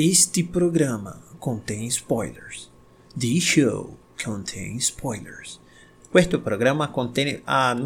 Este 0.00 0.44
programa 0.44 1.20
contém 1.40 1.84
spoilers. 1.88 2.70
This 3.18 3.42
show 3.42 3.96
contains 4.24 4.84
spoilers. 4.84 5.60
Este 6.14 6.38
programa 6.38 6.86
contém. 6.86 7.42
Ah, 7.44 7.74
não, 7.74 7.84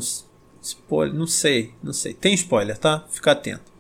spoiler, 0.61 1.15
não 1.15 1.27
sei, 1.27 1.73
não 1.83 1.95
sei. 1.95 2.13
Tem 2.13 2.35
spoiler, 2.35 2.77
tá? 2.77 3.07
Fica 3.09 3.33
atento. 3.33 3.73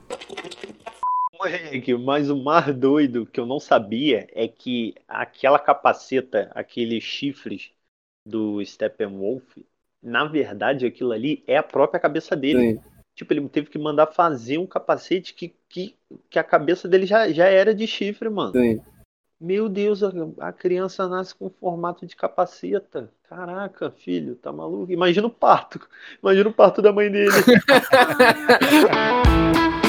Mas 2.07 2.31
o 2.31 2.43
mais 2.43 2.75
doido 2.75 3.27
que 3.27 3.39
eu 3.39 3.45
não 3.45 3.61
sabia 3.61 4.27
é 4.33 4.49
que 4.49 4.95
aquela 5.07 5.59
capaceta, 5.59 6.51
aqueles 6.55 7.05
chifres 7.05 7.71
do 8.27 8.65
Steppenwolf, 8.65 9.45
na 10.03 10.25
verdade 10.25 10.87
aquilo 10.87 11.13
ali 11.13 11.45
é 11.47 11.59
a 11.59 11.63
própria 11.63 12.01
cabeça 12.01 12.35
dele. 12.35 12.73
Sim. 12.73 12.92
Tipo, 13.15 13.33
ele 13.33 13.49
teve 13.49 13.69
que 13.69 13.79
mandar 13.79 14.07
fazer 14.07 14.59
um 14.59 14.67
capacete 14.67 15.35
que, 15.35 15.55
que, 15.69 15.95
que 16.31 16.39
a 16.39 16.45
cabeça 16.45 16.89
dele 16.89 17.07
já, 17.07 17.31
já 17.31 17.47
era 17.47 17.75
de 17.75 17.87
chifre, 17.87 18.29
mano. 18.29 18.53
Sim. 18.53 18.81
Meu 19.41 19.69
Deus, 19.69 20.03
a, 20.03 20.13
a 20.39 20.53
criança 20.53 21.09
nasce 21.09 21.35
com 21.35 21.51
formato 21.51 22.07
de 22.07 22.15
capaceta. 22.15 23.11
Caraca, 23.29 23.91
filho, 23.91 24.37
tá 24.37 24.53
maluco? 24.53 24.93
Imagina 24.93 25.27
o 25.27 25.31
parto. 25.31 25.81
Imagina 26.23 26.49
o 26.49 26.53
parto 26.53 26.81
da 26.81 26.93
mãe 26.93 27.11
dele. 27.11 27.33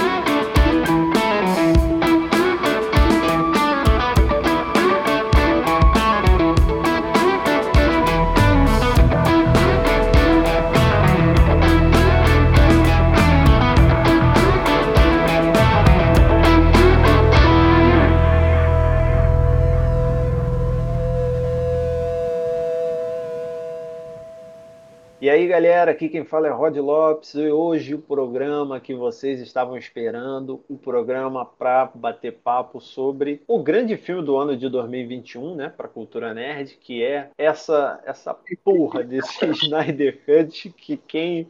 galera, 25.54 25.92
aqui 25.92 26.10
quem 26.10 26.26
fala 26.26 26.48
é 26.48 26.50
Rod 26.50 26.76
Lopes 26.78 27.36
e 27.36 27.48
hoje 27.48 27.94
o 27.94 28.00
programa 28.00 28.80
que 28.80 28.96
vocês 28.96 29.40
estavam 29.40 29.78
esperando, 29.78 30.64
o 30.68 30.76
programa 30.76 31.46
para 31.46 31.92
bater 31.94 32.40
papo 32.44 32.82
sobre 32.82 33.40
o 33.48 33.62
grande 33.62 33.96
filme 33.96 34.24
do 34.24 34.36
ano 34.36 34.58
de 34.58 34.68
2021, 34.68 35.54
né, 35.54 35.70
para 35.70 35.88
cultura 35.88 36.34
nerd, 36.34 36.76
que 36.82 37.04
é 37.04 37.30
essa 37.38 38.02
essa 38.04 38.36
porra 38.64 39.04
desse 39.04 39.46
Snyder 39.62 40.22
Cut 40.26 40.72
que 40.72 40.98
quem 40.98 41.48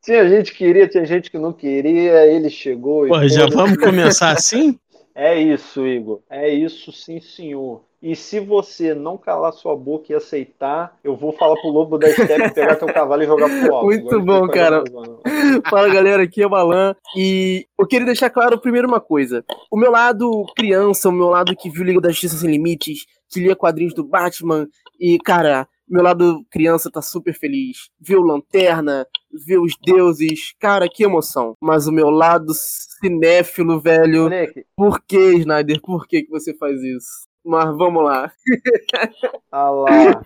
tinha 0.00 0.28
gente 0.28 0.52
que 0.52 0.58
queria, 0.58 0.86
tinha 0.86 1.04
gente 1.04 1.28
que 1.28 1.36
não 1.36 1.52
queria, 1.52 2.24
ele 2.28 2.50
chegou 2.50 3.08
Pô, 3.08 3.26
já 3.26 3.48
vamos 3.48 3.78
começar 3.78 4.30
assim? 4.30 4.78
É 5.12 5.38
isso, 5.38 5.86
Igor. 5.86 6.20
É 6.30 6.48
isso, 6.48 6.92
sim, 6.92 7.20
senhor. 7.20 7.82
E 8.02 8.16
se 8.16 8.40
você 8.40 8.94
não 8.94 9.18
calar 9.18 9.52
sua 9.52 9.76
boca 9.76 10.10
e 10.10 10.14
aceitar, 10.14 10.98
eu 11.04 11.14
vou 11.14 11.32
falar 11.32 11.54
pro 11.60 11.70
lobo 11.70 11.98
da 11.98 12.10
steppe 12.10 12.52
pegar 12.54 12.76
teu 12.76 12.88
cavalo 12.88 13.22
e 13.22 13.26
jogar 13.26 13.48
pro 13.48 13.74
alto. 13.74 13.86
Muito 13.86 14.16
Agora, 14.16 14.40
bom, 14.40 14.48
cara. 14.48 14.84
Fala, 15.68 15.92
galera, 15.92 16.22
aqui 16.22 16.42
é 16.42 16.46
o 16.46 16.50
Balan. 16.50 16.94
E 17.14 17.66
eu 17.78 17.86
queria 17.86 18.06
deixar 18.06 18.30
claro 18.30 18.58
primeiro 18.58 18.88
uma 18.88 19.00
coisa. 19.00 19.44
O 19.70 19.76
meu 19.76 19.90
lado 19.90 20.46
criança, 20.56 21.10
o 21.10 21.12
meu 21.12 21.28
lado 21.28 21.54
que 21.54 21.68
viu 21.68 21.84
Liga 21.84 22.00
da 22.00 22.08
Justiça 22.08 22.36
Sem 22.36 22.50
Limites, 22.50 23.04
que 23.28 23.40
lia 23.40 23.54
quadrinhos 23.54 23.94
do 23.94 24.02
Batman, 24.02 24.66
e, 24.98 25.18
cara, 25.18 25.68
meu 25.88 26.02
lado 26.02 26.44
criança 26.50 26.90
tá 26.90 27.02
super 27.02 27.34
feliz. 27.34 27.90
Viu 28.00 28.22
Lanterna, 28.22 29.06
viu 29.46 29.62
os 29.62 29.74
deuses, 29.84 30.54
cara, 30.58 30.88
que 30.88 31.04
emoção. 31.04 31.54
Mas 31.60 31.86
o 31.86 31.92
meu 31.92 32.08
lado 32.08 32.52
cinéfilo, 32.54 33.80
velho. 33.80 34.22
Moleque. 34.24 34.64
Por 34.76 35.02
que, 35.02 35.34
Snyder? 35.36 35.80
Por 35.82 36.06
que, 36.06 36.22
que 36.22 36.30
você 36.30 36.56
faz 36.56 36.80
isso? 36.82 37.29
Mas 37.44 37.76
vamos 37.76 38.04
lá. 38.04 38.32
ah 39.50 39.70
lá. 39.70 40.22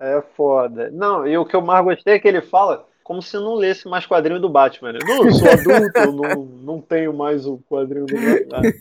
É 0.00 0.22
foda. 0.36 0.90
Não, 0.92 1.26
e 1.26 1.36
o 1.36 1.44
que 1.44 1.56
eu 1.56 1.62
mais 1.62 1.84
gostei 1.84 2.14
é 2.14 2.18
que 2.18 2.28
ele 2.28 2.40
fala 2.40 2.86
como 3.02 3.22
se 3.22 3.36
não 3.36 3.54
lesse 3.54 3.88
mais 3.88 4.06
quadrinho 4.06 4.38
do 4.38 4.50
Batman. 4.50 4.92
Né? 4.92 4.98
Não, 5.02 5.24
eu 5.24 5.32
sou 5.32 5.48
adulto, 5.48 6.12
não, 6.12 6.44
não 6.44 6.80
tenho 6.80 7.12
mais 7.14 7.46
o 7.46 7.58
quadrinho 7.68 8.04
do 8.04 8.14
Batman. 8.14 8.72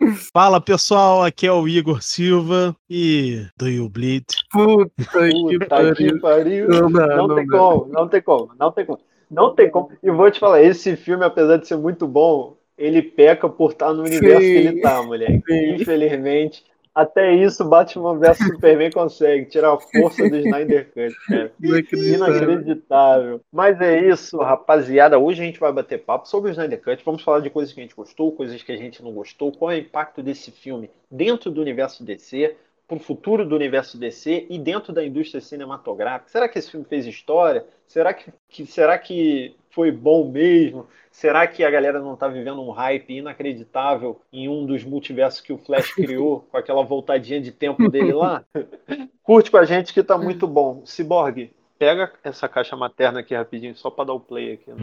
Fala 0.32 0.60
pessoal, 0.60 1.24
aqui 1.24 1.46
é 1.46 1.52
o 1.52 1.68
Igor 1.68 2.00
Silva 2.00 2.74
e 2.88 3.44
do 3.58 3.68
You 3.68 3.88
Bleed. 3.88 4.24
Puta, 4.50 4.90
Puta 4.96 5.94
que 5.94 6.18
pariu. 6.20 6.68
Não, 6.68 6.88
não, 6.88 7.06
não, 7.06 7.26
não 7.26 7.34
tem 7.36 7.46
como, 7.46 7.86
não 7.88 8.08
tem 8.08 8.22
como, 8.22 8.50
não 8.58 8.72
tem 8.72 8.86
como. 8.86 9.00
Não 9.30 9.54
tem 9.54 9.70
como. 9.70 9.90
E 10.02 10.10
vou 10.10 10.30
te 10.30 10.40
falar, 10.40 10.62
esse 10.62 10.96
filme, 10.96 11.24
apesar 11.24 11.56
de 11.58 11.66
ser 11.66 11.76
muito 11.76 12.06
bom, 12.06 12.56
ele 12.78 13.02
peca 13.02 13.48
por 13.48 13.72
estar 13.72 13.92
no 13.92 14.02
universo 14.02 14.40
Sim. 14.42 14.52
que 14.52 14.58
ele 14.58 14.80
tá, 14.80 15.02
moleque. 15.02 15.42
Sim. 15.46 15.74
Infelizmente. 15.74 16.64
Até 16.94 17.32
isso, 17.32 17.64
Batman 17.64 18.18
vs 18.18 18.38
Superman 18.38 18.90
consegue 18.90 19.46
tirar 19.46 19.74
a 19.74 19.80
força 19.80 20.28
do 20.28 20.36
Snyder 20.36 20.92
Cut, 20.92 21.14
cara. 21.26 21.52
Inacreditável. 21.62 23.40
Mas 23.52 23.80
é 23.80 24.00
isso, 24.08 24.38
rapaziada. 24.38 25.18
Hoje 25.18 25.42
a 25.42 25.44
gente 25.44 25.60
vai 25.60 25.72
bater 25.72 26.04
papo 26.04 26.28
sobre 26.28 26.50
o 26.50 26.52
Snyder 26.52 26.82
Cut. 26.82 27.04
Vamos 27.04 27.22
falar 27.22 27.40
de 27.40 27.50
coisas 27.50 27.72
que 27.72 27.80
a 27.80 27.82
gente 27.84 27.94
gostou, 27.94 28.32
coisas 28.32 28.60
que 28.62 28.72
a 28.72 28.76
gente 28.76 29.02
não 29.02 29.12
gostou, 29.12 29.52
qual 29.52 29.70
é 29.70 29.76
o 29.76 29.78
impacto 29.78 30.22
desse 30.22 30.50
filme 30.50 30.90
dentro 31.10 31.50
do 31.50 31.60
universo 31.60 32.04
DC, 32.04 32.56
para 32.90 32.96
o 32.96 33.00
futuro 33.00 33.46
do 33.46 33.54
universo 33.54 33.96
DC 33.96 34.46
e 34.50 34.58
dentro 34.58 34.92
da 34.92 35.04
indústria 35.04 35.40
cinematográfica. 35.40 36.28
Será 36.28 36.48
que 36.48 36.58
esse 36.58 36.72
filme 36.72 36.84
fez 36.84 37.06
história? 37.06 37.64
Será 37.86 38.12
que, 38.12 38.32
que 38.48 38.66
será 38.66 38.98
que 38.98 39.54
foi 39.70 39.90
bom 39.90 40.30
mesmo? 40.30 40.86
Será 41.10 41.46
que 41.46 41.64
a 41.64 41.70
galera 41.70 42.00
não 42.00 42.14
está 42.14 42.28
vivendo 42.28 42.62
um 42.62 42.70
hype 42.70 43.16
inacreditável 43.16 44.20
em 44.32 44.48
um 44.48 44.64
dos 44.66 44.84
multiversos 44.84 45.40
que 45.40 45.52
o 45.52 45.58
Flash 45.58 45.92
criou, 45.94 46.46
com 46.50 46.56
aquela 46.56 46.82
voltadinha 46.82 47.40
de 47.40 47.52
tempo 47.52 47.88
dele 47.88 48.12
lá? 48.12 48.44
Curte 49.22 49.50
com 49.50 49.56
a 49.56 49.64
gente 49.64 49.92
que 49.92 50.02
tá 50.02 50.18
muito 50.18 50.46
bom. 50.46 50.82
Cyborg, 50.84 51.50
pega 51.78 52.12
essa 52.22 52.48
caixa 52.48 52.76
materna 52.76 53.20
aqui 53.20 53.34
rapidinho, 53.34 53.76
só 53.76 53.90
para 53.90 54.06
dar 54.06 54.14
o 54.14 54.20
play 54.20 54.54
aqui. 54.54 54.70
Né? 54.70 54.76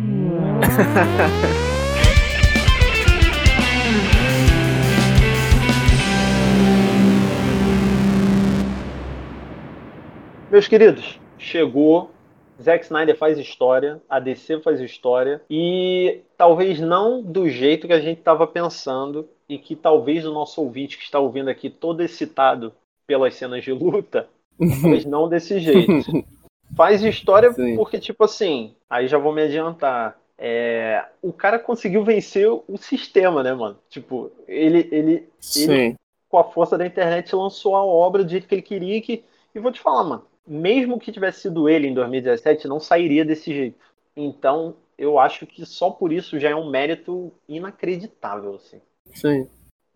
Meus 10.50 10.66
queridos, 10.66 11.20
chegou 11.38 12.12
Zack 12.62 12.86
Snyder 12.86 13.18
faz 13.18 13.38
história, 13.38 14.02
a 14.10 14.20
DC 14.20 14.62
faz 14.62 14.80
história 14.80 15.42
e 15.50 16.22
talvez 16.36 16.80
não 16.80 17.22
do 17.22 17.50
jeito 17.50 17.88
que 17.88 17.94
a 17.94 18.00
gente 18.00 18.20
estava 18.20 18.48
pensando 18.48 19.28
e 19.48 19.58
que 19.58 19.76
talvez 19.76 20.26
o 20.26 20.34
nosso 20.34 20.62
ouvinte 20.62 20.98
que 20.98 21.04
está 21.04 21.20
ouvindo 21.20 21.50
aqui 21.50 21.70
todo 21.70 22.02
excitado 22.02 22.74
pelas 23.06 23.36
cenas 23.36 23.64
de 23.64 23.72
luta, 23.72 24.28
mas 24.60 25.06
não 25.06 25.30
desse 25.30 25.60
jeito. 25.60 26.04
Faz 26.76 27.02
história 27.02 27.52
Sim. 27.54 27.76
porque 27.76 28.00
tipo 28.00 28.24
assim, 28.24 28.76
aí 28.90 29.08
já 29.08 29.18
vou 29.18 29.34
me 29.34 29.44
adiantar. 29.44 30.20
É, 30.38 31.04
o 31.22 31.34
cara 31.34 31.58
conseguiu 31.58 32.04
vencer 32.04 32.48
o 32.48 32.78
sistema, 32.78 33.42
né, 33.42 33.54
mano? 33.54 33.78
Tipo, 33.90 34.32
ele, 34.48 34.88
ele, 34.92 35.30
ele 35.56 35.96
com 36.30 36.38
a 36.38 36.44
força 36.44 36.78
da 36.78 36.86
internet 36.86 37.36
lançou 37.36 37.76
a 37.76 37.84
obra 37.84 38.24
do 38.24 38.30
jeito 38.30 38.48
que 38.48 38.54
ele 38.54 38.62
queria 38.62 39.02
que, 39.02 39.24
e 39.56 39.60
vou 39.60 39.72
te 39.72 39.80
falar, 39.80 40.04
mano, 40.04 40.26
mesmo 40.48 41.00
que 41.00 41.12
tivesse 41.12 41.42
sido 41.42 41.68
ele 41.68 41.88
em 41.88 41.94
2017, 41.94 42.68
não 42.68 42.80
sairia 42.80 43.26
desse 43.26 43.54
jeito. 43.54 43.78
Então, 44.16 44.76
eu 44.98 45.20
acho 45.20 45.46
que 45.46 45.66
só 45.66 45.92
por 45.92 46.12
isso 46.12 46.40
já 46.40 46.50
é 46.50 46.56
um 46.56 46.70
mérito 46.70 47.32
inacreditável, 47.48 48.56
assim. 48.56 48.82
Sim. 49.14 49.48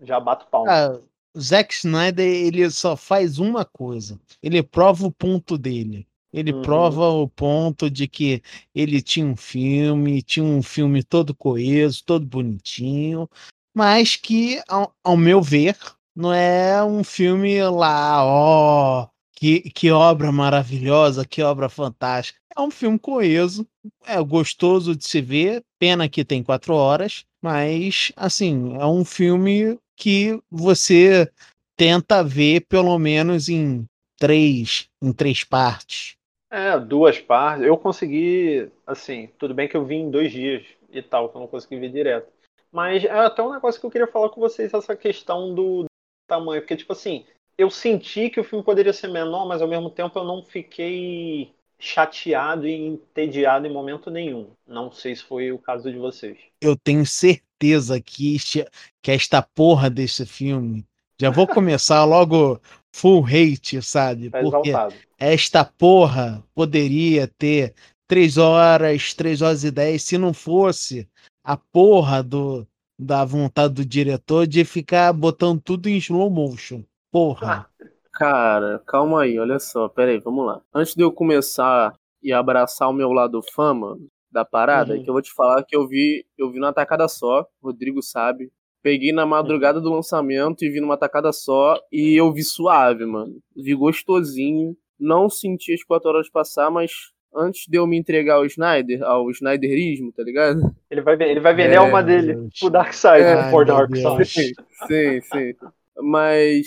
Já 0.01 0.19
bato 0.19 0.47
palma. 0.47 0.71
Ah, 0.71 0.99
o 1.35 1.39
Zack 1.39 1.73
Snyder, 1.73 2.25
ele 2.25 2.69
só 2.69 2.95
faz 2.95 3.39
uma 3.39 3.63
coisa. 3.63 4.19
Ele 4.43 4.61
prova 4.61 5.07
o 5.07 5.11
ponto 5.11 5.57
dele. 5.57 6.07
Ele 6.33 6.53
uhum. 6.53 6.61
prova 6.61 7.09
o 7.09 7.27
ponto 7.27 7.89
de 7.89 8.07
que 8.07 8.41
ele 8.73 9.01
tinha 9.01 9.25
um 9.25 9.35
filme, 9.35 10.21
tinha 10.21 10.45
um 10.45 10.63
filme 10.63 11.03
todo 11.03 11.35
coeso, 11.35 12.03
todo 12.05 12.25
bonitinho, 12.25 13.29
mas 13.75 14.15
que, 14.15 14.61
ao, 14.67 14.95
ao 15.03 15.17
meu 15.17 15.41
ver, 15.41 15.77
não 16.15 16.33
é 16.33 16.81
um 16.83 17.03
filme 17.03 17.61
lá, 17.63 18.25
ó, 18.25 19.07
que, 19.41 19.71
que 19.71 19.89
obra 19.89 20.31
maravilhosa, 20.31 21.25
que 21.25 21.41
obra 21.41 21.67
fantástica. 21.67 22.39
É 22.55 22.61
um 22.61 22.69
filme 22.69 22.99
coeso, 22.99 23.67
é 24.05 24.21
gostoso 24.21 24.95
de 24.95 25.03
se 25.03 25.19
ver, 25.19 25.63
pena 25.79 26.07
que 26.07 26.23
tem 26.23 26.43
quatro 26.43 26.75
horas, 26.75 27.25
mas, 27.41 28.11
assim, 28.15 28.77
é 28.79 28.85
um 28.85 29.03
filme 29.03 29.79
que 29.95 30.39
você 30.51 31.27
tenta 31.75 32.23
ver 32.23 32.67
pelo 32.69 32.99
menos 32.99 33.49
em 33.49 33.83
três, 34.19 34.87
em 35.01 35.11
três 35.11 35.43
partes. 35.43 36.15
É, 36.51 36.77
duas 36.79 37.19
partes. 37.19 37.65
Eu 37.65 37.75
consegui, 37.77 38.69
assim, 38.85 39.27
tudo 39.39 39.55
bem 39.55 39.67
que 39.67 39.75
eu 39.75 39.83
vim 39.83 40.01
em 40.01 40.11
dois 40.11 40.31
dias 40.31 40.63
e 40.91 41.01
tal, 41.01 41.29
que 41.29 41.37
eu 41.37 41.41
não 41.41 41.47
consegui 41.47 41.79
ver 41.79 41.91
direto. 41.91 42.31
Mas 42.71 43.03
é 43.03 43.09
até 43.09 43.41
um 43.41 43.51
negócio 43.51 43.81
que 43.81 43.87
eu 43.87 43.91
queria 43.91 44.07
falar 44.07 44.29
com 44.29 44.39
vocês, 44.39 44.71
essa 44.71 44.95
questão 44.95 45.55
do 45.55 45.85
tamanho, 46.27 46.61
porque, 46.61 46.77
tipo 46.77 46.93
assim, 46.93 47.25
eu 47.57 47.69
senti 47.69 48.29
que 48.29 48.39
o 48.39 48.43
filme 48.43 48.63
poderia 48.63 48.93
ser 48.93 49.07
menor, 49.07 49.45
mas 49.47 49.61
ao 49.61 49.67
mesmo 49.67 49.89
tempo 49.89 50.17
eu 50.19 50.23
não 50.23 50.43
fiquei 50.43 51.53
chateado 51.79 52.67
e 52.67 52.73
entediado 52.73 53.65
em 53.67 53.73
momento 53.73 54.09
nenhum. 54.11 54.51
Não 54.67 54.91
sei 54.91 55.15
se 55.15 55.23
foi 55.23 55.51
o 55.51 55.59
caso 55.59 55.91
de 55.91 55.97
vocês. 55.97 56.37
Eu 56.59 56.75
tenho 56.77 57.05
certeza 57.05 57.99
que, 58.01 58.35
este, 58.35 58.65
que 59.01 59.11
esta 59.11 59.41
porra 59.41 59.89
desse 59.89 60.25
filme 60.25 60.85
Já 61.19 61.29
vou 61.29 61.47
começar 61.47 62.03
logo 62.05 62.59
full 62.91 63.25
hate, 63.25 63.81
sabe? 63.81 64.29
Tá 64.29 64.39
Porque 64.39 64.69
exaltado. 64.69 64.95
esta 65.19 65.63
porra 65.65 66.43
poderia 66.53 67.27
ter 67.27 67.73
3 68.07 68.37
horas, 68.37 69.13
3 69.13 69.41
horas 69.41 69.63
e 69.63 69.71
10, 69.71 70.01
se 70.03 70.17
não 70.17 70.33
fosse 70.33 71.07
a 71.43 71.55
porra 71.57 72.23
do, 72.23 72.67
da 72.99 73.23
vontade 73.25 73.73
do 73.75 73.85
diretor 73.85 74.47
de 74.47 74.63
ficar 74.65 75.13
botando 75.13 75.61
tudo 75.61 75.87
em 75.89 75.97
slow 75.97 76.29
motion. 76.29 76.83
Porra. 77.11 77.67
Cara, 78.13 78.81
calma 78.87 79.23
aí, 79.23 79.39
olha 79.39 79.59
só, 79.59 79.87
pera 79.89 80.11
aí, 80.11 80.19
vamos 80.19 80.45
lá. 80.45 80.61
Antes 80.73 80.95
de 80.95 81.03
eu 81.03 81.11
começar 81.11 81.93
e 82.21 82.31
abraçar 82.31 82.89
o 82.89 82.93
meu 82.93 83.11
lado 83.11 83.41
fama 83.53 83.97
da 84.31 84.45
parada, 84.45 84.93
Uhum. 84.95 85.03
que 85.03 85.09
eu 85.09 85.13
vou 85.13 85.21
te 85.21 85.33
falar 85.33 85.63
que 85.63 85.75
eu 85.75 85.87
vi, 85.87 86.25
eu 86.37 86.51
vi 86.51 86.59
numa 86.59 86.73
tacada 86.73 87.07
só, 87.07 87.41
o 87.61 87.67
Rodrigo 87.67 88.01
sabe. 88.01 88.51
Peguei 88.83 89.11
na 89.11 89.25
madrugada 89.25 89.79
do 89.79 89.91
lançamento 89.93 90.63
e 90.63 90.69
vi 90.69 90.79
numa 90.81 90.97
tacada 90.97 91.31
só 91.31 91.77
e 91.91 92.15
eu 92.19 92.31
vi 92.33 92.43
suave, 92.43 93.05
mano. 93.05 93.35
Vi 93.55 93.73
gostosinho, 93.75 94.75
não 94.99 95.29
senti 95.29 95.73
as 95.73 95.83
quatro 95.83 96.09
horas 96.09 96.29
passar, 96.29 96.71
mas 96.71 96.91
antes 97.35 97.65
de 97.67 97.77
eu 97.77 97.85
me 97.87 97.97
entregar 97.97 98.35
ao 98.35 98.45
Snyder, 98.45 99.03
ao 99.03 99.29
Snyderismo, 99.31 100.11
tá 100.11 100.23
ligado? 100.23 100.59
Ele 100.89 101.01
vai, 101.01 101.15
ele 101.21 101.39
vai 101.39 101.53
vender 101.53 101.73
É, 101.73 101.77
a 101.77 101.81
alma 101.81 102.01
dele 102.03 102.33
Deus. 102.35 102.59
pro 102.59 102.69
Dark 102.69 102.93
Side, 102.93 103.49
for 103.51 103.65
meu 103.65 103.75
Dark. 103.75 103.95
Side. 104.25 104.53
Sim, 104.87 105.21
sim. 105.21 105.53
Mas 106.01 106.65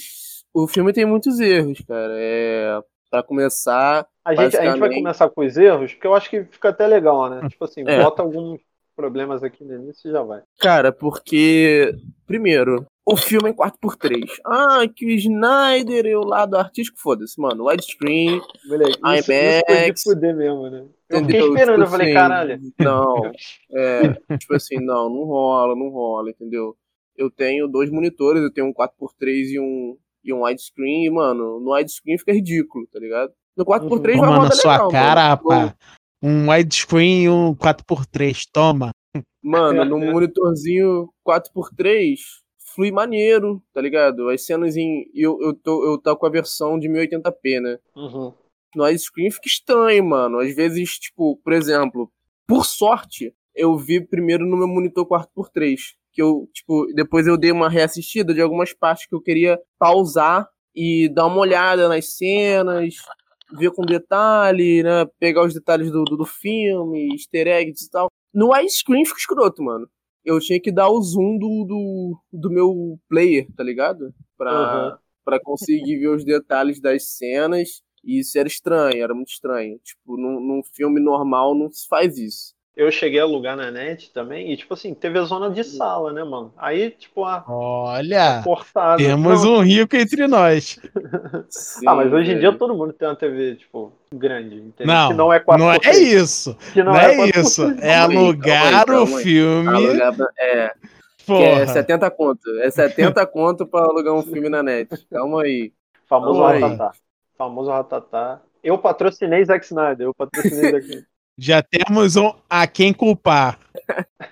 o 0.55 0.67
filme 0.69 0.93
tem 0.93 1.05
muitos 1.05 1.41
erros, 1.41 1.81
cara. 1.87 2.15
É, 2.17 2.81
para 3.11 3.23
começar, 3.23 4.07
A 4.25 4.31
gente, 4.35 4.41
a 4.41 4.45
gente 4.45 4.53
vai 4.53 4.67
Basicamente- 4.71 5.03
começar 5.03 5.29
com 5.31 5.45
os 5.45 5.57
erros, 5.57 5.93
porque 5.93 6.07
eu 6.07 6.15
acho 6.15 6.31
que 6.31 6.45
fica 6.45 6.71
até 6.71 6.87
legal, 6.87 7.29
né? 7.29 7.47
Tipo 7.49 7.65
assim, 7.65 7.85
É. 7.87 8.03
bota 8.03 8.23
alguns 8.23 8.61
problemas 8.97 9.43
aqui 9.43 9.63
no 9.65 9.75
início 9.75 10.09
e 10.09 10.13
já 10.13 10.23
vai. 10.23 10.41
cara, 10.61 10.93
porque 10.93 11.93
primeiro, 12.27 12.87
o 13.07 13.17
filme 13.17 13.51
é 13.51 13.53
4x3. 13.53 14.25
Ah, 14.47 14.83
que 14.93 15.05
o 15.05 15.11
Snyder 15.11 16.07
é 16.07 16.17
o 16.17 16.23
lado 16.25 16.57
artístico, 16.57 16.99
foda-se, 17.01 17.39
mano. 17.41 17.67
Widescreen, 17.67 18.41
Moleque, 18.67 18.91
isso, 18.93 19.01
isso 19.15 19.27
foi 19.27 19.65
de 19.65 19.83
IMAX. 19.85 20.03
fuder 20.03 20.37
mesmo, 20.37 20.71
né? 20.71 20.85
Eu 21.11 21.19
fiquei 21.21 21.41
esperando, 21.41 21.71
eu 21.83 21.85
Tipo 21.87 21.91
falei, 21.91 22.07
assim, 22.07 22.15
caralho. 22.15 22.61
Não, 22.79 23.33
é, 23.73 24.37
tipo 24.39 24.55
assim, 24.55 24.77
não, 24.77 25.09
não 25.11 25.25
rola, 25.25 25.75
não 25.77 25.89
rola, 25.91 26.31
entendeu? 26.31 26.75
Eu 27.17 27.31
tenho 27.31 27.69
dois 27.69 27.91
monitores, 27.91 28.43
eu 28.43 28.53
tenho 28.53 28.67
um 28.69 28.73
4x3 28.73 29.51
e 29.53 29.61
um, 29.61 29.97
e 30.25 30.33
um 30.33 30.43
widescreen, 30.43 31.05
e, 31.05 31.11
mano, 31.11 31.61
no 31.61 31.75
widescreen 31.75 32.19
fica 32.19 32.33
ridículo, 32.33 32.87
tá 32.87 32.99
ligado? 32.99 33.33
No 33.57 33.65
4x3 33.65 34.03
vai 34.03 34.15
Toma 34.15 34.27
na 34.27 34.37
rodar 34.39 34.53
sua 34.53 34.73
legal, 34.73 34.91
cara, 34.91 35.29
rapaz. 35.29 35.75
Um 36.23 36.49
widescreen 36.51 37.25
e 37.25 37.29
um 37.29 37.55
4x3. 37.55 38.49
Toma. 38.53 38.91
Mano, 39.43 39.85
no 39.85 39.99
monitorzinho 39.99 41.11
4x3 41.27 42.17
flui 42.75 42.91
maneiro, 42.91 43.63
tá 43.73 43.81
ligado? 43.81 44.29
As 44.29 44.45
cenas 44.45 44.77
em. 44.77 45.07
Eu, 45.15 45.39
eu, 45.41 45.55
tô, 45.55 45.85
eu 45.85 45.99
tô 45.99 46.17
com 46.17 46.27
a 46.27 46.31
versão 46.31 46.79
de 46.79 46.89
1080p, 46.89 47.61
né? 47.61 47.79
Uhum. 47.95 48.33
No 48.75 48.85
widescreen 48.85 49.31
fica 49.31 49.47
estranho, 49.47 50.05
mano. 50.05 50.39
Às 50.39 50.55
vezes, 50.55 50.99
tipo, 50.99 51.37
por 51.45 51.53
exemplo, 51.53 52.11
por 52.47 52.67
sorte, 52.67 53.33
eu 53.55 53.77
vi 53.77 54.01
primeiro 54.01 54.45
no 54.45 54.57
meu 54.57 54.67
monitor 54.67 55.07
4x3. 55.07 55.79
Que 56.15 56.23
eu, 56.23 56.49
tipo, 56.55 56.87
depois 56.95 57.27
eu 57.27 57.37
dei 57.37 57.51
uma 57.53 57.69
reassistida 57.69 58.33
de 58.33 58.41
algumas 58.41 58.73
partes 58.73 59.07
que 59.07 59.15
eu 59.15 59.21
queria 59.21 59.59
pausar 59.79 60.49
e 60.75 61.09
dar 61.13 61.27
uma 61.27 61.39
olhada 61.41 61.89
nas 61.89 62.17
cenas, 62.17 62.95
ver 63.59 63.71
com 63.73 63.83
detalhe, 63.85 64.83
né? 64.83 65.05
Pegar 65.19 65.45
os 65.45 65.53
detalhes 65.53 65.91
do, 65.91 66.05
do, 66.05 66.17
do 66.17 66.25
filme, 66.25 67.13
easter 67.13 67.47
eggs 67.49 67.85
e 67.85 67.91
tal. 67.91 68.09
No 68.33 68.53
widescreen 68.53 69.05
fica 69.05 69.19
escroto, 69.19 69.63
mano. 69.63 69.89
Eu 70.25 70.39
tinha 70.41 70.61
que 70.61 70.73
dar 70.73 70.89
o 70.89 71.03
zoom 71.03 71.37
do, 71.39 71.65
do, 71.67 72.19
do 72.33 72.51
meu 72.51 72.99
player, 73.09 73.47
tá 73.57 73.63
ligado? 73.63 74.15
Pra, 74.39 74.53
Uhum. 74.93 74.97
pra 75.25 75.41
conseguir 75.41 75.99
ver 75.99 76.09
os 76.09 76.25
detalhes 76.25 76.81
das 76.81 77.17
cenas. 77.17 77.83
E 78.03 78.21
isso 78.21 78.39
era 78.39 78.47
estranho, 78.49 79.03
era 79.03 79.15
muito 79.15 79.29
estranho. 79.31 79.79
Tipo, 79.83 80.17
num, 80.17 80.41
num 80.41 80.63
filme 80.75 81.01
normal 81.01 81.55
não 81.55 81.71
se 81.71 81.87
faz 81.89 82.17
isso. 82.19 82.54
Eu 82.77 82.91
cheguei 82.91 83.21
a 83.21 83.23
alugar 83.23 83.57
na 83.57 83.71
net 83.71 84.11
também, 84.13 84.51
e 84.53 84.57
tipo 84.57 84.75
assim, 84.75 84.93
teve 84.95 85.17
a 85.19 85.23
zona 85.23 85.49
de 85.49 85.63
sala, 85.63 86.13
né, 86.13 86.25
mano? 86.25 86.53
Aí, 86.57 86.91
tipo, 86.91 87.25
a 87.25 87.45
Olha, 87.49 88.41
cortada. 88.43 88.97
temos 88.97 89.45
Não, 89.45 89.59
um 89.59 89.61
rico 89.61 89.95
entre 89.97 90.27
nós. 90.27 90.81
Ah, 91.87 91.95
mas 91.95 92.13
hoje 92.13 92.33
em 92.33 92.39
dia 92.39 92.49
velho. 92.49 92.59
todo 92.59 92.75
mundo 92.75 92.93
tem 92.93 93.07
uma 93.07 93.15
TV, 93.15 93.55
tipo, 93.57 93.93
grande, 94.13 94.57
entendeu? 94.57 94.93
Não, 94.93 95.09
que 95.09 95.15
não 95.15 95.33
é 95.33 95.39
4 95.39 95.65
não 95.65 95.73
é 95.73 95.79
isso. 96.01 96.57
Que 96.73 96.83
Não, 96.83 96.97
é 96.97 97.17
4x3, 97.17 97.41
isso. 97.41 97.63
É 97.81 97.95
calma 97.95 98.09
aí. 98.11 98.17
alugar 98.17 98.87
calma 98.87 99.07
aí, 99.09 99.13
o 99.13 99.17
aí. 99.17 99.23
filme. 99.23 99.69
Alugar, 99.69 100.15
é, 100.39 100.73
que 101.25 101.33
é 101.33 101.59
Porra. 101.61 101.67
70 101.69 102.11
conto. 102.11 102.51
É 102.61 102.71
70 102.71 103.25
conto 103.29 103.67
pra 103.67 103.81
alugar 103.83 104.15
um 104.15 104.23
filme 104.23 104.49
na 104.49 104.63
net. 104.63 104.89
Calma 105.11 105.43
aí. 105.43 105.73
Famoso 106.09 106.41
Calma 106.41 106.53
aí. 106.55 106.61
Ratatá. 106.61 106.93
Famoso 107.39 107.71
Ratatá. 107.71 108.43
Eu 108.63 108.79
patrocinei 108.79 109.45
Zack 109.45 109.65
Snyder, 109.65 110.07
eu 110.09 110.15
patrocinei 110.15 110.71
Zack 110.71 110.85
Snyder. 110.87 111.07
Já 111.37 111.63
temos 111.63 112.17
um 112.17 112.33
a 112.49 112.67
quem 112.67 112.93
culpar. 112.93 113.59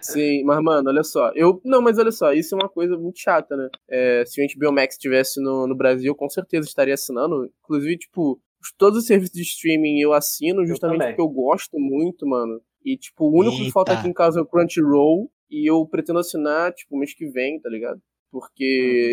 Sim, 0.00 0.44
mas, 0.44 0.62
mano, 0.62 0.88
olha 0.88 1.02
só. 1.02 1.30
Eu, 1.34 1.60
não, 1.64 1.82
mas 1.82 1.98
olha 1.98 2.12
só, 2.12 2.32
isso 2.32 2.54
é 2.54 2.58
uma 2.58 2.68
coisa 2.68 2.96
muito 2.96 3.18
chata, 3.18 3.56
né? 3.56 3.68
É, 3.90 4.24
se 4.24 4.40
o 4.40 4.46
HBO 4.58 4.72
Max 4.72 4.94
estivesse 4.94 5.40
no, 5.40 5.66
no 5.66 5.74
Brasil, 5.74 6.14
com 6.14 6.28
certeza 6.28 6.66
estaria 6.66 6.94
assinando. 6.94 7.50
Inclusive, 7.64 7.98
tipo, 7.98 8.40
todos 8.78 9.00
os 9.00 9.06
serviços 9.06 9.34
de 9.34 9.42
streaming 9.42 10.00
eu 10.00 10.12
assino 10.12 10.64
justamente 10.66 10.98
também. 11.00 11.14
porque 11.14 11.22
eu 11.22 11.28
gosto 11.28 11.78
muito, 11.78 12.26
mano. 12.26 12.60
E, 12.84 12.96
tipo, 12.96 13.24
o 13.26 13.40
único 13.40 13.56
que 13.56 13.62
Eita. 13.62 13.72
falta 13.72 13.92
aqui 13.92 14.08
em 14.08 14.12
casa 14.12 14.40
é 14.40 14.42
o 14.42 14.46
Crunchyroll. 14.46 15.30
E 15.50 15.70
eu 15.70 15.86
pretendo 15.86 16.18
assinar, 16.18 16.72
tipo, 16.72 16.96
mês 16.96 17.14
que 17.14 17.26
vem, 17.26 17.60
tá 17.60 17.68
ligado? 17.68 18.00
Porque 18.30 18.64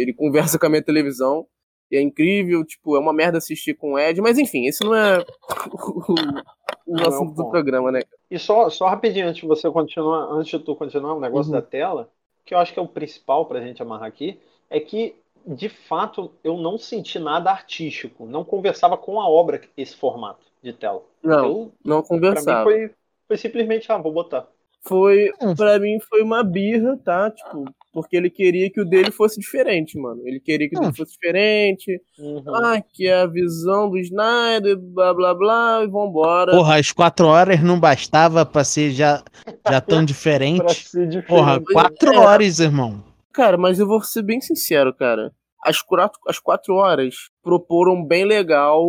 ele 0.01 0.13
conversa 0.15 0.57
com 0.57 0.65
a 0.67 0.69
minha 0.69 0.83
televisão. 0.83 1.45
E 1.91 1.97
é 1.97 2.01
incrível, 2.01 2.63
tipo, 2.63 2.95
é 2.95 2.99
uma 2.99 3.13
merda 3.13 3.39
assistir 3.39 3.73
com 3.73 3.93
o 3.93 3.99
Ed. 3.99 4.21
Mas 4.21 4.37
enfim, 4.37 4.67
esse 4.67 4.83
não 4.83 4.93
é 4.93 5.23
o, 6.89 6.95
o 6.95 6.95
Não 6.95 7.05
é 7.05 7.07
assunto 7.07 7.35
do 7.35 7.45
programa, 7.49 7.91
né? 7.91 8.01
E 8.29 8.37
só, 8.39 8.69
só 8.69 8.87
rapidinho, 8.87 9.27
antes 9.27 9.41
de 9.41 9.47
você 9.47 9.69
continuar, 9.71 10.25
antes 10.31 10.51
de 10.51 10.59
tu 10.65 10.75
continuar, 10.75 11.15
o 11.15 11.19
negócio 11.19 11.51
Uhum. 11.51 11.59
da 11.59 11.61
tela, 11.61 12.11
que 12.45 12.53
eu 12.53 12.59
acho 12.59 12.73
que 12.73 12.79
é 12.79 12.81
o 12.81 12.87
principal 12.87 13.45
pra 13.45 13.61
gente 13.61 13.81
amarrar 13.81 14.07
aqui, 14.07 14.39
é 14.69 14.79
que, 14.79 15.15
de 15.45 15.69
fato, 15.69 16.31
eu 16.43 16.57
não 16.57 16.77
senti 16.77 17.19
nada 17.19 17.51
artístico. 17.51 18.25
Não 18.25 18.43
conversava 18.43 18.97
com 18.97 19.19
a 19.19 19.27
obra 19.27 19.61
esse 19.77 19.95
formato 19.95 20.45
de 20.61 20.73
tela. 20.73 21.03
Não, 21.23 21.43
Eu, 21.43 21.73
não 21.83 22.01
pra 22.29 22.41
mim 22.43 22.57
conversava. 22.57 22.63
foi, 22.63 22.93
foi 23.27 23.37
simplesmente, 23.37 23.91
ah, 23.91 23.97
vou 23.97 24.11
botar. 24.13 24.47
foi 24.81 25.31
Hum. 25.41 25.55
pra 25.55 25.79
mim 25.79 25.99
foi 26.01 26.21
uma 26.21 26.43
birra, 26.43 26.97
tá? 26.97 27.31
Tipo, 27.31 27.65
porque 27.91 28.15
ele 28.15 28.29
queria 28.29 28.69
que 28.71 28.79
o 28.79 28.85
dele 28.85 29.11
fosse 29.11 29.39
diferente, 29.39 29.97
mano. 29.99 30.21
Ele 30.25 30.39
queria 30.39 30.69
que 30.69 30.75
o 30.75 30.79
Hum. 30.79 30.81
dele 30.83 30.95
fosse 30.95 31.13
diferente. 31.13 32.01
Uhum. 32.19 32.43
Ah, 32.63 32.81
que 32.81 33.07
é 33.07 33.21
a 33.21 33.25
visão 33.27 33.89
do 33.89 33.97
Snyder, 33.97 34.77
blá 34.77 35.13
blá 35.13 35.33
blá, 35.33 35.81
e 35.83 35.87
vambora. 35.87 36.51
Porra, 36.51 36.75
as 36.77 36.91
quatro 36.91 37.25
horas 37.27 37.61
não 37.63 37.79
bastava 37.79 38.45
pra 38.45 38.63
ser 38.63 38.91
já, 38.91 39.23
já 39.69 39.81
tão 39.81 39.99
Pra 40.05 40.05
diferente. 40.05 40.73
ser 40.87 41.07
diferente. 41.07 41.27
Porra, 41.27 41.59
quatro 41.61 42.13
É. 42.13 42.17
horas, 42.17 42.59
irmão. 42.59 43.03
Cara, 43.33 43.57
mas 43.57 43.79
eu 43.79 43.87
vou 43.87 44.01
ser 44.01 44.21
bem 44.23 44.39
sincero, 44.41 44.93
cara. 44.93 45.31
As 45.63 45.81
quatro, 45.81 46.19
as 46.27 46.39
quatro 46.39 46.75
horas 46.75 47.15
proporam 47.43 48.05
bem 48.05 48.23
legal 48.25 48.85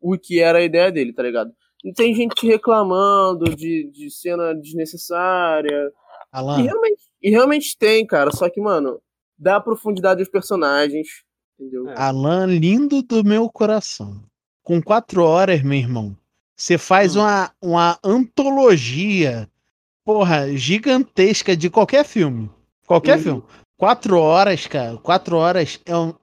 o 0.00 0.18
que 0.18 0.40
era 0.40 0.58
a 0.58 0.62
ideia 0.62 0.90
dele, 0.92 1.12
tá 1.12 1.22
ligado? 1.22 1.50
Não 1.84 1.92
tem 1.92 2.14
gente 2.14 2.46
reclamando 2.46 3.44
de, 3.54 3.90
de 3.92 4.10
cena 4.10 4.54
desnecessária, 4.54 5.90
E 6.34 6.36
Alan, 6.36 6.62
realmente, 6.62 7.02
e 7.22 7.30
realmente 7.30 7.78
tem, 7.78 8.04
cara. 8.06 8.30
Só 8.32 8.50
que, 8.50 8.60
mano, 8.60 9.00
dá 9.38 9.60
profundidade 9.60 10.20
aos 10.20 10.28
personagens. 10.28 11.06
Entendeu? 11.58 11.88
É. 11.88 11.94
Alan, 11.96 12.46
lindo 12.46 13.02
do 13.02 13.22
meu 13.24 13.48
coração. 13.48 14.20
Com 14.62 14.82
quatro 14.82 15.22
horas, 15.22 15.62
meu 15.62 15.78
irmão, 15.78 16.16
você 16.56 16.76
faz 16.78 17.14
Hum. 17.14 17.20
uma, 17.20 17.52
uma 17.62 17.98
antologia, 18.02 19.48
porra, 20.04 20.56
gigantesca 20.56 21.56
de 21.56 21.70
qualquer 21.70 22.04
filme. 22.04 22.50
Qualquer 22.86 23.16
Uhum. 23.18 23.22
filme. 23.22 23.44
Quatro 23.78 24.18
horas, 24.18 24.66
cara. 24.66 24.96
Quatro 24.98 25.36
horas 25.36 25.80
é 25.86 25.96
um. 25.96 26.14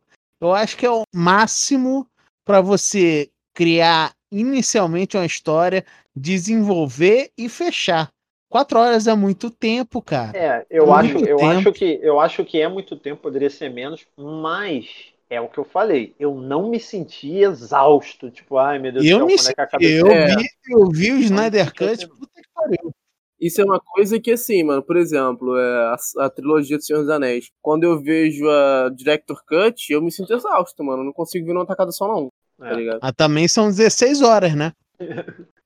Eu 0.41 0.53
acho 0.53 0.75
que 0.75 0.85
é 0.85 0.91
o 0.91 1.03
máximo 1.13 2.07
pra 2.43 2.61
você 2.61 3.29
criar 3.53 4.13
inicialmente 4.31 5.15
uma 5.15 5.25
história, 5.25 5.85
desenvolver 6.15 7.31
e 7.37 7.47
fechar. 7.47 8.09
Quatro 8.51 8.77
horas 8.79 9.07
é 9.07 9.15
muito 9.15 9.49
tempo, 9.49 10.01
cara. 10.01 10.37
É, 10.37 10.65
eu 10.69 10.87
Muito 10.87 10.99
acho, 10.99 11.25
eu 11.25 11.37
tempo. 11.37 11.45
acho 11.49 11.71
que 11.73 11.99
eu 12.03 12.19
acho 12.19 12.43
que 12.45 12.59
é 12.61 12.67
muito 12.67 12.97
tempo, 12.97 13.21
poderia 13.21 13.49
ser 13.49 13.69
menos, 13.69 14.05
mas 14.17 14.87
é 15.29 15.39
o 15.39 15.47
que 15.47 15.57
eu 15.57 15.63
falei. 15.63 16.13
Eu 16.19 16.35
não 16.35 16.69
me 16.69 16.77
senti 16.77 17.37
exausto, 17.37 18.29
tipo, 18.29 18.57
ai 18.57 18.77
meu 18.77 18.91
Deus 18.91 19.05
do 19.05 19.09
Eu 19.09 19.17
céu, 19.19 19.25
me 19.25 19.35
quando 19.37 19.47
é 19.49 19.53
que 19.53 19.61
a 19.61 19.67
cabeça 19.67 19.93
Eu, 20.05 20.11
É. 20.11 20.35
vi, 20.35 20.45
eu 20.69 20.89
vi 20.91 21.11
o 21.13 21.17
Snyder 21.19 21.73
Cut, 21.73 22.07
puta 22.09 22.41
que 22.41 22.49
pariu. 22.53 22.91
Isso 23.39 23.61
é 23.61 23.63
uma 23.65 23.79
coisa 23.79 24.19
que, 24.19 24.31
assim, 24.31 24.61
mano, 24.63 24.83
por 24.83 24.97
exemplo, 24.97 25.57
é 25.57 25.85
a, 25.85 26.25
a 26.25 26.29
trilogia 26.29 26.77
do 26.77 26.83
Senhor 26.83 26.99
dos 26.99 27.09
Anéis. 27.09 27.49
Quando 27.61 27.85
eu 27.85 27.99
vejo 27.99 28.47
a 28.49 28.89
Director 28.93 29.41
Cut, 29.47 29.91
eu 29.91 30.01
me 30.01 30.11
sinto 30.11 30.33
exausto, 30.33 30.83
mano. 30.83 31.03
Não 31.05 31.13
consigo 31.13 31.45
ver 31.47 31.53
numa 31.53 31.65
tacada 31.65 31.91
só, 31.91 32.05
não. 32.07 32.29
Tá 32.59 32.69
É. 32.69 32.75
ligado? 32.75 32.99
Ah, 33.01 33.13
também 33.13 33.47
são 33.47 33.69
16 33.69 34.21
horas, 34.21 34.53
né? 34.53 34.73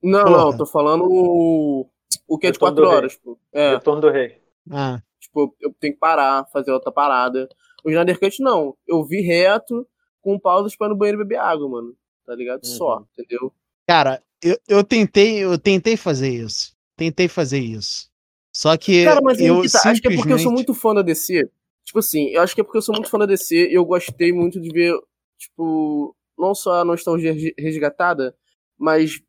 Não, 0.02 0.24
Porra. 0.24 0.38
não, 0.38 0.58
tô 0.58 0.66
falando 0.66 1.04
o, 1.10 1.86
o 2.28 2.38
que 2.38 2.48
é 2.48 2.52
de 2.52 2.58
Retorno 2.58 2.76
4 2.76 2.84
do 2.84 2.90
Rei. 2.90 2.98
horas, 2.98 3.16
pô. 3.16 3.40
É, 3.52 3.72
Retorno 3.72 4.02
do 4.02 4.10
Rei. 4.10 4.42
Ah, 4.72 5.02
tipo, 5.20 5.56
eu 5.60 5.74
tenho 5.80 5.94
que 5.94 6.00
parar, 6.00 6.46
fazer 6.52 6.72
outra 6.72 6.92
parada. 6.92 7.48
O 7.84 7.90
Snyder 7.90 8.20
Cut 8.20 8.42
não. 8.42 8.76
Eu 8.88 9.04
vi 9.04 9.22
reto, 9.22 9.88
com 10.22 10.40
pausas 10.40 10.76
para 10.76 10.90
no 10.90 10.96
banheiro 10.96 11.20
beber 11.20 11.38
água, 11.38 11.70
mano. 11.70 11.96
Tá 12.26 12.36
ligado? 12.36 12.64
Uhum. 12.64 12.72
Só, 12.72 13.06
entendeu? 13.14 13.54
Cara, 13.88 14.22
eu, 14.42 14.58
eu 14.68 14.84
tentei, 14.84 15.44
eu 15.44 15.58
tentei 15.58 15.96
fazer 15.96 16.30
isso. 16.30 16.76
Tentei 16.96 17.28
fazer 17.28 17.60
isso. 17.60 18.10
Só 18.52 18.76
que 18.78 19.04
Cara, 19.04 19.22
mas 19.22 19.40
eu 19.40 19.62
que 19.62 19.72
tá. 19.72 19.80
simplesmente... 19.80 19.92
acho 19.92 20.02
que 20.02 20.08
é 20.08 20.16
porque 20.16 20.34
eu 20.34 20.40
sou 20.40 20.52
muito 20.52 20.74
fã 20.74 20.94
da 20.94 21.02
DC. 21.02 21.50
Tipo 21.84 22.00
assim, 22.00 22.30
eu 22.30 22.42
acho 22.42 22.56
que 22.56 22.62
é 22.62 22.64
porque 22.64 22.78
eu 22.78 22.82
sou 22.82 22.96
muito 22.96 23.10
fã 23.10 23.20
da 23.20 23.26
DC 23.26 23.70
e 23.70 23.74
eu 23.74 23.86
gostei 23.86 24.32
muito 24.34 24.60
de 24.60 24.70
ver, 24.70 24.98
tipo, 25.38 26.16
não 26.38 26.56
só 26.56 26.82
a 26.82 26.86
nostalgia 26.86 27.36
resgatada, 27.60 28.36
mas 28.78 29.22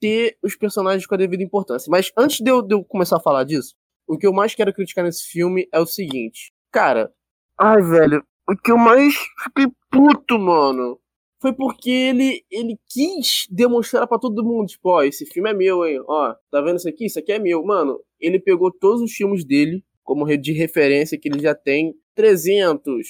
ter 0.00 0.36
os 0.42 0.56
personagens 0.56 1.06
com 1.06 1.14
a 1.14 1.18
devida 1.18 1.42
importância. 1.42 1.90
Mas 1.90 2.12
antes 2.16 2.40
de 2.40 2.50
eu, 2.50 2.62
de 2.62 2.74
eu 2.74 2.84
começar 2.84 3.16
a 3.16 3.20
falar 3.20 3.44
disso, 3.44 3.74
o 4.06 4.16
que 4.16 4.26
eu 4.26 4.32
mais 4.32 4.54
quero 4.54 4.72
criticar 4.72 5.04
nesse 5.04 5.24
filme 5.24 5.68
é 5.72 5.78
o 5.78 5.86
seguinte. 5.86 6.52
Cara, 6.72 7.12
ai, 7.58 7.82
velho, 7.82 8.22
o 8.48 8.56
que 8.56 8.72
eu 8.72 8.78
mais 8.78 9.14
fiquei 9.44 9.66
puto, 9.90 10.38
mano, 10.38 10.98
foi 11.40 11.52
porque 11.52 11.90
ele, 11.90 12.42
ele 12.50 12.76
quis 12.88 13.46
demonstrar 13.50 14.06
para 14.06 14.18
todo 14.18 14.44
mundo, 14.44 14.66
tipo, 14.66 14.90
ó, 14.90 15.02
esse 15.02 15.26
filme 15.26 15.50
é 15.50 15.54
meu, 15.54 15.86
hein? 15.86 16.02
Ó, 16.06 16.34
tá 16.50 16.60
vendo 16.60 16.76
isso 16.76 16.88
aqui? 16.88 17.06
Isso 17.06 17.18
aqui 17.18 17.32
é 17.32 17.38
meu. 17.38 17.62
Mano, 17.64 18.00
ele 18.18 18.40
pegou 18.40 18.72
todos 18.72 19.02
os 19.02 19.12
filmes 19.12 19.44
dele 19.44 19.84
como 20.08 20.24
de 20.38 20.52
referência 20.52 21.18
que 21.20 21.28
ele 21.28 21.38
já 21.38 21.54
tem, 21.54 21.94
300, 22.14 23.06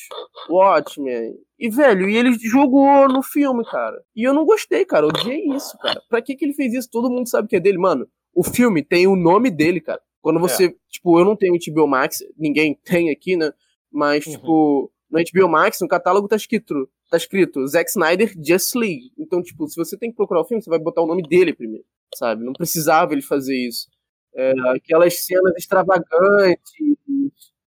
Watchmen, 0.50 1.32
e 1.58 1.68
velho, 1.68 2.08
e 2.08 2.16
ele 2.16 2.38
jogou 2.38 3.08
no 3.08 3.22
filme, 3.22 3.64
cara. 3.64 4.00
E 4.14 4.22
eu 4.22 4.32
não 4.32 4.44
gostei, 4.44 4.84
cara, 4.84 5.06
eu 5.06 5.08
odiei 5.08 5.44
isso, 5.48 5.76
cara. 5.78 6.00
Pra 6.08 6.22
que 6.22 6.36
que 6.36 6.44
ele 6.44 6.54
fez 6.54 6.72
isso? 6.72 6.88
Todo 6.90 7.10
mundo 7.10 7.28
sabe 7.28 7.48
que 7.48 7.56
é 7.56 7.60
dele, 7.60 7.78
mano. 7.78 8.08
O 8.32 8.44
filme 8.44 8.82
tem 8.82 9.08
o 9.08 9.16
nome 9.16 9.50
dele, 9.50 9.80
cara. 9.80 10.00
Quando 10.20 10.38
você, 10.38 10.66
é. 10.66 10.74
tipo, 10.88 11.18
eu 11.18 11.24
não 11.24 11.34
tenho 11.34 11.54
HBO 11.54 11.88
Max, 11.88 12.18
ninguém 12.36 12.78
tem 12.84 13.10
aqui, 13.10 13.36
né? 13.36 13.52
Mas, 13.90 14.24
uhum. 14.26 14.32
tipo, 14.32 14.92
no 15.10 15.18
HBO 15.18 15.48
Max, 15.48 15.80
no 15.80 15.88
catálogo 15.88 16.28
tá 16.28 16.36
escrito, 16.36 16.88
tá 17.10 17.16
escrito 17.16 17.66
Zack 17.66 17.90
Snyder 17.90 18.32
Just 18.40 18.74
League. 18.76 19.10
Então, 19.18 19.42
tipo, 19.42 19.66
se 19.66 19.76
você 19.76 19.96
tem 19.96 20.10
que 20.10 20.16
procurar 20.16 20.42
o 20.42 20.44
filme, 20.44 20.62
você 20.62 20.70
vai 20.70 20.78
botar 20.78 21.02
o 21.02 21.06
nome 21.06 21.22
dele 21.22 21.52
primeiro, 21.52 21.84
sabe? 22.14 22.44
Não 22.44 22.52
precisava 22.52 23.12
ele 23.12 23.22
fazer 23.22 23.56
isso. 23.56 23.88
É, 24.36 24.52
aquelas 24.76 25.24
cenas 25.24 25.54
extravagantes. 25.56 26.70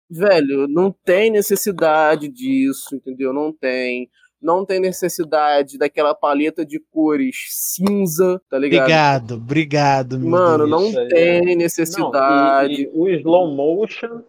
Velho, 0.08 0.68
não 0.68 0.92
tem 0.92 1.30
necessidade 1.30 2.28
disso, 2.28 2.94
entendeu? 2.94 3.32
Não 3.32 3.52
tem. 3.52 4.08
Não 4.40 4.64
tem 4.64 4.78
necessidade 4.78 5.78
daquela 5.78 6.14
paleta 6.14 6.64
de 6.64 6.78
cores 6.78 7.46
cinza, 7.48 8.40
tá 8.48 8.58
ligado? 8.58 8.82
Obrigado, 8.82 9.34
obrigado. 9.34 10.20
Mano, 10.20 10.66
não 10.66 10.92
tem 11.08 11.56
necessidade. 11.56 12.90
Não, 12.94 13.06
e, 13.06 13.10
e 13.10 13.16
o 13.16 13.18
slow 13.18 13.54
motion 13.54 14.22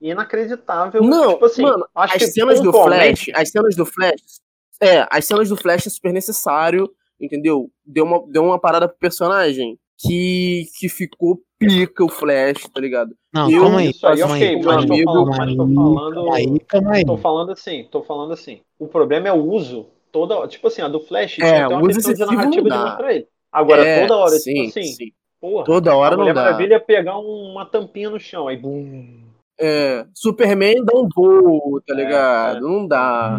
inacreditável. 0.00 1.02
Não, 1.02 1.32
tipo 1.32 1.46
assim, 1.46 1.62
mano, 1.62 1.86
as 1.94 2.22
cenas 2.32 2.60
do 2.60 2.72
Flash, 2.72 3.30
as 3.34 3.50
cenas 3.50 3.74
do 3.74 3.86
Flash, 3.86 4.40
é, 4.80 5.06
as 5.10 5.24
cenas 5.24 5.48
do 5.48 5.56
Flash 5.56 5.86
é 5.86 5.90
super 5.90 6.12
necessário, 6.12 6.90
entendeu? 7.20 7.70
Deu 7.84 8.04
uma, 8.04 8.24
deu 8.30 8.44
uma 8.44 8.60
parada 8.60 8.86
pro 8.86 8.98
personagem 8.98 9.78
que, 9.98 10.66
que 10.78 10.88
ficou 10.88 11.40
pica 11.58 12.04
o 12.04 12.08
Flash, 12.08 12.68
tá 12.72 12.80
ligado? 12.80 13.16
Não, 13.34 13.50
eu, 13.50 13.62
calma 13.62 13.80
aí, 13.80 13.90
isso 13.90 14.06
aí, 14.06 14.18
calma 14.18 14.34
ok, 14.36 14.62
mas, 14.62 14.76
amigo, 14.76 15.12
tô 15.12 15.26
falando, 15.26 15.36
mas 15.36 15.56
tô 15.56 15.74
falando, 15.74 16.32
aí, 16.32 16.60
calma 16.60 16.92
aí. 16.92 17.04
tô 17.04 17.16
falando 17.16 17.52
assim, 17.52 17.88
tô 17.90 18.02
falando 18.02 18.32
assim, 18.32 18.60
o 18.78 18.86
problema 18.86 19.26
é 19.26 19.32
o 19.32 19.44
uso, 19.44 19.86
toda, 20.12 20.46
tipo 20.46 20.68
assim, 20.68 20.82
a 20.82 20.88
do 20.88 21.00
Flash, 21.00 21.40
é, 21.40 21.66
tem 21.66 21.76
uma 21.76 21.86
questão 21.88 22.14
de 22.14 22.20
narrativa 22.20 22.70
de 22.70 22.78
mostrar 22.78 23.12
ele. 23.12 23.26
Agora, 23.52 23.84
é, 23.84 24.06
toda 24.06 24.16
hora, 24.20 24.30
tipo 24.30 24.42
sim, 24.42 24.54
tipo 24.54 24.78
assim, 24.78 24.82
sim. 24.84 25.12
Porra, 25.40 25.64
toda 25.64 25.96
hora 25.96 26.16
não 26.16 26.26
dá. 26.26 26.30
A 26.30 26.34
Maravilha 26.34 26.78
pegar 26.78 27.18
uma 27.18 27.66
tampinha 27.66 28.08
no 28.08 28.20
chão, 28.20 28.46
aí 28.46 28.56
bum, 28.56 29.24
é, 29.58 30.06
Superman 30.14 30.84
dá 30.84 30.96
um 30.96 31.08
voo, 31.14 31.80
tá 31.86 31.94
é, 31.94 31.96
ligado? 31.96 32.54
É, 32.54 32.58
é. 32.58 32.60
Não 32.60 32.86
dá. 32.86 33.36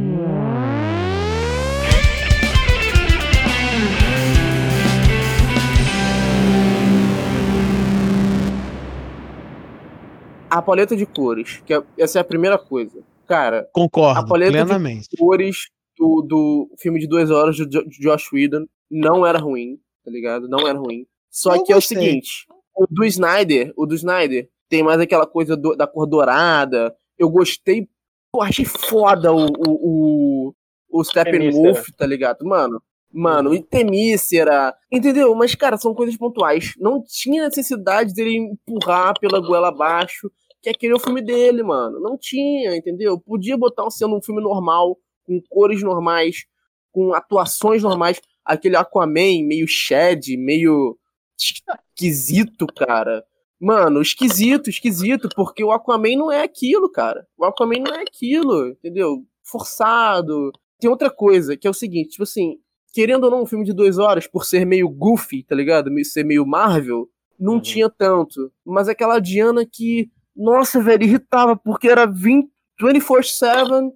A 10.50 10.62
paleta 10.62 10.96
de 10.96 11.06
cores, 11.06 11.62
que 11.66 11.74
é, 11.74 11.84
essa 11.98 12.20
é 12.20 12.22
a 12.22 12.26
primeira 12.26 12.58
coisa. 12.58 13.04
Cara, 13.28 13.68
concordo 13.74 14.20
a 14.20 14.26
paleta 14.26 14.52
plenamente. 14.52 15.10
de 15.10 15.18
cores 15.18 15.70
do, 15.98 16.22
do 16.22 16.70
filme 16.78 17.00
de 17.00 17.08
duas 17.08 17.32
horas 17.32 17.56
de 17.56 17.66
Josh 18.00 18.32
Whedon 18.32 18.66
não 18.90 19.26
era 19.26 19.40
ruim, 19.40 19.80
tá 20.04 20.12
ligado? 20.12 20.48
Não 20.48 20.68
era 20.68 20.78
ruim. 20.78 21.06
Só 21.30 21.62
que 21.64 21.74
é 21.74 21.76
o 21.76 21.82
seguinte, 21.82 22.46
o 22.76 22.86
do 22.90 23.04
Snyder, 23.04 23.74
o 23.76 23.86
do 23.86 23.96
Snyder, 23.96 24.50
tem 24.70 24.84
mais 24.84 25.00
aquela 25.00 25.26
coisa 25.26 25.56
do, 25.56 25.76
da 25.76 25.88
cor 25.88 26.06
dourada. 26.06 26.96
Eu 27.18 27.30
gostei, 27.30 27.88
pô, 28.32 28.42
achei 28.42 28.66
foda 28.66 29.34
o, 29.34 29.48
o, 29.48 30.50
o, 30.50 30.56
o 30.90 31.04
Steppenwolf, 31.04 31.90
tá 31.98 32.06
ligado? 32.06 32.46
Mano, 32.46 32.82
mano, 33.16 33.56
e 33.56 33.64
Temícera, 33.64 34.76
entendeu? 34.92 35.34
Mas, 35.36 35.56
cara, 35.56 35.78
são 35.78 35.96
coisas 35.96 36.18
pontuais. 36.18 36.74
Não 36.78 37.02
tinha 37.02 37.46
necessidade 37.46 38.14
dele 38.14 38.36
empurrar 38.36 39.18
pela 39.20 39.40
goela 39.40 39.70
abaixo, 39.70 40.30
que 40.62 40.70
aquele 40.70 40.94
é 40.94 40.96
o 40.96 41.00
filme 41.00 41.22
dele, 41.22 41.64
mano. 41.64 42.00
Não 42.02 42.18
tinha, 42.18 42.76
entendeu? 42.76 43.18
Podia 43.18 43.58
botar 43.58 43.90
sendo 43.90 44.18
um 44.18 44.22
filme 44.22 44.42
normal, 44.42 44.98
com 45.24 45.42
cores 45.50 45.82
normais, 45.82 46.46
com 46.92 47.14
atuações 47.14 47.82
normais. 47.84 48.20
Aquele 48.44 48.76
Aquaman 48.76 49.46
meio 49.48 49.68
shed, 49.68 50.36
meio 50.38 50.98
esquisito, 51.38 52.68
cara. 52.68 53.24
Mano, 53.60 54.02
esquisito, 54.02 54.70
esquisito, 54.70 55.30
porque 55.36 55.64
o 55.64 55.72
Aquaman 55.72 56.18
não 56.18 56.32
é 56.32 56.44
aquilo, 56.44 56.92
cara. 56.92 57.26
O 57.38 57.46
Aquaman 57.46 57.80
não 57.80 57.96
é 57.96 58.02
aquilo, 58.02 58.68
entendeu? 58.68 59.26
Forçado. 59.42 60.52
Tem 60.80 60.90
outra 60.90 61.10
coisa, 61.10 61.56
que 61.56 61.66
é 61.66 61.70
o 61.70 61.74
seguinte, 61.74 62.10
tipo 62.10 62.24
assim, 62.24 62.58
querendo 62.96 63.26
ou 63.26 63.32
não, 63.32 63.44
um 63.44 63.46
filme 63.46 63.66
de 63.66 63.74
duas 63.74 63.98
horas, 63.98 64.26
por 64.26 64.46
ser 64.46 64.66
meio 64.66 64.88
goofy, 64.90 65.44
tá 65.44 65.54
ligado? 65.54 65.92
Ser 66.06 66.24
meio 66.24 66.48
Marvel, 66.48 67.10
não 67.38 67.56
uhum. 67.56 67.60
tinha 67.60 67.90
tanto. 67.90 68.50
Mas 68.66 68.88
aquela 68.88 69.20
Diana 69.20 69.66
que, 69.70 70.10
nossa, 70.34 70.82
velho, 70.82 71.04
irritava, 71.04 71.58
porque 71.58 71.90
era 71.90 72.08
24-7, 72.08 73.92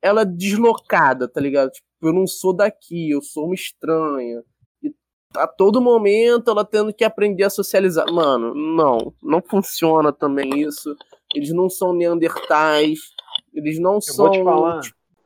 ela 0.00 0.24
deslocada, 0.24 1.28
tá 1.28 1.38
ligado? 1.38 1.70
Tipo, 1.72 1.86
eu 2.02 2.12
não 2.14 2.26
sou 2.26 2.56
daqui, 2.56 3.10
eu 3.10 3.20
sou 3.20 3.44
uma 3.44 3.54
estranha 3.54 4.42
a 5.36 5.46
todo 5.46 5.80
momento 5.80 6.50
ela 6.50 6.64
tendo 6.64 6.92
que 6.92 7.04
aprender 7.04 7.44
a 7.44 7.50
socializar. 7.50 8.10
Mano, 8.10 8.54
não, 8.54 9.12
não 9.22 9.42
funciona 9.42 10.10
também 10.10 10.60
isso. 10.60 10.96
Eles 11.34 11.52
não 11.52 11.68
são 11.68 11.92
neandertais, 11.92 13.00
eles 13.52 13.78
não 13.78 13.96
eu 13.96 14.00
são. 14.00 14.26
Vou 14.26 14.32
te 14.32 14.42
falar, 14.42 14.80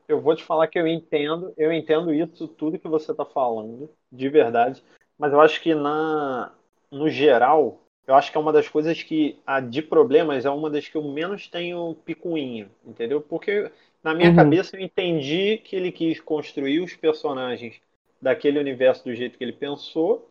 eu 0.08 0.20
vou 0.20 0.34
te 0.34 0.42
falar 0.44 0.66
que 0.66 0.78
eu 0.78 0.86
entendo, 0.86 1.52
eu 1.56 1.72
entendo 1.72 2.12
isso 2.12 2.46
tudo 2.48 2.78
que 2.78 2.88
você 2.88 3.14
tá 3.14 3.24
falando, 3.24 3.90
de 4.10 4.28
verdade. 4.28 4.82
Mas 5.18 5.32
eu 5.32 5.40
acho 5.40 5.60
que 5.60 5.74
na 5.74 6.52
no 6.90 7.08
geral, 7.08 7.80
eu 8.06 8.14
acho 8.14 8.30
que 8.30 8.36
é 8.36 8.40
uma 8.40 8.52
das 8.52 8.68
coisas 8.68 9.02
que 9.02 9.38
a 9.46 9.60
de 9.60 9.80
problemas 9.80 10.44
é 10.44 10.50
uma 10.50 10.68
das 10.68 10.86
que 10.88 10.96
eu 10.96 11.02
menos 11.02 11.48
tenho 11.48 11.94
picuinha, 12.04 12.68
entendeu? 12.84 13.20
Porque 13.20 13.70
na 14.02 14.14
minha 14.14 14.30
uhum. 14.30 14.36
cabeça 14.36 14.76
eu 14.76 14.80
entendi 14.80 15.58
que 15.58 15.74
ele 15.74 15.90
quis 15.90 16.20
construir 16.20 16.80
os 16.80 16.94
personagens 16.94 17.80
daquele 18.20 18.58
universo 18.58 19.04
do 19.04 19.14
jeito 19.14 19.38
que 19.38 19.44
ele 19.44 19.52
pensou 19.52 20.30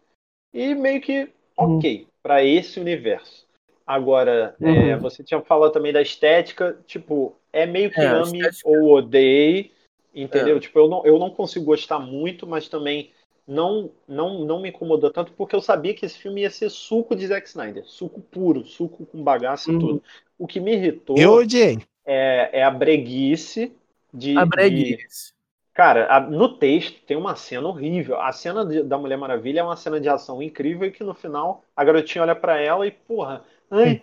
e 0.54 0.76
meio 0.76 1.02
que 1.02 1.30
uhum. 1.58 1.78
ok 1.78 2.08
para 2.22 2.44
esse 2.44 2.80
universo. 2.80 3.48
Agora, 3.86 4.56
uhum. 4.60 4.92
é, 4.92 4.96
você 4.96 5.24
tinha 5.24 5.42
falado 5.42 5.72
também 5.72 5.92
da 5.92 6.02
estética, 6.02 6.78
tipo, 6.86 7.36
é 7.54 7.66
meio 7.66 7.92
que 7.92 8.00
é, 8.00 8.08
ame 8.08 8.40
estética... 8.40 8.70
ou 8.70 8.98
odeie, 8.98 9.72
entendeu? 10.14 10.58
É. 10.58 10.60
Tipo, 10.60 10.80
eu 10.80 10.88
não, 10.88 11.06
eu 11.06 11.20
não 11.20 11.30
consigo 11.30 11.66
gostar 11.66 12.00
muito, 12.00 12.48
mas 12.48 12.68
também 12.68 13.12
não, 13.48 13.92
não, 14.08 14.46
não 14.46 14.62
me 14.62 14.70
incomodou 14.70 15.12
tanto 15.12 15.34
porque 15.34 15.56
eu 15.56 15.62
sabia 15.62 15.94
que 15.94 16.06
esse 16.06 16.18
filme 16.18 16.42
ia 16.42 16.50
ser 16.50 16.70
suco 16.70 17.16
de 17.16 17.28
Zack 17.28 17.48
Snyder, 17.48 17.84
suco 17.86 18.22
puro, 18.22 18.66
suco 18.66 19.06
com 19.06 19.24
bagaço 19.24 19.72
uhum. 19.72 19.78
e 19.78 19.80
tudo. 19.80 20.04
O 20.38 20.48
que 20.48 20.60
me 20.60 20.74
irritou 20.74 21.18
eu 21.18 21.34
odiei. 21.34 21.80
É, 22.06 22.50
é 22.60 22.64
a 22.64 22.72
breguice 22.72 23.76
de, 24.14 24.38
a 24.38 24.46
breguice. 24.46 25.34
Cara, 25.74 26.14
a, 26.14 26.20
no 26.20 26.58
texto 26.58 27.02
tem 27.06 27.16
uma 27.16 27.36
cena 27.36 27.68
horrível. 27.68 28.20
A 28.20 28.32
cena 28.32 28.66
de, 28.66 28.84
da 28.84 28.98
Mulher 28.98 29.18
Maravilha 29.18 29.62
é 29.62 29.64
uma 29.64 29.76
cena 29.76 30.00
de 30.00 30.10
ação 30.10 30.42
incrível 30.42 30.88
e 30.88 30.92
que 30.92 31.04
no 31.04 31.14
final 31.14 31.64
a 31.76 31.84
garotinha 31.84 32.24
olha 32.24 32.36
para 32.36 32.60
ela 32.60 32.86
e, 32.86 32.92
porra, 32.92 33.44
ai, 33.70 34.02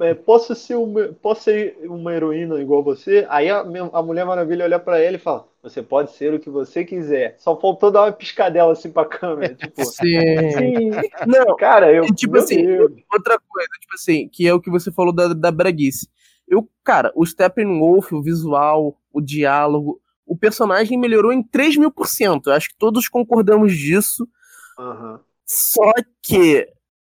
é, 0.00 0.14
posso, 0.14 0.54
ser 0.54 0.76
uma, 0.76 1.08
posso 1.20 1.42
ser 1.42 1.76
uma 1.82 2.14
heroína 2.14 2.58
igual 2.60 2.82
você? 2.82 3.26
Aí 3.28 3.50
a, 3.50 3.60
a 3.60 4.02
Mulher 4.02 4.24
Maravilha 4.24 4.64
olha 4.64 4.78
para 4.78 4.98
ela 4.98 5.16
e 5.16 5.20
fala: 5.20 5.46
Você 5.62 5.82
pode 5.82 6.12
ser 6.12 6.32
o 6.32 6.40
que 6.40 6.48
você 6.48 6.84
quiser. 6.84 7.36
Só 7.38 7.58
faltou 7.60 7.90
dar 7.90 8.04
uma 8.04 8.12
piscadela 8.12 8.72
assim 8.72 8.90
pra 8.90 9.04
câmera. 9.04 9.54
Tipo, 9.54 9.84
sim. 9.84 10.20
sim. 10.56 10.90
Não, 11.26 11.54
cara, 11.56 11.92
eu. 11.92 12.06
Tipo 12.14 12.38
assim, 12.38 12.64
Deus. 12.64 12.92
outra 13.12 13.38
coisa, 13.46 13.68
tipo 13.78 13.94
assim, 13.94 14.28
que 14.28 14.48
é 14.48 14.54
o 14.54 14.60
que 14.60 14.70
você 14.70 14.90
falou 14.90 15.12
da, 15.12 15.34
da 15.34 15.50
breguice. 15.50 16.08
Eu, 16.48 16.68
cara, 16.82 17.12
o 17.14 17.24
Steppenwolf, 17.24 18.12
o 18.12 18.22
visual, 18.22 18.98
o 19.12 19.20
diálogo, 19.20 20.00
o 20.26 20.36
personagem 20.36 20.98
melhorou 20.98 21.32
em 21.32 21.42
3 21.42 21.76
mil 21.76 21.90
por 21.90 22.06
cento. 22.06 22.50
Acho 22.50 22.70
que 22.70 22.78
todos 22.78 23.08
concordamos 23.08 23.74
disso. 23.74 24.26
Uhum. 24.78 25.18
Só 25.44 25.92
que 26.22 26.66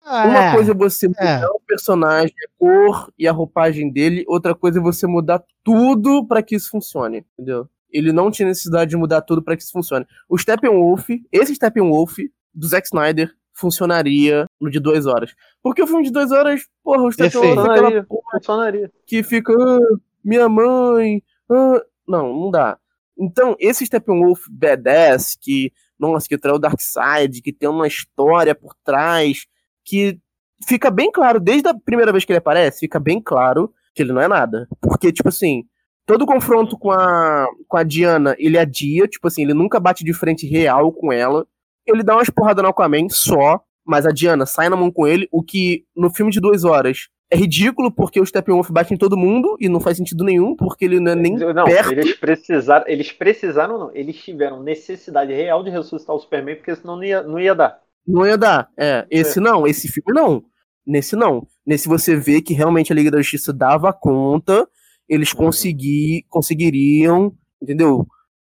Ah, 0.06 0.28
Uma 0.28 0.54
coisa 0.54 0.72
é 0.72 0.76
você 0.76 1.08
mudar 1.08 1.42
é. 1.42 1.48
o 1.48 1.60
personagem, 1.66 2.36
a 2.46 2.60
cor 2.60 3.12
e 3.18 3.28
a 3.28 3.32
roupagem 3.32 3.92
dele, 3.92 4.24
outra 4.28 4.54
coisa 4.54 4.78
é 4.78 4.82
você 4.82 5.08
mudar 5.08 5.44
tudo 5.64 6.24
para 6.28 6.44
que 6.44 6.56
isso 6.56 6.70
funcione, 6.70 7.26
entendeu? 7.34 7.68
Ele 7.92 8.12
não 8.12 8.30
tinha 8.30 8.48
necessidade 8.48 8.92
de 8.92 8.98
mudar 8.98 9.22
tudo 9.22 9.42
para 9.42 9.58
que 9.58 9.64
isso 9.64 9.72
funcione. 9.72 10.06
O 10.30 10.38
Steppenwolf, 10.38 11.10
esse 11.32 11.56
Steppenwolf 11.56 12.20
do 12.54 12.68
Zack 12.68 12.86
Snyder, 12.88 13.34
funcionaria 13.52 14.46
no 14.62 14.70
de 14.70 14.80
duas 14.80 15.08
horas. 15.08 15.34
Porque 15.64 15.82
o 15.82 15.88
filme 15.88 16.04
de 16.04 16.12
duas 16.12 16.32
horas, 16.32 16.68
porra, 16.84 17.04
o 17.04 17.12
Steppenwolf 17.12 17.58
é 17.58 17.72
aquela 17.72 18.04
porra 18.04 18.38
funcionaria. 18.38 18.92
que 19.08 19.24
fica, 19.24 19.54
ah, 19.54 19.98
minha 20.24 20.48
mãe, 20.48 21.24
ah. 21.50 21.82
não, 22.08 22.32
não 22.32 22.52
dá. 22.52 22.78
Então, 23.18 23.56
esse 23.60 23.86
Steppenwolf 23.86 24.42
badass, 24.52 25.36
que, 25.40 25.72
nossa, 25.98 26.28
que 26.28 26.38
traz 26.38 26.58
o 26.58 26.60
Darkseid, 26.60 27.42
que 27.42 27.54
tem 27.54 27.70
uma 27.70 27.88
história 27.88 28.54
por 28.54 28.76
trás, 28.84 29.48
que 29.86 30.20
fica 30.68 30.89
bem 30.89 31.12
claro, 31.12 31.39
desde 31.39 31.70
a 31.70 31.74
primeira 31.74 32.12
vez 32.12 32.25
que 32.25 32.32
ele 32.32 32.39
aparece, 32.39 32.80
fica 32.80 33.00
bem 33.00 33.22
claro 33.22 33.72
que 33.94 34.01
ele 34.01 34.12
não 34.12 34.22
é 34.22 34.27
nada. 34.27 34.68
Porque, 34.82 35.12
tipo 35.12 35.30
assim, 35.30 35.63
todo 36.06 36.25
confronto 36.25 36.77
com 36.77 36.92
a, 36.92 37.48
com 37.68 37.77
a 37.77 37.84
Diana, 37.84 38.36
ele 38.38 38.58
adia, 38.58 39.08
tipo 39.08 39.27
assim, 39.27 39.44
ele 39.44 39.54
nunca 39.54 39.80
bate 39.80 40.04
de 40.04 40.13
frente 40.13 40.48
real 40.48 40.92
com 40.92 41.13
ela. 41.13 41.46
Ele 41.86 42.04
dá 42.04 42.15
umas 42.15 42.30
porradas 42.30 42.63
no 42.63 42.70
Aquaman 42.70 43.08
só, 43.10 43.62
mas 43.86 44.06
a 44.06 44.12
Diana 44.12 44.46
sai 44.46 44.70
na 44.70 44.75
mão 44.75 44.92
com 44.92 45.08
ele, 45.08 45.27
o 45.32 45.44
que 45.44 45.86
no 45.96 46.10
filme 46.10 46.32
de 46.32 46.39
duas 46.39 46.63
horas 46.63 47.08
é 47.30 47.36
ridículo 47.36 47.92
porque 47.92 48.20
o 48.20 48.25
Steppenwolf 48.25 48.70
bate 48.70 48.94
em 48.94 48.98
todo 48.98 49.18
mundo 49.18 49.58
e 49.60 49.68
não 49.68 49.80
faz 49.80 49.98
sentido 49.98 50.24
nenhum, 50.24 50.56
porque 50.56 50.86
ele 50.86 51.00
não 51.00 51.12
é 51.12 51.15
nem 51.15 51.36
não, 51.36 51.65
perto. 51.65 51.92
Eles 51.92 52.13
precisaram, 52.13 52.86
eles 52.88 53.12
precisaram 53.12 53.80
não, 53.80 53.92
eles 53.94 54.15
tiveram 54.18 54.62
necessidade 54.62 55.34
real 55.34 55.63
de 55.63 55.70
ressuscitar 55.70 56.15
o 56.15 56.20
Superman, 56.20 56.56
porque 56.56 56.75
senão 56.75 56.96
não 56.96 57.04
ia, 57.04 57.24
não 57.24 57.39
ia 57.39 57.56
dar. 57.56 57.80
Não 58.08 58.26
ia 58.26 58.38
dar. 58.38 58.70
É, 58.78 59.06
esse 59.10 59.40
é. 59.40 59.42
não, 59.42 59.66
esse 59.66 59.88
filme 59.88 60.14
não. 60.14 60.44
Nesse 60.86 61.16
não. 61.16 61.48
Nesse 61.66 61.88
você 61.88 62.16
vê 62.16 62.42
que 62.42 62.54
realmente 62.54 62.92
a 62.92 62.96
Liga 62.96 63.10
da 63.10 63.18
Justiça 63.18 63.52
dava 63.52 63.92
conta, 63.92 64.68
eles 65.10 65.32
uhum. 65.32 65.38
consegui, 65.38 66.26
conseguiriam, 66.30 67.36
entendeu? 67.62 68.06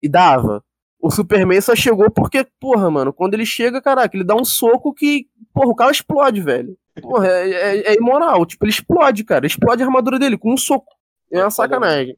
E 0.03 0.09
dava. 0.09 0.65
O 1.01 1.11
Superman 1.11 1.61
só 1.61 1.75
chegou 1.75 2.11
porque, 2.11 2.47
porra, 2.61 2.91
mano, 2.91 3.13
quando 3.13 3.35
ele 3.35 3.45
chega, 3.45 3.83
caraca, 3.83 4.17
ele 4.17 4.25
dá 4.25 4.37
um 4.37 4.45
soco 4.45 4.95
que, 4.95 5.27
porra, 5.53 5.69
o 5.69 5.75
cara 5.75 5.91
explode, 5.91 6.41
velho. 6.41 6.77
Porra, 7.01 7.27
é, 7.27 7.51
é, 7.51 7.93
é 7.93 7.95
imoral. 7.97 8.47
Tipo, 8.47 8.65
ele 8.65 8.71
explode, 8.71 9.25
cara. 9.25 9.47
Explode 9.47 9.83
a 9.83 9.87
armadura 9.87 10.19
dele 10.19 10.39
com 10.39 10.53
um 10.53 10.57
soco. 10.57 10.93
É 11.31 11.41
uma 11.41 11.51
sacanagem. 11.51 12.17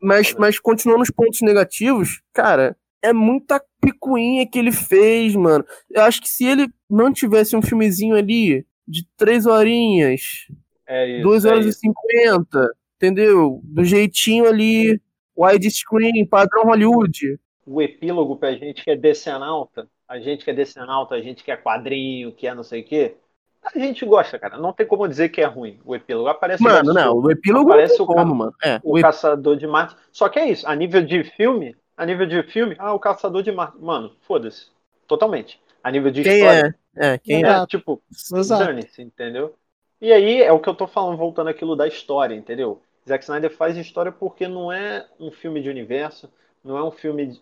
Mas, 0.00 0.34
mas 0.34 0.58
continuando 0.58 1.02
os 1.02 1.10
pontos 1.10 1.40
negativos, 1.42 2.22
cara, 2.32 2.76
é 3.02 3.12
muita 3.12 3.62
picuinha 3.80 4.46
que 4.46 4.58
ele 4.58 4.72
fez, 4.72 5.34
mano. 5.34 5.64
Eu 5.90 6.02
acho 6.02 6.20
que 6.20 6.28
se 6.28 6.44
ele 6.44 6.68
não 6.88 7.12
tivesse 7.12 7.56
um 7.56 7.62
filmezinho 7.62 8.14
ali 8.14 8.66
de 8.86 9.06
três 9.16 9.46
horinhas, 9.46 10.48
é 10.86 11.08
isso, 11.08 11.22
duas 11.22 11.44
horas 11.44 11.66
é 11.66 11.68
e 11.68 11.72
cinquenta, 11.72 12.68
entendeu? 12.96 13.60
Do 13.64 13.84
jeitinho 13.84 14.46
ali, 14.46 15.00
widescreen, 15.36 16.26
padrão 16.26 16.64
Hollywood. 16.64 17.38
O 17.64 17.80
epílogo 17.80 18.36
pra 18.36 18.52
gente 18.52 18.82
que 18.82 18.90
é 18.90 18.96
decenalta, 18.96 19.88
a 20.08 20.18
gente 20.18 20.44
que 20.44 20.50
é 20.50 20.54
decenalta, 20.54 21.14
a 21.14 21.20
gente 21.20 21.44
que 21.44 21.50
é 21.50 21.56
quadrinho, 21.56 22.32
que 22.32 22.46
é 22.46 22.54
não 22.54 22.64
sei 22.64 22.80
o 22.80 22.84
quê, 22.84 23.14
a 23.62 23.78
gente 23.78 24.04
gosta, 24.04 24.38
cara. 24.38 24.56
Não 24.56 24.72
tem 24.72 24.86
como 24.86 25.06
dizer 25.06 25.28
que 25.28 25.40
é 25.40 25.44
ruim 25.44 25.78
o 25.84 25.94
epílogo. 25.94 26.28
Aparece 26.28 26.62
mano, 26.62 26.90
o 26.90 26.94
não, 26.94 27.14
o 27.16 27.30
epílogo 27.30 27.70
aparece 27.70 28.00
o, 28.00 28.06
como, 28.06 28.34
mano. 28.34 28.54
É, 28.62 28.80
o, 28.82 28.98
o 28.98 29.00
caçador 29.00 29.56
de 29.56 29.66
Marte. 29.66 29.96
Só 30.10 30.28
que 30.28 30.38
é 30.38 30.50
isso, 30.50 30.66
a 30.66 30.74
nível 30.74 31.02
de 31.02 31.22
filme, 31.24 31.76
a 32.00 32.06
nível 32.06 32.24
de 32.24 32.42
filme, 32.44 32.74
ah, 32.78 32.94
o 32.94 32.98
Caçador 32.98 33.42
de 33.42 33.52
Marte. 33.52 33.76
Mano, 33.78 34.16
foda-se. 34.22 34.68
Totalmente. 35.06 35.60
A 35.84 35.90
nível 35.90 36.10
de 36.10 36.22
quem 36.22 36.38
história. 36.38 36.74
É? 36.96 37.12
É, 37.12 37.18
quem 37.18 37.44
é? 37.44 37.48
é? 37.48 37.66
Tipo, 37.66 38.02
dane-se, 38.48 39.02
entendeu? 39.02 39.54
E 40.00 40.10
aí 40.10 40.40
é 40.40 40.50
o 40.50 40.58
que 40.58 40.68
eu 40.70 40.74
tô 40.74 40.86
falando, 40.86 41.18
voltando 41.18 41.50
aquilo 41.50 41.76
da 41.76 41.86
história, 41.86 42.34
entendeu? 42.34 42.80
Zack 43.06 43.22
Snyder 43.22 43.54
faz 43.54 43.76
história 43.76 44.10
porque 44.10 44.48
não 44.48 44.72
é 44.72 45.06
um 45.20 45.30
filme 45.30 45.60
de 45.60 45.68
universo, 45.68 46.32
não 46.64 46.78
é 46.78 46.82
um 46.82 46.90
filme. 46.90 47.26
De... 47.26 47.40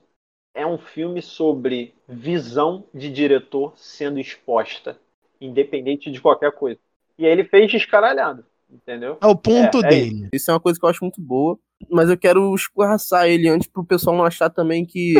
É 0.53 0.67
um 0.67 0.77
filme 0.77 1.23
sobre 1.23 1.95
visão 2.09 2.85
de 2.93 3.09
diretor 3.13 3.75
sendo 3.77 4.19
exposta, 4.19 4.99
independente 5.41 6.11
de 6.11 6.21
qualquer 6.21 6.51
coisa. 6.51 6.81
E 7.17 7.25
aí 7.27 7.31
ele 7.31 7.45
fez 7.45 7.71
descaralhado, 7.71 8.45
entendeu? 8.69 9.19
É 9.21 9.27
o 9.29 9.37
ponto 9.37 9.79
é, 9.85 9.89
dele. 9.89 10.05
É 10.05 10.27
isso. 10.27 10.31
isso 10.33 10.51
é 10.51 10.55
uma 10.55 10.61
coisa 10.61 10.81
que 10.81 10.85
eu 10.85 10.91
acho 10.91 11.05
muito 11.05 11.21
boa 11.21 11.57
mas 11.91 12.11
eu 12.11 12.19
quero 12.19 12.55
escorraçar 12.55 13.27
ele 13.27 13.49
antes 13.49 13.69
pro 13.69 13.85
pessoal 13.85 14.17
não 14.17 14.25
achar 14.25 14.51
também 14.51 14.85
que 14.85 15.15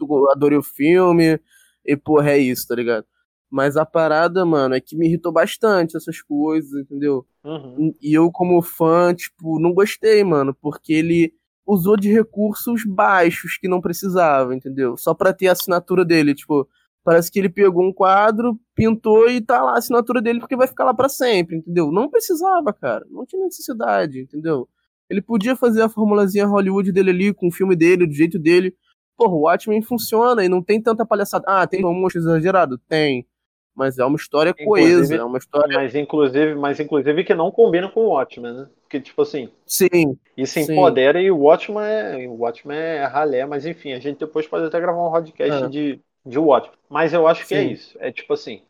eu 0.00 0.30
adorei 0.30 0.58
o 0.58 0.62
filme 0.62 1.40
e 1.84 1.96
porra, 1.96 2.32
é 2.32 2.38
isso, 2.38 2.66
tá 2.66 2.74
ligado? 2.74 3.06
Mas 3.50 3.76
a 3.76 3.84
parada, 3.84 4.44
mano, 4.46 4.74
é 4.74 4.80
que 4.80 4.96
me 4.96 5.06
irritou 5.06 5.30
bastante 5.30 5.96
essas 5.96 6.22
coisas, 6.22 6.72
entendeu? 6.80 7.26
Uhum. 7.44 7.94
E 8.00 8.16
eu, 8.16 8.30
como 8.30 8.62
fã, 8.62 9.14
tipo, 9.14 9.60
não 9.60 9.74
gostei, 9.74 10.24
mano, 10.24 10.56
porque 10.60 10.92
ele 10.92 11.34
usou 11.66 11.96
de 11.96 12.10
recursos 12.10 12.84
baixos 12.86 13.58
que 13.58 13.68
não 13.68 13.80
precisava, 13.80 14.54
entendeu? 14.54 14.96
Só 14.96 15.14
pra 15.14 15.32
ter 15.32 15.48
a 15.48 15.52
assinatura 15.52 16.04
dele, 16.04 16.34
tipo, 16.34 16.66
parece 17.04 17.30
que 17.30 17.38
ele 17.38 17.48
pegou 17.48 17.84
um 17.84 17.92
quadro, 17.92 18.58
pintou 18.74 19.28
e 19.28 19.40
tá 19.40 19.62
lá 19.62 19.74
a 19.74 19.78
assinatura 19.78 20.22
dele 20.22 20.40
porque 20.40 20.56
vai 20.56 20.66
ficar 20.66 20.84
lá 20.84 20.94
para 20.94 21.08
sempre, 21.08 21.56
entendeu? 21.56 21.92
Não 21.92 22.08
precisava, 22.08 22.72
cara, 22.72 23.04
não 23.10 23.26
tinha 23.26 23.44
necessidade, 23.44 24.20
entendeu? 24.20 24.68
Ele 25.12 25.20
podia 25.20 25.54
fazer 25.54 25.82
a 25.82 25.90
formulazinha 25.90 26.46
Hollywood 26.46 26.90
dele 26.90 27.10
ali, 27.10 27.34
com 27.34 27.48
o 27.48 27.52
filme 27.52 27.76
dele, 27.76 28.06
do 28.06 28.14
jeito 28.14 28.38
dele. 28.38 28.74
Porra, 29.14 29.34
o 29.34 29.40
Watchmen 29.42 29.82
funciona 29.82 30.42
e 30.42 30.48
não 30.48 30.62
tem 30.62 30.80
tanta 30.80 31.04
palhaçada. 31.04 31.44
Ah, 31.46 31.66
tem 31.66 31.84
um 31.84 31.92
monstro 31.92 32.22
exagerado? 32.22 32.78
Tem. 32.88 33.26
Mas 33.74 33.98
é 33.98 34.04
uma 34.06 34.16
história 34.16 34.54
inclusive, 34.58 34.96
coesa, 34.96 35.16
é 35.16 35.22
uma 35.22 35.36
história. 35.36 35.78
Mas 35.78 35.94
inclusive, 35.94 36.54
mas 36.54 36.80
inclusive 36.80 37.24
que 37.24 37.34
não 37.34 37.50
combina 37.50 37.90
com 37.90 38.00
o 38.00 38.08
Watchmen, 38.08 38.54
né? 38.54 38.68
Porque, 38.80 39.00
tipo 39.00 39.20
assim. 39.20 39.50
Sim. 39.66 40.16
Isso 40.34 40.58
empodera 40.58 41.18
sim. 41.18 41.26
e 41.26 41.30
o 41.30 41.38
Watchmen 41.40 41.84
é. 41.84 42.26
O 42.26 42.38
Watchmen 42.38 42.76
é 42.76 43.04
ralé, 43.04 43.44
mas 43.44 43.66
enfim, 43.66 43.92
a 43.92 44.00
gente 44.00 44.18
depois 44.18 44.46
pode 44.46 44.64
até 44.64 44.80
gravar 44.80 45.06
um 45.06 45.10
podcast 45.10 45.64
é. 45.64 45.68
de, 45.68 46.00
de 46.24 46.38
Watchmen. 46.38 46.78
Mas 46.88 47.12
eu 47.12 47.26
acho 47.26 47.46
que 47.46 47.54
é 47.54 47.60
sim. 47.60 47.68
é 47.68 47.72
isso. 47.72 47.98
É 48.00 48.10
tipo 48.10 48.32
assim. 48.32 48.62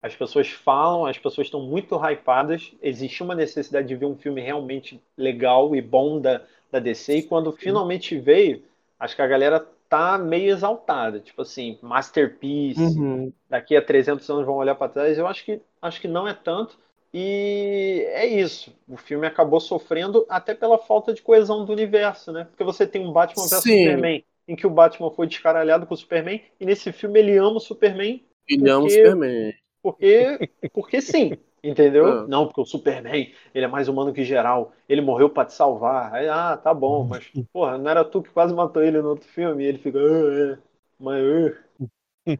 As 0.00 0.14
pessoas 0.14 0.48
falam, 0.48 1.06
as 1.06 1.18
pessoas 1.18 1.48
estão 1.48 1.60
muito 1.60 1.96
hypadas. 1.96 2.72
Existe 2.80 3.22
uma 3.22 3.34
necessidade 3.34 3.88
de 3.88 3.96
ver 3.96 4.06
um 4.06 4.16
filme 4.16 4.40
realmente 4.40 5.02
legal 5.16 5.74
e 5.74 5.82
bom 5.82 6.20
da, 6.20 6.42
da 6.70 6.78
DC. 6.78 7.16
E 7.16 7.22
quando 7.22 7.50
finalmente 7.50 8.16
veio, 8.18 8.62
acho 8.98 9.16
que 9.16 9.22
a 9.22 9.26
galera 9.26 9.66
tá 9.88 10.16
meio 10.16 10.52
exaltada. 10.52 11.18
Tipo 11.18 11.42
assim, 11.42 11.78
masterpiece. 11.82 12.80
Uhum. 12.80 13.32
Daqui 13.50 13.76
a 13.76 13.82
300 13.82 14.28
anos 14.30 14.46
vão 14.46 14.56
olhar 14.56 14.76
para 14.76 14.92
trás. 14.92 15.18
Eu 15.18 15.26
acho 15.26 15.44
que, 15.44 15.60
acho 15.82 16.00
que 16.00 16.06
não 16.06 16.28
é 16.28 16.34
tanto. 16.34 16.78
E 17.12 18.06
é 18.10 18.24
isso. 18.26 18.72
O 18.86 18.96
filme 18.96 19.26
acabou 19.26 19.58
sofrendo 19.58 20.24
até 20.28 20.54
pela 20.54 20.78
falta 20.78 21.12
de 21.12 21.22
coesão 21.22 21.64
do 21.64 21.72
universo, 21.72 22.30
né? 22.30 22.44
Porque 22.44 22.62
você 22.62 22.86
tem 22.86 23.04
um 23.04 23.12
Batman 23.12 23.44
vs 23.44 23.62
Superman, 23.62 24.24
em 24.46 24.54
que 24.54 24.66
o 24.66 24.70
Batman 24.70 25.10
foi 25.10 25.26
descaralhado 25.26 25.86
com 25.86 25.94
o 25.94 25.96
Superman, 25.96 26.42
e 26.60 26.66
nesse 26.66 26.92
filme 26.92 27.18
ele 27.18 27.36
ama 27.36 27.56
o 27.56 27.60
Superman. 27.60 28.22
Ele 28.46 28.70
ama 28.70 28.84
o 28.84 28.90
Superman 28.90 29.54
porque, 29.92 30.50
porque 30.72 31.00
sim, 31.00 31.32
entendeu? 31.62 32.06
Ah. 32.06 32.26
Não, 32.26 32.46
porque 32.46 32.60
o 32.60 32.66
Superman, 32.66 33.32
ele 33.54 33.64
é 33.64 33.68
mais 33.68 33.88
humano 33.88 34.12
que 34.12 34.24
geral, 34.24 34.72
ele 34.88 35.00
morreu 35.00 35.30
para 35.30 35.46
te 35.46 35.54
salvar. 35.54 36.12
Aí, 36.14 36.28
ah, 36.28 36.56
tá 36.56 36.74
bom, 36.74 37.04
mas, 37.04 37.30
porra, 37.52 37.78
não 37.78 37.90
era 37.90 38.04
tu 38.04 38.22
que 38.22 38.30
quase 38.30 38.54
matou 38.54 38.82
ele 38.82 39.00
no 39.00 39.10
outro 39.10 39.28
filme? 39.28 39.64
E 39.64 39.66
ele 39.66 39.78
fica, 39.78 39.98
ah, 39.98 40.52
é, 40.52 40.58
mas, 40.98 41.24
uh. 41.24 41.88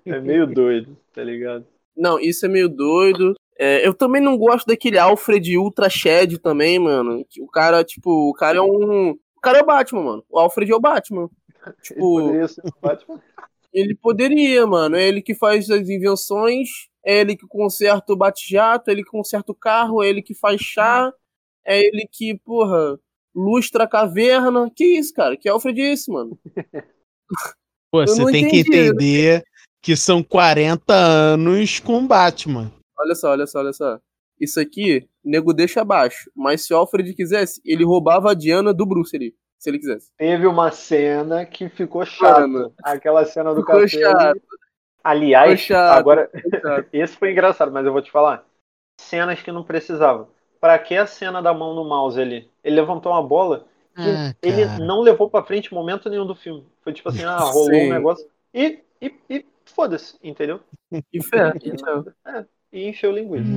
é 0.05 0.21
meio 0.21 0.47
doido, 0.47 0.97
tá 1.13 1.23
ligado? 1.23 1.67
Não, 1.97 2.19
isso 2.21 2.45
é 2.47 2.49
meio 2.49 2.69
doido. 2.69 3.35
É, 3.59 3.85
eu 3.87 3.93
também 3.93 4.23
não 4.23 4.39
gosto 4.39 4.67
daquele 4.67 4.99
Alfred 4.99 5.59
Ultra 5.59 5.91
Shed 5.91 6.39
também, 6.39 6.79
mano. 6.79 7.25
O 7.41 7.49
cara, 7.49 7.83
tipo, 7.83 8.31
o 8.31 8.33
cara 8.33 8.59
é 8.59 8.63
um. 8.63 9.11
O 9.11 9.41
cara 9.41 9.59
é 9.59 9.63
o 9.63 9.67
Batman, 9.67 10.03
mano. 10.03 10.25
O 10.31 10.39
Alfred 10.39 10.71
é 10.71 10.77
o 10.77 10.81
Batman. 10.81 11.29
Tipo, 11.83 12.21
ele 12.21 12.27
poderia 12.27 12.49
ser 12.49 12.63
o 12.65 12.81
Batman? 12.81 13.23
Ele 13.73 13.95
poderia, 13.95 14.67
mano. 14.67 14.97
É 14.97 15.07
ele 15.07 15.21
que 15.21 15.35
faz 15.35 15.69
as 15.71 15.89
invenções 15.89 16.89
é 17.09 17.21
ele 17.21 17.35
que 17.35 17.47
conserta 17.47 18.13
o 18.13 18.17
bate-jato, 18.17 18.91
é 18.91 18.93
ele 18.93 19.03
que 19.03 19.11
conserta 19.11 19.51
o 19.51 19.55
carro, 19.55 20.03
é 20.03 20.09
ele 20.11 20.21
que 20.21 20.35
faz 20.35 20.61
chá, 20.61 21.11
é 21.67 21.81
ele 21.81 22.07
que, 22.13 22.39
porra, 22.45 23.01
lustra 23.35 23.85
a 23.85 23.89
caverna. 23.89 24.71
Que 24.77 24.85
isso, 24.99 25.15
cara? 25.15 25.35
Que 25.35 25.49
Alfred 25.49 25.81
é 25.81 25.93
esse, 25.95 26.13
mano? 26.13 26.39
Pô, 27.91 28.07
você 28.07 28.23
tem 28.27 28.45
entendi. 28.45 28.51
que 28.51 28.77
entender 28.77 29.43
que 29.81 29.97
são 29.97 30.23
40 30.23 30.95
anos 30.95 31.81
com 31.81 32.07
Batman. 32.07 32.71
Olha 32.99 33.15
só, 33.15 33.31
olha 33.31 33.47
só, 33.47 33.61
olha 33.61 33.73
só. 33.73 33.99
Isso 34.39 34.61
aqui, 34.61 35.09
nego 35.25 35.55
deixa 35.55 35.81
abaixo. 35.81 36.31
Mas 36.37 36.67
se 36.67 36.75
o 36.75 36.77
Alfred 36.77 37.15
quisesse, 37.15 37.59
ele 37.65 37.87
roubava 37.87 38.33
a 38.33 38.35
Diana 38.35 38.75
do 38.75 38.85
Bruce 38.85 39.17
ali. 39.17 39.35
Se 39.59 39.71
ele 39.71 39.79
quisesse. 39.79 40.11
Teve 40.19 40.47
uma 40.47 40.71
cena 40.71 41.47
que 41.47 41.71
ficou 41.71 42.05
chata. 42.05 42.47
Mano, 42.47 42.75
Aquela 42.85 43.25
cena 43.25 43.55
do 43.55 43.61
ficou 43.61 43.81
café. 43.81 43.89
Chato. 43.89 44.41
Aliás, 45.09 45.61
chato, 45.61 45.97
agora 45.97 46.31
esse 46.93 47.17
foi 47.17 47.33
engraçado, 47.33 47.73
mas 47.73 47.87
eu 47.87 47.93
vou 47.93 48.03
te 48.03 48.11
falar. 48.11 48.45
Cenas 49.01 49.41
que 49.41 49.51
não 49.51 49.65
precisava. 49.65 50.29
Para 50.61 50.79
que 50.79 50.95
a 50.95 51.07
cena 51.07 51.41
da 51.41 51.55
mão 51.55 51.75
no 51.75 51.83
mouse 51.83 52.21
ali? 52.21 52.51
Ele 52.63 52.77
levantou 52.77 53.13
uma 53.13 53.23
bola 53.23 53.65
que 53.95 54.03
ah, 54.03 54.35
ele 54.43 54.67
não 54.85 55.01
levou 55.01 55.31
para 55.31 55.45
frente 55.45 55.73
momento 55.73 56.11
nenhum 56.11 56.27
do 56.27 56.35
filme. 56.35 56.67
Foi 56.83 56.93
tipo 56.93 57.09
assim, 57.09 57.25
ah, 57.25 57.39
rolou 57.39 57.71
Sim. 57.71 57.87
um 57.87 57.95
negócio 57.95 58.29
e, 58.53 58.81
e, 59.01 59.15
e 59.31 59.47
foda-se, 59.65 60.19
entendeu? 60.23 60.61
E 61.11 61.23
fé, 61.23 61.55
então. 61.65 62.05
é, 62.27 62.45
e 62.71 62.89
encheu 62.89 63.11
linguiça. 63.11 63.49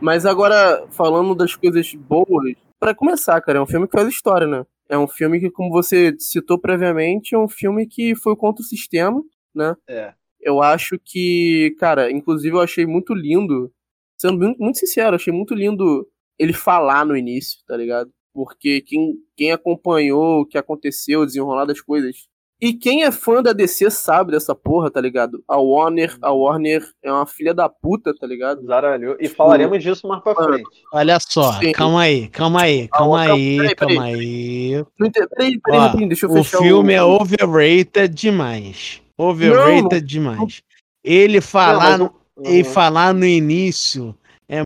Mas 0.00 0.24
agora, 0.24 0.86
falando 0.90 1.34
das 1.34 1.54
coisas 1.54 1.92
boas, 1.94 2.54
para 2.78 2.94
começar, 2.94 3.40
cara, 3.40 3.58
é 3.58 3.62
um 3.62 3.66
filme 3.66 3.86
que 3.86 3.96
faz 3.96 4.08
história, 4.08 4.46
né? 4.46 4.64
É 4.88 4.96
um 4.96 5.08
filme 5.08 5.40
que, 5.40 5.50
como 5.50 5.70
você 5.70 6.14
citou 6.18 6.58
previamente, 6.58 7.34
é 7.34 7.38
um 7.38 7.48
filme 7.48 7.86
que 7.86 8.14
foi 8.14 8.36
contra 8.36 8.62
o 8.62 8.66
sistema, 8.66 9.22
né? 9.54 9.74
É. 9.88 10.14
Eu 10.40 10.62
acho 10.62 10.98
que, 11.04 11.74
cara, 11.78 12.10
inclusive 12.10 12.56
eu 12.56 12.60
achei 12.60 12.86
muito 12.86 13.12
lindo, 13.12 13.72
sendo 14.16 14.54
muito, 14.58 14.78
sincero, 14.78 15.16
achei 15.16 15.32
muito 15.32 15.54
lindo 15.54 16.08
ele 16.38 16.52
falar 16.52 17.04
no 17.04 17.16
início, 17.16 17.58
tá 17.66 17.76
ligado? 17.76 18.10
Porque 18.32 18.80
quem, 18.82 19.14
quem 19.36 19.50
acompanhou 19.50 20.40
o 20.40 20.46
que 20.46 20.56
aconteceu, 20.56 21.20
o 21.20 21.26
desenrolar 21.26 21.64
das 21.64 21.80
coisas, 21.80 22.28
e 22.60 22.72
quem 22.74 23.04
é 23.04 23.12
fã 23.12 23.42
da 23.42 23.52
DC 23.52 23.90
sabe 23.90 24.32
dessa 24.32 24.54
porra, 24.54 24.90
tá 24.90 25.00
ligado? 25.00 25.42
A 25.46 25.56
Warner, 25.58 26.16
a 26.20 26.32
Warner 26.32 26.84
é 27.02 27.10
uma 27.12 27.26
filha 27.26 27.54
da 27.54 27.68
puta, 27.68 28.12
tá 28.18 28.26
ligado? 28.26 28.64
Zaralhou. 28.66 29.16
E 29.20 29.28
falaremos 29.28 29.82
disso 29.82 30.06
mais 30.08 30.22
pra 30.22 30.34
frente. 30.34 30.68
Olha 30.92 31.18
só, 31.20 31.52
Sim. 31.60 31.72
calma 31.72 32.02
aí, 32.02 32.28
calma 32.28 32.62
aí, 32.62 32.88
calma 32.88 33.18
calma, 33.26 33.34
aí, 33.34 33.56
peraí, 33.56 33.74
calma 33.76 34.02
peraí. 34.04 34.14
aí. 34.74 34.84
Não 34.98 35.10
Peraí, 35.10 35.60
peraí, 35.60 35.80
rapidinho, 35.80 36.08
deixa 36.08 36.26
eu 36.26 36.30
o 36.30 36.34
fechar 36.34 36.58
filme 36.58 36.92
é 36.92 37.02
overrated 37.02 38.08
demais. 38.14 39.00
Overrated 39.16 40.00
demais. 40.06 40.62
Ele 41.04 41.40
falar, 41.40 41.98
Não, 41.98 42.06
mas 42.06 42.46
o- 42.48 42.50
ele 42.54 42.64
falar 42.64 43.14
no 43.14 43.24
início 43.24 44.14
é 44.48 44.62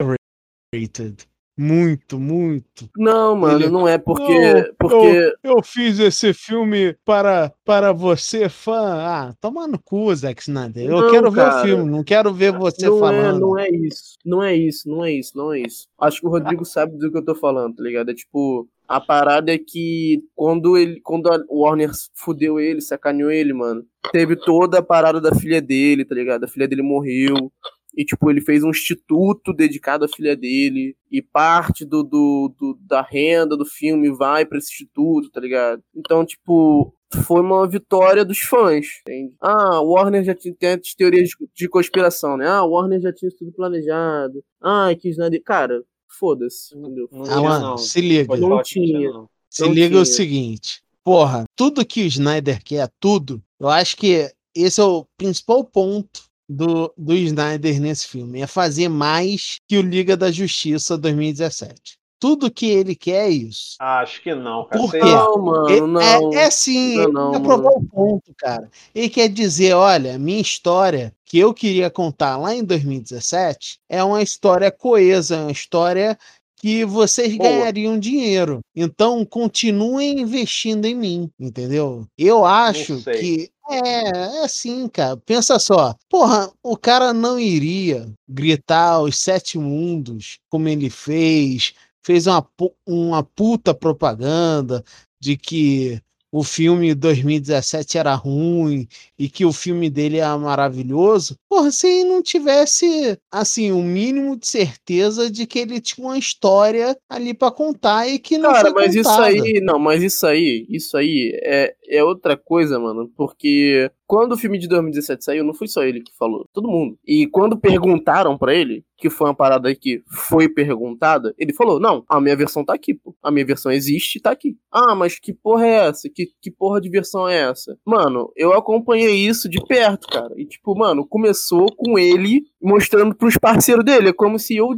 overrated. 0.00 1.26
Muito, 1.62 2.18
muito. 2.18 2.90
Não, 2.96 3.36
mano, 3.36 3.60
Ele- 3.60 3.70
não 3.70 3.86
é 3.86 3.96
porque. 3.96 4.54
Não, 4.54 4.64
porque. 4.76 5.32
Eu 5.44 5.62
fiz 5.62 6.00
esse 6.00 6.34
filme 6.34 6.96
para, 7.04 7.52
para 7.64 7.92
você, 7.92 8.48
fã. 8.48 8.96
Ah, 8.98 9.34
toma 9.40 9.68
no 9.68 9.78
cu, 9.78 10.12
Zack 10.12 10.42
Snyder. 10.42 10.90
Eu 10.90 11.00
Não, 11.02 11.10
quero 11.12 11.30
ver 11.30 11.40
cara. 11.40 11.60
o 11.60 11.64
filme, 11.64 11.90
não 11.90 12.02
quero 12.02 12.34
ver 12.34 12.52
você 12.52 12.86
não, 12.86 12.96
é, 12.96 13.00
falando. 13.00 13.40
não 13.40 13.56
é 13.58 13.68
isso. 13.70 14.14
Não 14.24 14.42
é 14.42 14.56
isso, 14.56 14.88
não 14.88 15.04
é 15.04 15.12
isso, 15.12 15.38
não 15.38 15.52
é 15.52 15.60
isso. 15.60 15.86
Acho 16.00 16.20
que 16.20 16.26
o 16.26 16.30
Rodrigo 16.30 16.64
sabe 16.64 16.98
do 16.98 17.12
que 17.12 17.18
eu 17.18 17.24
tô 17.24 17.34
falando, 17.36 17.76
tá 17.76 17.82
ligado? 17.84 18.10
É 18.10 18.14
tipo. 18.14 18.68
A 18.88 19.00
parada 19.00 19.50
é 19.54 19.56
que 19.56 20.20
quando 20.34 20.76
ele. 20.76 21.00
Quando 21.00 21.32
a 21.32 21.38
Warner 21.48 21.92
fudeu 22.12 22.58
ele, 22.58 22.80
sacaneou 22.80 23.30
ele, 23.30 23.52
mano. 23.52 23.84
Teve 24.10 24.34
toda 24.34 24.80
a 24.80 24.82
parada 24.82 25.20
da 25.20 25.32
filha 25.32 25.62
dele, 25.62 26.04
tá 26.04 26.14
ligado? 26.14 26.42
A 26.44 26.48
filha 26.48 26.66
dele 26.66 26.82
morreu. 26.82 27.52
E, 27.96 28.04
tipo, 28.04 28.30
ele 28.30 28.40
fez 28.40 28.64
um 28.64 28.70
instituto 28.70 29.52
dedicado 29.52 30.04
à 30.04 30.08
filha 30.08 30.34
dele. 30.36 30.96
E 31.10 31.20
parte 31.20 31.84
do, 31.84 32.02
do, 32.02 32.54
do- 32.58 32.78
da 32.80 33.02
renda 33.02 33.56
do 33.56 33.66
filme 33.66 34.10
vai 34.10 34.46
pra 34.46 34.56
esse 34.58 34.72
instituto, 34.72 35.30
tá 35.30 35.40
ligado? 35.40 35.82
Então, 35.94 36.24
tipo, 36.24 36.94
foi 37.26 37.40
uma 37.42 37.68
vitória 37.68 38.24
dos 38.24 38.38
fãs. 38.38 38.86
Entende? 39.02 39.34
Ah, 39.40 39.80
o 39.82 39.90
Warner 39.92 40.24
já 40.24 40.34
tinha 40.34 40.54
tem 40.58 40.70
as 40.70 40.94
teorias 40.94 41.28
de, 41.28 41.36
de 41.54 41.68
conspiração, 41.68 42.36
né? 42.38 42.48
Ah, 42.48 42.64
o 42.64 42.70
Warner 42.70 43.00
já 43.00 43.12
tinha 43.12 43.28
isso 43.28 43.36
tudo 43.38 43.52
planejado. 43.52 44.42
Ah, 44.62 44.88
que 44.98 45.10
Snyder. 45.10 45.42
Cara, 45.44 45.82
foda-se, 46.08 46.74
Ah, 46.74 47.40
mano, 47.42 47.66
não. 47.70 47.76
se 47.78 48.00
liga. 48.00 48.36
Não 48.36 48.62
tinha. 48.62 49.10
não. 49.10 49.28
Se 49.50 49.62
Não 49.62 49.72
liga 49.72 49.98
o 49.98 50.02
tinha. 50.02 50.14
seguinte, 50.16 50.82
porra, 51.04 51.44
tudo 51.54 51.84
que 51.84 52.00
o 52.02 52.06
Snyder 52.06 52.62
quer, 52.64 52.88
tudo, 52.98 53.42
eu 53.60 53.68
acho 53.68 53.98
que 53.98 54.30
esse 54.54 54.80
é 54.80 54.84
o 54.84 55.04
principal 55.18 55.62
ponto 55.62 56.22
do, 56.52 56.92
do 56.96 57.14
Snyder 57.14 57.80
nesse 57.80 58.06
filme, 58.06 58.40
é 58.42 58.46
fazer 58.46 58.88
mais 58.88 59.56
que 59.68 59.78
o 59.78 59.82
Liga 59.82 60.16
da 60.16 60.30
Justiça 60.30 60.98
2017. 60.98 61.96
Tudo 62.20 62.52
que 62.52 62.66
ele 62.66 62.94
quer 62.94 63.26
é 63.26 63.30
isso. 63.30 63.74
Acho 63.80 64.22
que 64.22 64.32
não, 64.32 64.64
cara. 64.66 64.80
Por 64.80 64.92
quê? 64.92 64.98
Não, 65.00 65.38
mano, 65.38 65.68
É- 65.68 65.80
não. 65.80 66.32
É, 66.34 66.44
é 66.44 66.50
sim, 66.50 66.94
Não, 66.96 67.02
ele 67.02 67.12
não, 67.12 67.32
quer 67.32 67.38
mano. 67.40 67.44
provar 67.44 67.70
o 67.70 67.84
ponto, 67.84 68.32
cara. 68.38 68.70
Ele 68.94 69.08
quer 69.08 69.28
dizer, 69.28 69.72
olha, 69.74 70.16
minha 70.20 70.40
história 70.40 71.12
que 71.24 71.38
eu 71.38 71.52
queria 71.52 71.90
contar 71.90 72.36
lá 72.36 72.54
em 72.54 72.62
2017 72.62 73.78
é 73.88 74.04
uma 74.04 74.22
história 74.22 74.70
coesa, 74.70 75.36
é 75.36 75.40
uma 75.40 75.50
história 75.50 76.16
que 76.58 76.84
vocês 76.84 77.36
Boa. 77.36 77.50
ganhariam 77.50 77.98
dinheiro. 77.98 78.60
Então, 78.76 79.24
continuem 79.24 80.20
investindo 80.20 80.84
em 80.84 80.94
mim, 80.94 81.28
entendeu? 81.40 82.06
Eu 82.16 82.44
acho 82.44 83.02
que 83.02 83.50
é, 83.70 84.38
é 84.40 84.44
assim, 84.44 84.88
cara. 84.88 85.16
Pensa 85.16 85.58
só. 85.58 85.94
Porra, 86.08 86.50
o 86.62 86.76
cara 86.76 87.12
não 87.12 87.38
iria 87.38 88.12
gritar 88.28 88.92
aos 88.92 89.18
sete 89.18 89.58
mundos 89.58 90.38
como 90.48 90.68
ele 90.68 90.90
fez, 90.90 91.74
fez 92.04 92.26
uma, 92.26 92.46
uma 92.86 93.22
puta 93.22 93.74
propaganda 93.74 94.84
de 95.20 95.36
que 95.36 96.02
o 96.32 96.42
filme 96.42 96.94
2017 96.94 97.98
era 97.98 98.14
ruim 98.14 98.88
e 99.18 99.28
que 99.28 99.44
o 99.44 99.52
filme 99.52 99.90
dele 99.90 100.16
era 100.16 100.36
maravilhoso, 100.38 101.36
porra, 101.46 101.70
se 101.70 101.86
ele 101.86 102.08
não 102.08 102.22
tivesse, 102.22 103.18
assim, 103.30 103.70
o 103.70 103.82
mínimo 103.82 104.38
de 104.38 104.46
certeza 104.46 105.30
de 105.30 105.46
que 105.46 105.58
ele 105.58 105.78
tinha 105.78 106.06
uma 106.06 106.16
história 106.16 106.96
ali 107.06 107.34
pra 107.34 107.50
contar 107.50 108.08
e 108.08 108.18
que 108.18 108.38
não 108.38 108.50
Cara, 108.50 108.72
mas 108.72 108.94
isso 108.94 109.10
contada. 109.10 109.26
aí, 109.26 109.60
não, 109.62 109.78
mas 109.78 110.02
isso 110.02 110.26
aí, 110.26 110.66
isso 110.70 110.96
aí 110.96 111.38
é, 111.42 111.74
é 111.92 112.02
outra 112.02 112.36
coisa, 112.36 112.78
mano, 112.78 113.10
porque 113.16 113.90
quando 114.06 114.32
o 114.32 114.36
filme 114.36 114.58
de 114.58 114.68
2017 114.68 115.24
saiu, 115.24 115.44
não 115.44 115.54
foi 115.54 115.68
só 115.68 115.82
ele 115.82 116.00
que 116.00 116.16
falou, 116.16 116.46
todo 116.52 116.68
mundo. 116.68 116.98
E 117.06 117.26
quando 117.26 117.58
perguntaram 117.58 118.36
pra 118.36 118.54
ele, 118.54 118.84
que 118.96 119.10
foi 119.10 119.28
uma 119.28 119.34
parada 119.34 119.74
que 119.74 120.02
foi 120.06 120.48
perguntada, 120.48 121.34
ele 121.36 121.52
falou: 121.52 121.80
"Não, 121.80 122.04
a 122.08 122.20
minha 122.20 122.36
versão 122.36 122.64
tá 122.64 122.72
aqui, 122.74 122.94
pô. 122.94 123.14
A 123.22 123.30
minha 123.30 123.44
versão 123.44 123.72
existe, 123.72 124.20
tá 124.20 124.30
aqui". 124.30 124.56
Ah, 124.70 124.94
mas 124.94 125.18
que 125.18 125.32
porra 125.32 125.66
é 125.66 125.88
essa? 125.88 126.08
Que 126.08 126.26
que 126.40 126.50
porra 126.50 126.80
de 126.80 126.88
versão 126.88 127.28
é 127.28 127.50
essa? 127.50 127.76
Mano, 127.84 128.30
eu 128.36 128.52
acompanhei 128.52 129.14
isso 129.14 129.48
de 129.48 129.58
perto, 129.66 130.06
cara. 130.08 130.32
E 130.36 130.44
tipo, 130.46 130.76
mano, 130.76 131.06
começou 131.06 131.66
com 131.76 131.98
ele 131.98 132.42
mostrando 132.62 133.14
pros 133.14 133.36
parceiros 133.36 133.84
dele, 133.84 134.10
é 134.10 134.12
como 134.12 134.38
se 134.38 134.56
eu 134.56 134.68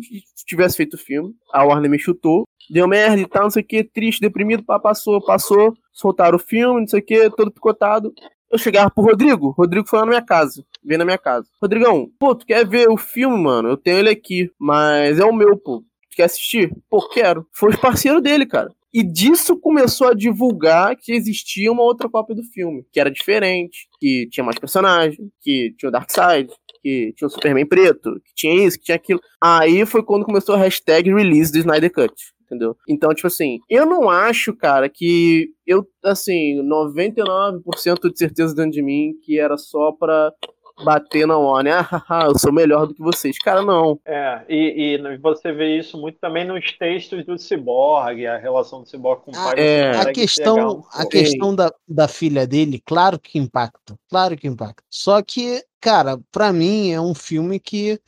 tivesse 0.47 0.77
feito 0.77 0.95
o 0.95 0.99
filme, 0.99 1.35
a 1.53 1.65
Warner 1.65 1.91
me 1.91 1.99
chutou, 1.99 2.45
deu 2.71 2.89
merda 2.89 3.21
e 3.21 3.27
tal, 3.27 3.45
não 3.45 3.51
sei 3.51 3.63
o 3.63 3.67
que, 3.67 3.85
triste, 3.85 4.21
deprimido, 4.21 4.65
pá, 4.65 4.79
passou, 4.79 5.25
passou, 5.25 5.75
soltaram 5.93 6.37
o 6.37 6.41
filme, 6.41 6.81
não 6.81 6.89
sei 6.89 7.01
o 7.01 7.05
que, 7.05 7.31
todo 7.31 7.51
picotado. 7.51 8.13
Eu 8.51 8.59
chegava 8.59 8.91
pro 8.91 9.05
Rodrigo, 9.05 9.51
Rodrigo 9.51 9.89
foi 9.89 9.99
lá 9.99 10.05
na 10.05 10.11
minha 10.11 10.23
casa, 10.23 10.65
veio 10.85 10.99
na 10.99 11.05
minha 11.05 11.19
casa. 11.19 11.49
Rodrigão, 11.61 12.09
pô, 12.19 12.35
tu 12.35 12.47
quer 12.47 12.67
ver 12.67 12.89
o 12.89 12.97
filme, 12.97 13.37
mano? 13.37 13.69
Eu 13.69 13.77
tenho 13.77 13.99
ele 13.99 14.11
aqui, 14.11 14.51
mas 14.59 15.19
é 15.19 15.25
o 15.25 15.33
meu, 15.33 15.57
pô. 15.57 15.83
Tu 16.11 16.17
quer 16.17 16.25
assistir? 16.25 16.73
Pô, 16.89 17.09
quero. 17.09 17.47
Foi 17.53 17.71
os 17.71 17.77
parceiros 17.77 18.23
dele, 18.23 18.47
cara. 18.47 18.71
E 18.93 19.03
disso 19.03 19.59
começou 19.59 20.07
a 20.07 20.15
divulgar 20.15 20.95
que 20.95 21.13
existia 21.13 21.73
uma 21.73 21.83
outra 21.83 22.09
cópia 22.09 22.37
do 22.37 22.45
filme, 22.45 22.87
que 22.93 23.01
era 23.01 23.11
diferente, 23.11 23.89
que 23.99 24.29
tinha 24.31 24.45
mais 24.45 24.57
personagem, 24.57 25.19
que 25.41 25.75
tinha 25.77 25.89
o 25.89 25.93
Darkseid, 25.93 26.49
que 26.81 27.13
tinha 27.17 27.27
o 27.27 27.31
Superman 27.31 27.67
preto, 27.67 28.21
que 28.25 28.33
tinha 28.37 28.65
isso, 28.65 28.79
que 28.79 28.85
tinha 28.85 28.95
aquilo. 28.95 29.21
Aí 29.43 29.85
foi 29.85 30.05
quando 30.05 30.25
começou 30.25 30.55
a 30.55 30.59
hashtag 30.59 31.13
release 31.13 31.51
do 31.51 31.59
Snyder 31.59 31.93
Cut. 31.93 32.15
Entendeu? 32.45 32.77
Então, 32.89 33.13
tipo 33.15 33.27
assim, 33.27 33.59
eu 33.71 33.87
não 33.87 34.09
acho, 34.11 34.55
cara, 34.55 34.89
que 34.89 35.49
eu, 35.67 35.87
assim, 36.05 36.63
99% 36.63 38.11
de 38.11 38.19
certeza 38.19 38.55
dentro 38.55 38.73
de 38.73 38.83
mim 38.83 39.15
que 39.23 39.39
era 39.39 39.57
só 39.57 39.93
pra 39.93 40.33
bater 40.85 41.27
na 41.27 41.39
Warner. 41.39 41.87
Ah, 42.09 42.27
eu 42.27 42.39
sou 42.39 42.53
melhor 42.53 42.87
do 42.87 42.95
que 42.95 43.03
vocês. 43.03 43.39
Cara, 43.39 43.63
não. 43.63 43.99
É, 44.05 44.45
e, 44.49 44.97
e 44.99 45.19
você 45.19 45.53
vê 45.53 45.79
isso 45.79 45.97
muito 46.01 46.19
também 46.19 46.45
nos 46.45 46.73
textos 46.77 47.25
do 47.25 47.39
Cyborg, 47.39 48.27
a 48.27 48.37
relação 48.37 48.83
do 48.83 48.89
Cyborg 48.89 49.23
com 49.23 49.31
o 49.31 49.35
A- 49.37 49.45
pai. 49.45 49.55
é, 49.59 49.91
A 49.91 49.95
consegue 49.99 50.13
questão, 50.21 50.55
pegar 50.57 50.71
um 50.73 50.83
a 50.93 51.07
questão 51.09 51.55
da, 51.55 51.73
da 51.89 52.09
filha 52.09 52.47
dele, 52.47 52.83
claro 52.85 53.19
que 53.19 53.39
impacta, 53.39 53.95
claro 54.11 54.37
que 54.37 54.49
impacta. 54.49 54.83
Só 54.91 55.23
que, 55.23 55.63
cara, 55.81 56.19
pra 56.33 56.53
mim 56.53 56.91
é 56.91 57.01
um 57.01 57.15
filme 57.15 57.59
que 57.61 57.99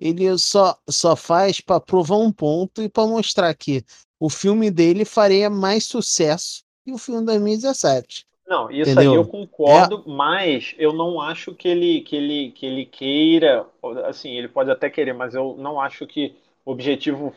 ele 0.00 0.36
só, 0.38 0.76
só 0.88 1.14
faz 1.14 1.60
pra 1.60 1.78
provar 1.78 2.16
um 2.16 2.32
ponto 2.32 2.82
e 2.82 2.88
pra 2.88 3.06
mostrar 3.06 3.52
que 3.54 3.84
o 4.18 4.30
filme 4.30 4.70
dele 4.70 5.04
faria 5.04 5.50
mais 5.50 5.84
sucesso 5.84 6.64
que 6.84 6.92
o 6.92 6.98
filme 6.98 7.24
2017. 7.26 8.26
Não, 8.48 8.68
isso 8.70 8.90
Entendeu? 8.90 9.12
aí 9.12 9.16
eu 9.16 9.24
concordo, 9.24 10.02
mas 10.06 10.74
eu 10.76 10.92
não 10.92 11.20
acho 11.20 11.54
que 11.54 11.68
ele, 11.68 12.00
que 12.00 12.16
ele, 12.16 12.50
que 12.50 12.66
ele 12.66 12.84
queira, 12.84 13.64
assim, 14.06 14.36
ele 14.36 14.48
pode 14.48 14.70
até 14.70 14.90
querer, 14.90 15.12
mas 15.12 15.34
eu 15.34 15.54
não 15.56 15.80
acho 15.80 16.04
que 16.06 16.34
o 16.64 16.72
objetivo 16.72 17.32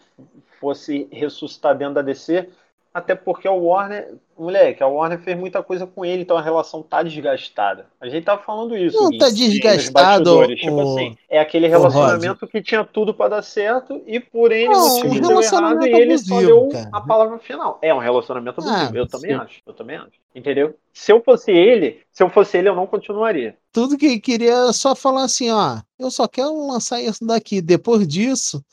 fosse 0.60 1.08
ressuscitar 1.12 1.78
dentro 1.78 1.96
da 1.96 2.02
DC, 2.02 2.50
até 2.94 3.16
porque 3.16 3.48
o 3.50 3.56
Warner, 3.66 4.16
moleque, 4.38 4.84
a 4.84 4.88
Warner 4.88 5.20
fez 5.20 5.36
muita 5.38 5.64
coisa 5.64 5.88
com 5.88 6.06
ele, 6.06 6.22
então 6.22 6.38
a 6.38 6.42
relação 6.42 6.84
tá 6.84 7.02
desgastada. 7.02 7.88
A 8.00 8.08
gente 8.08 8.24
tava 8.24 8.44
falando 8.44 8.78
isso. 8.78 9.02
Não 9.02 9.18
tá 9.18 9.30
desgastado, 9.30 9.92
bastidores. 9.94 10.60
Tipo 10.60 10.76
o- 10.76 10.82
assim, 10.94 11.18
é 11.30 11.40
aquele 11.40 11.66
o 11.68 11.70
relacionamento 11.70 12.46
que 12.48 12.62
tinha 12.62 12.84
tudo 12.84 13.14
pra 13.14 13.28
dar 13.30 13.42
certo 13.42 14.02
e 14.06 14.20
por 14.20 14.52
N 14.52 14.68
Não, 14.68 14.90
motivo 14.90 15.14
deu 15.14 15.14
errado 15.14 15.30
relacionamento 15.30 15.98
e 15.98 16.02
ele 16.02 16.18
só 16.20 16.40
deu 16.40 16.70
cara. 16.70 16.90
a 16.92 17.02
palavra 17.02 17.40
final. 17.40 17.80
É 17.82 17.94
um 17.94 18.00
relacionamento 18.00 18.62
abusivo, 18.62 18.92
Ah, 18.94 18.98
eu 18.98 19.08
também 19.08 19.32
sim. 19.32 19.38
acho. 19.38 19.62
Eu 19.66 19.74
também 19.74 19.96
acho. 19.98 20.12
Entendeu? 20.36 20.76
Se 20.94 21.12
eu 21.12 21.22
fosse 21.24 21.52
ele, 21.52 22.02
se 22.12 22.22
eu 22.24 22.30
fosse 22.30 22.58
ele, 22.58 22.70
eu 22.70 22.76
não 22.76 22.86
continuaria. 22.86 23.58
Tudo 23.72 23.98
que 23.98 24.06
ele 24.06 24.20
queria 24.20 24.52
era 24.52 24.74
só 24.74 24.96
falar 24.96 25.24
assim, 25.24 25.50
ó, 25.52 25.78
eu 25.98 26.12
só 26.12 26.28
quero 26.28 26.68
lançar 26.68 27.02
isso 27.02 27.26
daqui. 27.26 27.60
Depois 27.62 28.08
disso, 28.08 28.64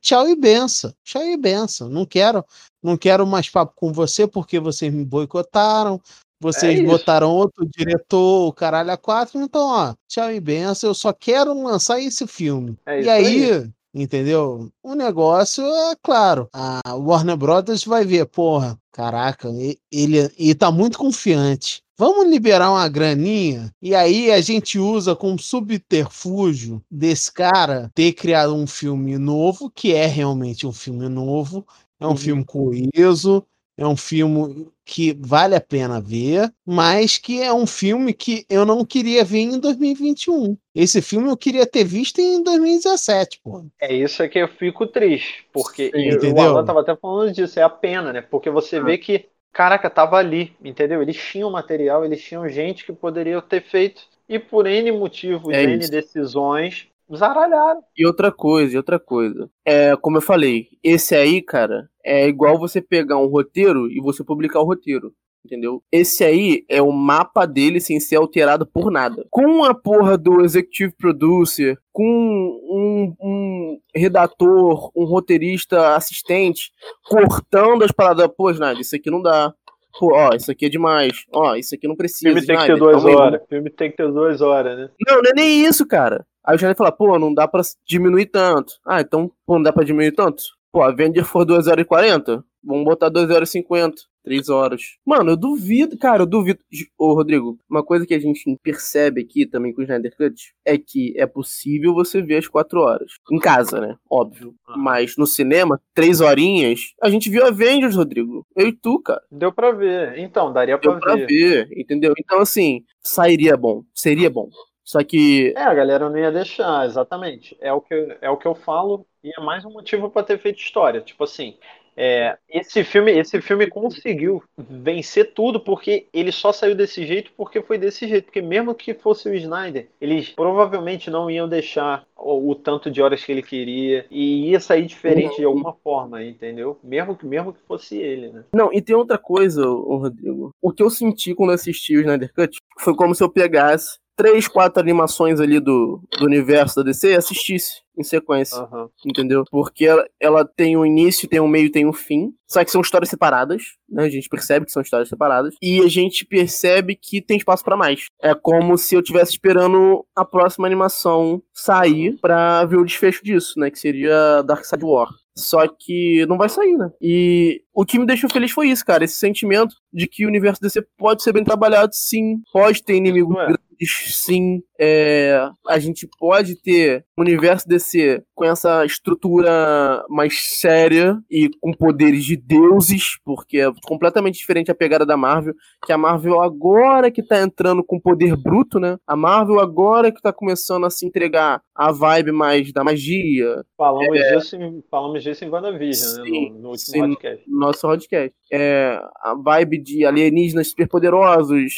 tchau 0.00 0.28
e 0.28 0.36
benção. 0.36 0.92
Tchau 1.04 1.22
e 1.22 1.36
benção. 1.36 1.88
Não 1.88 2.04
quero, 2.04 2.44
não 2.82 2.96
quero 2.96 3.26
mais 3.26 3.48
papo 3.48 3.72
com 3.74 3.92
você 3.92 4.26
porque 4.26 4.58
vocês 4.58 4.92
me 4.92 5.04
boicotaram. 5.04 6.00
Vocês 6.40 6.78
é 6.78 6.82
botaram 6.82 7.30
outro 7.30 7.66
diretor, 7.66 8.48
o 8.48 8.52
caralho 8.52 8.90
a 8.90 8.96
quatro, 8.96 9.40
então, 9.40 9.66
ó, 9.66 9.94
tchau 10.06 10.30
e 10.30 10.40
benção, 10.40 10.90
eu 10.90 10.94
só 10.94 11.12
quero 11.12 11.54
lançar 11.54 12.00
esse 12.00 12.26
filme. 12.26 12.76
É 12.84 13.00
e 13.00 13.08
aí, 13.08 13.52
aí, 13.52 13.70
entendeu? 13.94 14.70
O 14.82 14.94
negócio 14.94 15.64
é 15.64 15.94
claro, 16.02 16.48
a 16.52 16.94
Warner 16.94 17.36
Brothers 17.36 17.84
vai 17.84 18.04
ver, 18.04 18.26
porra, 18.26 18.78
caraca, 18.92 19.48
ele, 19.90 20.30
ele 20.36 20.54
tá 20.54 20.70
muito 20.70 20.98
confiante. 20.98 21.83
Vamos 21.96 22.28
liberar 22.28 22.70
uma 22.70 22.88
graninha 22.88 23.70
e 23.80 23.94
aí 23.94 24.32
a 24.32 24.40
gente 24.40 24.78
usa 24.78 25.14
como 25.14 25.38
subterfúgio 25.38 26.82
desse 26.90 27.32
cara 27.32 27.90
ter 27.94 28.12
criado 28.12 28.54
um 28.54 28.66
filme 28.66 29.16
novo, 29.16 29.70
que 29.70 29.94
é 29.94 30.06
realmente 30.06 30.66
um 30.66 30.72
filme 30.72 31.08
novo, 31.08 31.64
é 32.00 32.06
um 32.06 32.10
uhum. 32.10 32.16
filme 32.16 32.44
coeso, 32.44 33.46
é 33.76 33.86
um 33.86 33.96
filme 33.96 34.68
que 34.84 35.16
vale 35.20 35.54
a 35.56 35.60
pena 35.60 36.00
ver, 36.00 36.52
mas 36.64 37.16
que 37.16 37.40
é 37.40 37.52
um 37.52 37.66
filme 37.66 38.12
que 38.12 38.44
eu 38.48 38.64
não 38.64 38.84
queria 38.84 39.24
ver 39.24 39.38
em 39.38 39.58
2021. 39.58 40.56
Esse 40.74 41.00
filme 41.00 41.28
eu 41.28 41.36
queria 41.36 41.66
ter 41.66 41.84
visto 41.84 42.20
em 42.20 42.42
2017, 42.42 43.40
pô. 43.42 43.64
É 43.80 43.92
isso 43.92 44.22
é 44.22 44.28
que 44.28 44.38
eu 44.38 44.48
fico 44.48 44.86
triste, 44.86 45.46
porque 45.52 45.90
Sim, 45.90 46.32
o 46.32 46.40
Alan 46.40 46.64
tava 46.64 46.80
até 46.80 46.94
falando 46.94 47.32
disso, 47.32 47.58
é 47.58 47.62
a 47.62 47.70
pena, 47.70 48.12
né? 48.12 48.20
Porque 48.20 48.50
você 48.50 48.76
ah. 48.76 48.82
vê 48.82 48.98
que 48.98 49.26
caraca, 49.54 49.88
tava 49.88 50.16
ali, 50.16 50.52
entendeu? 50.62 51.00
Eles 51.00 51.16
tinham 51.16 51.50
material, 51.50 52.04
eles 52.04 52.20
tinham 52.20 52.46
gente 52.48 52.84
que 52.84 52.92
poderia 52.92 53.40
ter 53.40 53.62
feito. 53.62 54.02
E 54.28 54.38
por 54.38 54.66
N 54.66 54.90
motivos, 54.92 55.54
é 55.54 55.62
N 55.62 55.78
decisões, 55.88 56.88
zaralharam. 57.14 57.82
E 57.96 58.04
outra 58.06 58.32
coisa, 58.32 58.74
e 58.74 58.76
outra 58.76 58.98
coisa. 58.98 59.48
É, 59.64 59.94
como 59.96 60.16
eu 60.16 60.22
falei, 60.22 60.68
esse 60.82 61.14
aí, 61.14 61.40
cara, 61.40 61.88
é 62.04 62.26
igual 62.26 62.58
você 62.58 62.82
pegar 62.82 63.16
um 63.18 63.26
roteiro 63.26 63.90
e 63.90 64.00
você 64.00 64.24
publicar 64.24 64.60
o 64.60 64.64
roteiro 64.64 65.12
entendeu? 65.44 65.82
Esse 65.92 66.24
aí 66.24 66.64
é 66.68 66.80
o 66.80 66.90
mapa 66.90 67.46
dele 67.46 67.80
sem 67.80 68.00
ser 68.00 68.16
alterado 68.16 68.66
por 68.66 68.90
nada. 68.90 69.26
Com 69.30 69.64
a 69.64 69.74
porra 69.74 70.16
do 70.16 70.44
executive 70.44 70.92
producer, 70.96 71.78
com 71.92 72.04
um, 72.04 73.14
um 73.20 73.78
redator, 73.94 74.90
um 74.96 75.04
roteirista 75.04 75.94
assistente, 75.94 76.72
cortando 77.04 77.84
as 77.84 77.92
paradas, 77.92 78.28
pô, 78.36 78.50
Snide, 78.50 78.80
isso 78.80 78.96
aqui 78.96 79.10
não 79.10 79.20
dá. 79.20 79.52
Pô, 79.98 80.12
ó, 80.12 80.30
isso 80.34 80.50
aqui 80.50 80.66
é 80.66 80.68
demais. 80.68 81.24
Ó, 81.32 81.54
isso 81.54 81.74
aqui 81.74 81.86
não 81.86 81.94
precisa. 81.94 82.28
Filme 82.28 82.44
tem 82.44 82.56
que 82.56 82.66
ter 82.66 82.76
duas 82.76 83.04
horas. 83.04 83.40
Filme 83.48 83.70
tem 83.70 83.90
que 83.90 83.96
ter 83.96 84.10
duas 84.10 84.40
horas, 84.40 84.76
né? 84.76 84.90
Não, 85.06 85.22
não 85.22 85.30
é 85.30 85.34
nem 85.34 85.64
isso, 85.64 85.86
cara. 85.86 86.26
Aí 86.44 86.56
o 86.56 86.58
Schneider 86.58 86.76
fala, 86.76 86.92
pô, 86.92 87.18
não 87.18 87.32
dá 87.32 87.46
pra 87.46 87.62
diminuir 87.86 88.26
tanto. 88.26 88.74
Ah, 88.84 89.00
então, 89.00 89.30
pô, 89.46 89.54
não 89.54 89.62
dá 89.62 89.72
pra 89.72 89.84
diminuir 89.84 90.12
tanto? 90.12 90.42
Pô, 90.72 90.82
a 90.82 90.88
Avenger 90.88 91.24
for 91.24 91.44
2 91.44 91.68
horas 91.68 91.84
e 91.84 91.88
40, 91.88 92.44
vamos 92.62 92.84
botar 92.84 93.08
2 93.08 93.30
horas 93.30 93.48
e 93.48 93.52
50. 93.52 94.02
Três 94.24 94.48
horas. 94.48 94.96
Mano, 95.04 95.32
eu 95.32 95.36
duvido, 95.36 95.98
cara, 95.98 96.22
eu 96.22 96.26
duvido. 96.26 96.58
Ô, 96.98 97.12
Rodrigo, 97.12 97.58
uma 97.68 97.84
coisa 97.84 98.06
que 98.06 98.14
a 98.14 98.18
gente 98.18 98.58
percebe 98.62 99.20
aqui 99.20 99.44
também 99.44 99.72
com 99.72 99.82
o 99.82 99.84
Snyder 99.84 100.16
Cut 100.16 100.54
é 100.64 100.78
que 100.78 101.12
é 101.18 101.26
possível 101.26 101.92
você 101.92 102.22
ver 102.22 102.38
as 102.38 102.48
quatro 102.48 102.80
horas. 102.80 103.12
Em 103.30 103.38
casa, 103.38 103.80
né? 103.80 103.96
Óbvio. 104.10 104.54
Ah. 104.66 104.78
Mas 104.78 105.18
no 105.18 105.26
cinema, 105.26 105.78
três 105.92 106.22
horinhas, 106.22 106.94
a 107.02 107.10
gente 107.10 107.28
viu 107.28 107.46
Avengers, 107.46 107.96
Rodrigo. 107.96 108.46
Eu 108.56 108.68
e 108.68 108.72
tu, 108.72 108.98
cara. 109.00 109.22
Deu 109.30 109.52
pra 109.52 109.72
ver. 109.72 110.18
Então, 110.18 110.50
daria 110.50 110.78
pra 110.78 110.92
Deu 110.92 111.00
ver. 111.00 111.06
Deu 111.06 111.16
pra 111.16 111.26
ver, 111.26 111.68
entendeu? 111.78 112.14
Então, 112.18 112.40
assim, 112.40 112.82
sairia 113.02 113.58
bom. 113.58 113.84
Seria 113.92 114.30
bom. 114.30 114.48
Só 114.82 115.04
que. 115.04 115.52
É, 115.56 115.62
a 115.62 115.74
galera 115.74 116.08
não 116.08 116.18
ia 116.18 116.32
deixar, 116.32 116.86
exatamente. 116.86 117.56
É 117.60 117.72
o 117.72 117.80
que, 117.82 117.94
é 118.22 118.30
o 118.30 118.36
que 118.38 118.46
eu 118.46 118.54
falo 118.54 119.06
e 119.22 119.30
é 119.36 119.42
mais 119.42 119.64
um 119.64 119.70
motivo 119.70 120.10
para 120.10 120.22
ter 120.22 120.38
feito 120.38 120.60
história. 120.60 121.00
Tipo 121.00 121.24
assim, 121.24 121.56
é, 121.96 122.36
esse 122.48 122.82
filme, 122.84 123.12
esse 123.12 123.40
filme 123.40 123.68
conseguiu 123.68 124.42
vencer 124.58 125.32
tudo 125.32 125.60
porque 125.60 126.06
ele 126.12 126.32
só 126.32 126.52
saiu 126.52 126.74
desse 126.74 127.06
jeito 127.06 127.32
porque 127.36 127.62
foi 127.62 127.78
desse 127.78 128.06
jeito. 128.08 128.26
Porque 128.26 128.42
mesmo 128.42 128.74
que 128.74 128.94
fosse 128.94 129.28
o 129.28 129.34
Snyder, 129.34 129.88
eles 130.00 130.30
provavelmente 130.30 131.10
não 131.10 131.30
iam 131.30 131.48
deixar 131.48 132.04
o, 132.16 132.50
o 132.50 132.54
tanto 132.54 132.90
de 132.90 133.00
horas 133.00 133.24
que 133.24 133.30
ele 133.30 133.42
queria 133.42 134.06
e 134.10 134.50
ia 134.50 134.60
sair 134.60 134.86
diferente 134.86 135.36
de 135.36 135.44
alguma 135.44 135.72
forma, 135.72 136.22
entendeu? 136.22 136.78
Mesmo 136.82 137.16
que 137.16 137.26
mesmo 137.26 137.52
que 137.52 137.60
fosse 137.66 137.96
ele, 137.96 138.28
né? 138.28 138.44
Não, 138.54 138.72
e 138.72 138.80
tem 138.80 138.96
outra 138.96 139.18
coisa, 139.18 139.64
Rodrigo. 139.64 140.50
O 140.60 140.72
que 140.72 140.82
eu 140.82 140.90
senti 140.90 141.34
quando 141.34 141.52
assisti 141.52 141.96
o 141.96 142.00
Snyder 142.00 142.32
Cut 142.34 142.56
foi 142.78 142.94
como 142.94 143.14
se 143.14 143.22
eu 143.22 143.30
pegasse 143.30 143.98
três, 144.16 144.48
quatro 144.48 144.80
animações 144.80 145.40
ali 145.40 145.60
do, 145.60 146.00
do 146.18 146.24
universo 146.24 146.76
da 146.76 146.82
DC 146.82 147.12
e 147.12 147.16
assistisse 147.16 147.84
em 147.96 148.02
sequência. 148.02 148.58
Uhum. 148.58 148.88
Entendeu? 149.06 149.44
Porque 149.50 149.86
ela, 149.86 150.04
ela 150.20 150.44
tem 150.44 150.76
um 150.76 150.84
início, 150.84 151.28
tem 151.28 151.40
um 151.40 151.48
meio, 151.48 151.70
tem 151.70 151.86
um 151.86 151.92
fim. 151.92 152.32
Só 152.46 152.64
que 152.64 152.70
são 152.70 152.80
histórias 152.80 153.08
separadas, 153.08 153.62
né? 153.88 154.04
A 154.04 154.08
gente 154.08 154.28
percebe 154.28 154.66
que 154.66 154.72
são 154.72 154.82
histórias 154.82 155.08
separadas. 155.08 155.54
E 155.62 155.80
a 155.80 155.88
gente 155.88 156.24
percebe 156.24 156.96
que 157.00 157.20
tem 157.20 157.36
espaço 157.36 157.64
para 157.64 157.76
mais. 157.76 158.06
É 158.20 158.34
como 158.34 158.76
se 158.76 158.94
eu 158.94 159.00
estivesse 159.00 159.32
esperando 159.32 160.04
a 160.14 160.24
próxima 160.24 160.66
animação 160.66 161.42
sair 161.52 162.18
para 162.20 162.64
ver 162.64 162.76
o 162.76 162.84
desfecho 162.84 163.24
disso, 163.24 163.58
né? 163.58 163.70
Que 163.70 163.78
seria 163.78 164.42
Dark 164.42 164.64
Side 164.64 164.84
War. 164.84 165.08
Só 165.36 165.66
que 165.66 166.24
não 166.26 166.38
vai 166.38 166.48
sair, 166.48 166.76
né? 166.76 166.90
E 167.00 167.62
o 167.74 167.84
que 167.84 167.98
me 167.98 168.06
deixou 168.06 168.30
feliz 168.30 168.52
foi 168.52 168.68
isso, 168.68 168.84
cara. 168.84 169.04
Esse 169.04 169.16
sentimento 169.16 169.74
de 169.92 170.06
que 170.06 170.24
o 170.24 170.28
universo 170.28 170.60
DC 170.60 170.80
pode 170.96 171.24
ser 171.24 171.32
bem 171.32 171.42
trabalhado, 171.42 171.90
sim. 171.92 172.36
Pode 172.52 172.84
ter 172.84 172.94
inimigos 172.94 173.34
sim. 173.82 174.62
É, 174.78 175.48
a 175.68 175.78
gente 175.78 176.08
pode 176.18 176.60
ter 176.60 177.04
um 177.16 177.22
universo 177.22 177.68
DC 177.68 178.22
com 178.34 178.44
essa 178.44 178.84
estrutura 178.84 180.04
mais 180.08 180.58
séria 180.58 181.16
e 181.30 181.48
com 181.60 181.72
poderes 181.72 182.24
de 182.24 182.36
deuses, 182.36 183.18
porque 183.24 183.58
é 183.58 183.72
completamente 183.86 184.38
diferente 184.38 184.70
a 184.70 184.74
pegada 184.74 185.06
da 185.06 185.16
Marvel, 185.16 185.54
que 185.84 185.92
a 185.92 185.98
Marvel 185.98 186.40
agora 186.40 187.10
que 187.10 187.22
tá 187.22 187.40
entrando 187.40 187.84
com 187.84 188.00
poder 188.00 188.36
bruto, 188.36 188.80
né? 188.80 188.96
A 189.06 189.14
Marvel 189.16 189.60
agora 189.60 190.10
que 190.10 190.20
tá 190.20 190.32
começando 190.32 190.84
a 190.84 190.90
se 190.90 191.06
entregar 191.06 191.62
a 191.74 191.92
vibe 191.92 192.32
mais 192.32 192.72
da 192.72 192.84
magia. 192.84 193.64
Falamos, 193.76 194.18
é, 194.18 194.36
disso, 194.36 194.56
em, 194.56 194.82
falamos 194.90 195.22
disso 195.22 195.44
em 195.44 195.48
WandaVision, 195.48 196.22
né? 196.22 196.30
No, 196.30 196.58
no 196.58 196.68
último 196.70 196.78
sim, 196.78 197.00
podcast. 197.00 197.50
No 197.50 197.58
nosso 197.58 197.80
podcast. 197.86 198.34
É, 198.52 199.00
a 199.20 199.34
vibe 199.34 199.82
de 199.82 200.04
alienígenas 200.04 200.68
superpoderosos, 200.68 201.74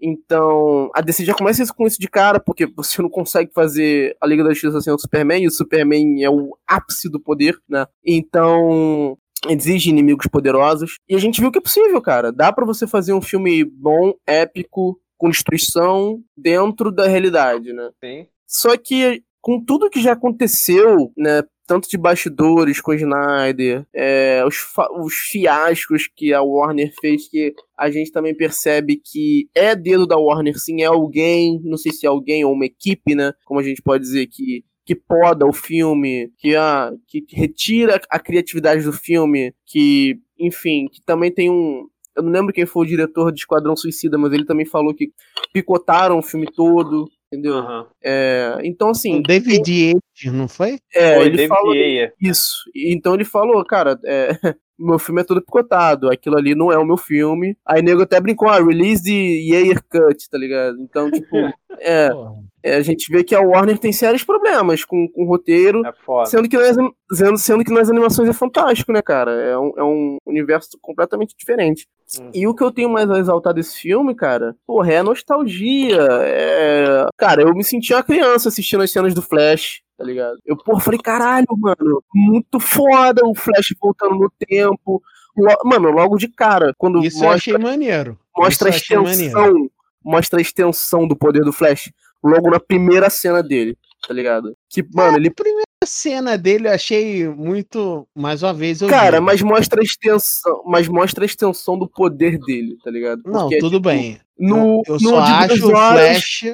então, 0.00 0.90
a 0.94 1.00
DC 1.00 1.24
já 1.24 1.34
começa 1.34 1.62
isso 1.62 1.74
com 1.74 1.86
isso 1.86 1.98
de 1.98 2.08
cara, 2.08 2.38
porque 2.38 2.66
você 2.66 3.00
não 3.00 3.08
consegue 3.08 3.50
fazer 3.52 4.16
a 4.20 4.26
Liga 4.26 4.44
da 4.44 4.50
Justiça 4.50 4.80
sem 4.80 4.92
o 4.92 4.98
Superman, 4.98 5.42
e 5.42 5.46
o 5.46 5.50
Superman 5.50 6.22
é 6.22 6.30
o 6.30 6.56
ápice 6.66 7.08
do 7.10 7.20
poder, 7.20 7.58
né? 7.68 7.86
Então, 8.04 9.16
exige 9.48 9.90
inimigos 9.90 10.26
poderosos. 10.26 10.98
E 11.08 11.14
a 11.14 11.18
gente 11.18 11.40
viu 11.40 11.50
que 11.50 11.58
é 11.58 11.62
possível, 11.62 12.00
cara. 12.00 12.32
Dá 12.32 12.52
para 12.52 12.66
você 12.66 12.86
fazer 12.86 13.12
um 13.12 13.22
filme 13.22 13.64
bom, 13.64 14.12
épico, 14.26 15.00
com 15.16 15.30
destruição 15.30 16.20
dentro 16.36 16.92
da 16.92 17.06
realidade, 17.06 17.72
né? 17.72 17.90
Sim. 18.04 18.26
Só 18.46 18.76
que 18.76 19.22
com 19.40 19.64
tudo 19.64 19.88
que 19.88 20.00
já 20.00 20.12
aconteceu, 20.12 21.12
né, 21.16 21.42
tanto 21.66 21.88
de 21.88 21.98
bastidores 21.98 22.80
com 22.80 22.92
o 22.92 22.94
Snyder, 22.94 23.84
é, 23.92 24.44
os, 24.46 24.56
os 25.02 25.14
fiascos 25.14 26.08
que 26.14 26.32
a 26.32 26.42
Warner 26.42 26.92
fez, 27.00 27.28
que 27.28 27.54
a 27.76 27.90
gente 27.90 28.12
também 28.12 28.34
percebe 28.34 29.00
que 29.04 29.48
é 29.54 29.74
dedo 29.74 30.06
da 30.06 30.16
Warner, 30.16 30.58
sim, 30.58 30.82
é 30.82 30.86
alguém, 30.86 31.60
não 31.64 31.76
sei 31.76 31.92
se 31.92 32.06
é 32.06 32.08
alguém 32.08 32.44
ou 32.44 32.52
uma 32.52 32.66
equipe, 32.66 33.14
né? 33.14 33.32
Como 33.44 33.60
a 33.60 33.62
gente 33.62 33.82
pode 33.82 34.04
dizer 34.04 34.26
que 34.28 34.64
que 34.86 34.94
poda 34.94 35.44
o 35.44 35.52
filme, 35.52 36.30
que, 36.38 36.54
ah, 36.54 36.92
que 37.08 37.26
retira 37.32 38.00
a 38.08 38.20
criatividade 38.20 38.84
do 38.84 38.92
filme, 38.92 39.52
que, 39.66 40.16
enfim, 40.38 40.86
que 40.86 41.02
também 41.04 41.32
tem 41.32 41.50
um. 41.50 41.88
Eu 42.16 42.22
não 42.22 42.30
lembro 42.30 42.54
quem 42.54 42.64
foi 42.64 42.86
o 42.86 42.88
diretor 42.88 43.32
de 43.32 43.40
Esquadrão 43.40 43.76
Suicida, 43.76 44.16
mas 44.16 44.32
ele 44.32 44.46
também 44.46 44.64
falou 44.64 44.94
que 44.94 45.10
picotaram 45.52 46.18
o 46.18 46.22
filme 46.22 46.46
todo 46.46 47.10
entendeu? 47.36 47.56
Uhum. 47.56 47.86
É, 48.02 48.58
então, 48.64 48.90
assim. 48.90 49.20
O 49.20 49.22
David 49.22 49.70
Yates, 49.70 50.32
não 50.32 50.48
foi? 50.48 50.78
É, 50.94 51.16
foi, 51.16 51.26
ele 51.26 51.36
David 51.36 51.48
falou 51.48 51.74
isso. 52.20 52.56
Então 52.74 53.14
ele 53.14 53.24
falou, 53.24 53.64
cara, 53.64 53.98
é, 54.04 54.30
meu 54.78 54.98
filme 54.98 55.20
é 55.20 55.24
todo 55.24 55.42
picotado, 55.42 56.10
aquilo 56.10 56.36
ali 56.36 56.54
não 56.54 56.70
é 56.70 56.78
o 56.78 56.84
meu 56.84 56.96
filme. 56.96 57.56
Aí 57.66 57.82
nego 57.82 58.02
até 58.02 58.20
brincou, 58.20 58.48
ah, 58.48 58.58
release 58.58 59.02
de 59.02 59.50
Yair 59.50 59.82
Cut, 59.88 60.28
tá 60.30 60.38
ligado? 60.38 60.78
Então, 60.80 61.10
tipo, 61.10 61.36
é, 61.80 62.08
é, 62.62 62.76
a 62.76 62.80
gente 62.80 63.10
vê 63.10 63.24
que 63.24 63.34
a 63.34 63.40
Warner 63.40 63.78
tem 63.78 63.92
sérios 63.92 64.24
problemas 64.24 64.84
com, 64.84 65.08
com 65.08 65.24
o 65.24 65.28
roteiro, 65.28 65.82
é 65.86 65.92
sendo, 66.26 66.48
que 66.48 66.56
nas, 66.56 66.76
sendo, 67.12 67.38
sendo 67.38 67.64
que 67.64 67.72
nas 67.72 67.88
animações 67.88 68.28
é 68.28 68.32
fantástico, 68.32 68.92
né, 68.92 69.00
cara? 69.00 69.32
É 69.32 69.58
um, 69.58 69.72
é 69.76 69.84
um 69.84 70.18
universo 70.26 70.70
completamente 70.80 71.34
diferente. 71.38 71.86
Hum. 72.20 72.30
E 72.32 72.46
o 72.46 72.54
que 72.54 72.62
eu 72.62 72.70
tenho 72.70 72.88
mais 72.88 73.10
a 73.10 73.18
exaltar 73.18 73.52
desse 73.52 73.76
filme, 73.76 74.14
cara, 74.14 74.54
porra, 74.66 74.92
é 74.92 74.98
a 74.98 75.04
nostalgia. 75.04 76.06
É... 76.22 77.06
Cara, 77.16 77.42
eu 77.42 77.54
me 77.54 77.64
senti 77.64 77.92
uma 77.92 78.02
criança 78.02 78.48
assistindo 78.48 78.82
as 78.82 78.90
cenas 78.90 79.12
do 79.12 79.22
Flash, 79.22 79.82
tá 79.98 80.04
ligado? 80.04 80.38
Eu, 80.44 80.56
porra, 80.56 80.80
falei, 80.80 81.00
caralho, 81.00 81.46
mano, 81.58 82.02
muito 82.14 82.60
foda 82.60 83.22
o 83.24 83.34
Flash 83.34 83.74
voltando 83.80 84.14
no 84.14 84.30
tempo. 84.38 85.02
Mano, 85.64 85.90
logo 85.90 86.16
de 86.16 86.28
cara, 86.28 86.72
quando 86.78 87.04
Isso 87.04 87.18
mostra, 87.18 87.26
eu 87.26 87.32
achei 87.32 87.58
maneiro. 87.58 88.18
Mostra 88.36 88.70
Isso 88.70 88.94
a 88.94 89.02
extensão, 89.02 89.70
mostra 90.02 90.38
a 90.38 90.42
extensão 90.42 91.06
do 91.06 91.16
poder 91.16 91.44
do 91.44 91.52
Flash 91.52 91.92
logo 92.22 92.50
na 92.50 92.58
primeira 92.58 93.10
cena 93.10 93.42
dele, 93.42 93.76
tá 94.06 94.14
ligado? 94.14 94.56
Que, 94.70 94.82
mano, 94.94 95.16
é, 95.16 95.20
ele. 95.20 95.30
Primeira 95.30 95.66
cena 95.86 96.36
dele 96.36 96.68
eu 96.68 96.72
achei 96.72 97.28
muito. 97.28 98.06
Mais 98.14 98.42
uma 98.42 98.52
vez. 98.52 98.80
Cara, 98.80 99.20
mas 99.20 99.40
mostra 99.40 99.80
a 99.80 99.84
extensão. 99.84 100.62
Mas 100.66 100.88
mostra 100.88 101.24
a 101.24 101.26
extensão 101.26 101.78
do 101.78 101.88
poder 101.88 102.38
dele, 102.38 102.76
tá 102.82 102.90
ligado? 102.90 103.22
Porque, 103.22 103.38
não, 103.38 103.48
tudo 103.48 103.76
tipo, 103.78 103.88
bem. 103.88 104.18
No, 104.38 104.82
eu, 104.86 104.94
eu 104.94 104.94
no 104.94 105.10
só 105.10 105.18
acho 105.20 105.66
o 105.66 105.70
Flash 105.70 106.44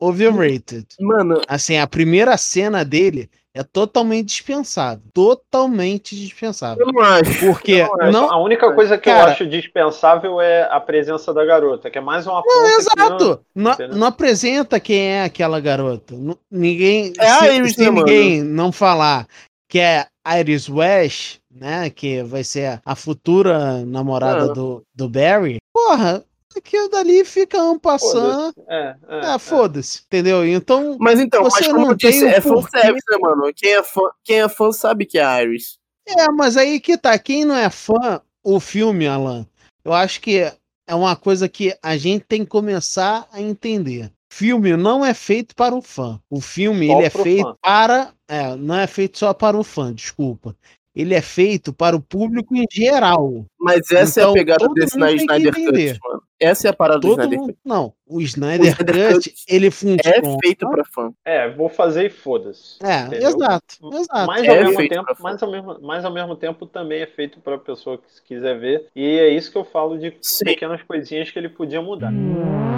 overrated. 0.00 0.86
Mano. 1.00 1.40
Assim, 1.46 1.76
a 1.76 1.86
primeira 1.86 2.36
cena 2.36 2.84
dele 2.84 3.28
é 3.54 3.62
totalmente 3.62 4.26
dispensável. 4.26 5.02
Totalmente 5.12 6.14
dispensável. 6.14 6.86
Eu 6.86 6.92
não 6.92 7.00
acho. 7.00 7.40
Porque 7.40 7.82
não, 7.82 8.00
acho. 8.00 8.12
não, 8.12 8.30
a 8.30 8.40
única 8.40 8.72
coisa 8.72 8.96
que 8.96 9.04
cara, 9.10 9.30
eu 9.30 9.32
acho 9.32 9.46
dispensável 9.46 10.40
é 10.40 10.68
a 10.70 10.78
presença 10.78 11.32
da 11.32 11.44
garota, 11.44 11.90
que 11.90 11.98
é 11.98 12.00
mais 12.00 12.26
uma 12.26 12.42
Não, 12.44 12.66
exato. 12.78 13.44
Não, 13.54 13.76
não, 13.78 13.88
não, 13.88 14.06
apresenta 14.06 14.78
quem 14.78 15.00
é 15.00 15.24
aquela 15.24 15.60
garota. 15.60 16.14
ninguém. 16.50 17.12
É 17.18 17.26
se, 17.26 17.52
Iris, 17.52 17.74
se 17.74 17.90
ninguém 17.90 18.38
mano. 18.38 18.50
não 18.54 18.72
falar 18.72 19.26
que 19.68 19.78
é 19.78 20.06
Iris 20.38 20.68
West, 20.68 21.38
né? 21.50 21.90
Que 21.90 22.22
vai 22.22 22.44
ser 22.44 22.80
a 22.84 22.94
futura 22.94 23.84
namorada 23.84 24.52
do, 24.52 24.82
do 24.94 25.08
Barry. 25.08 25.58
Porra, 25.72 26.24
aquilo 26.58 26.88
dali 26.88 27.24
fica 27.24 27.62
um 27.62 27.78
passando. 27.78 28.54
É, 28.68 28.96
é, 29.08 29.20
ah, 29.26 29.38
foda-se, 29.38 30.02
entendeu? 30.06 30.46
Então. 30.46 30.96
Mas 31.00 31.18
então, 31.20 31.42
você 31.42 31.72
mas 31.72 31.82
não 31.82 31.96
tem 31.96 32.24
é 32.26 32.40
fanservice, 32.40 33.04
né, 33.10 33.18
mano? 33.18 33.52
Quem 33.54 33.72
é, 33.72 33.82
fã, 33.82 34.02
quem 34.24 34.40
é 34.40 34.48
fã 34.48 34.70
sabe 34.72 35.06
que 35.06 35.18
é 35.18 35.24
a 35.24 35.42
Iris. 35.42 35.78
É, 36.06 36.30
mas 36.32 36.56
aí 36.56 36.80
que 36.80 36.96
tá. 36.96 37.18
Quem 37.18 37.44
não 37.44 37.56
é 37.56 37.70
fã, 37.70 38.20
o 38.44 38.60
filme, 38.60 39.06
Alan, 39.06 39.46
eu 39.84 39.92
acho 39.92 40.20
que 40.20 40.40
é 40.40 40.94
uma 40.94 41.16
coisa 41.16 41.48
que 41.48 41.76
a 41.82 41.96
gente 41.96 42.24
tem 42.24 42.44
que 42.44 42.50
começar 42.50 43.28
a 43.32 43.40
entender. 43.40 44.10
Filme 44.30 44.76
não 44.76 45.04
é 45.04 45.14
feito 45.14 45.54
para 45.54 45.74
o 45.74 45.80
fã. 45.80 46.20
O 46.28 46.40
filme 46.40 46.90
ele 46.90 47.04
é 47.04 47.10
feito 47.10 47.42
fã. 47.42 47.56
para. 47.62 48.12
É, 48.28 48.54
não 48.56 48.78
é 48.78 48.86
feito 48.86 49.18
só 49.18 49.32
para 49.32 49.56
o 49.56 49.64
fã, 49.64 49.92
desculpa 49.92 50.54
ele 50.98 51.14
é 51.14 51.22
feito 51.22 51.72
para 51.72 51.94
o 51.94 52.00
público 52.00 52.56
em 52.56 52.66
geral. 52.68 53.46
Mas 53.56 53.88
essa 53.92 54.20
então, 54.20 54.34
é 54.36 54.40
a 54.40 54.42
então, 54.42 54.56
pegada 54.58 54.68
desse 54.74 54.98
na 54.98 55.12
Snyder 55.12 55.54
Cut, 55.54 55.98
mano. 56.02 56.22
Essa 56.40 56.68
é 56.68 56.70
a 56.70 56.74
parada 56.74 57.00
todo 57.00 57.16
do 57.16 57.22
Snyder 57.22 57.38
mundo. 57.40 57.56
Não, 57.64 57.92
o 58.06 58.20
Snyder, 58.20 58.66
o 58.66 58.68
Snyder 58.68 59.14
Cut, 59.14 59.30
Cut, 59.30 59.44
ele 59.48 59.70
funciona. 59.70 60.16
É 60.16 60.38
feito 60.44 60.70
para 60.70 60.84
fã. 60.84 61.12
É, 61.24 61.48
vou 61.50 61.68
fazer 61.68 62.06
e 62.06 62.10
foda-se. 62.10 62.78
É, 62.82 63.00
entendeu? 63.00 63.28
exato, 63.28 63.74
exato. 63.92 64.26
Mas, 64.26 64.44
é 64.44 64.48
ao 64.48 64.64
mesmo 64.64 64.88
tempo, 64.88 65.16
mas, 65.20 65.42
ao 65.42 65.50
mesmo, 65.50 65.78
mas 65.80 66.04
ao 66.04 66.12
mesmo 66.12 66.36
tempo 66.36 66.66
também 66.66 67.02
é 67.02 67.06
feito 67.06 67.40
para 67.40 67.56
a 67.56 67.58
pessoa 67.58 67.98
que 67.98 68.04
quiser 68.26 68.58
ver. 68.58 68.86
E 68.94 69.04
é 69.18 69.28
isso 69.28 69.50
que 69.50 69.58
eu 69.58 69.64
falo 69.64 69.98
de 69.98 70.16
Sim. 70.20 70.44
pequenas 70.44 70.82
coisinhas 70.82 71.30
que 71.30 71.38
ele 71.38 71.48
podia 71.48 71.82
mudar. 71.82 72.12
Hum. 72.12 72.77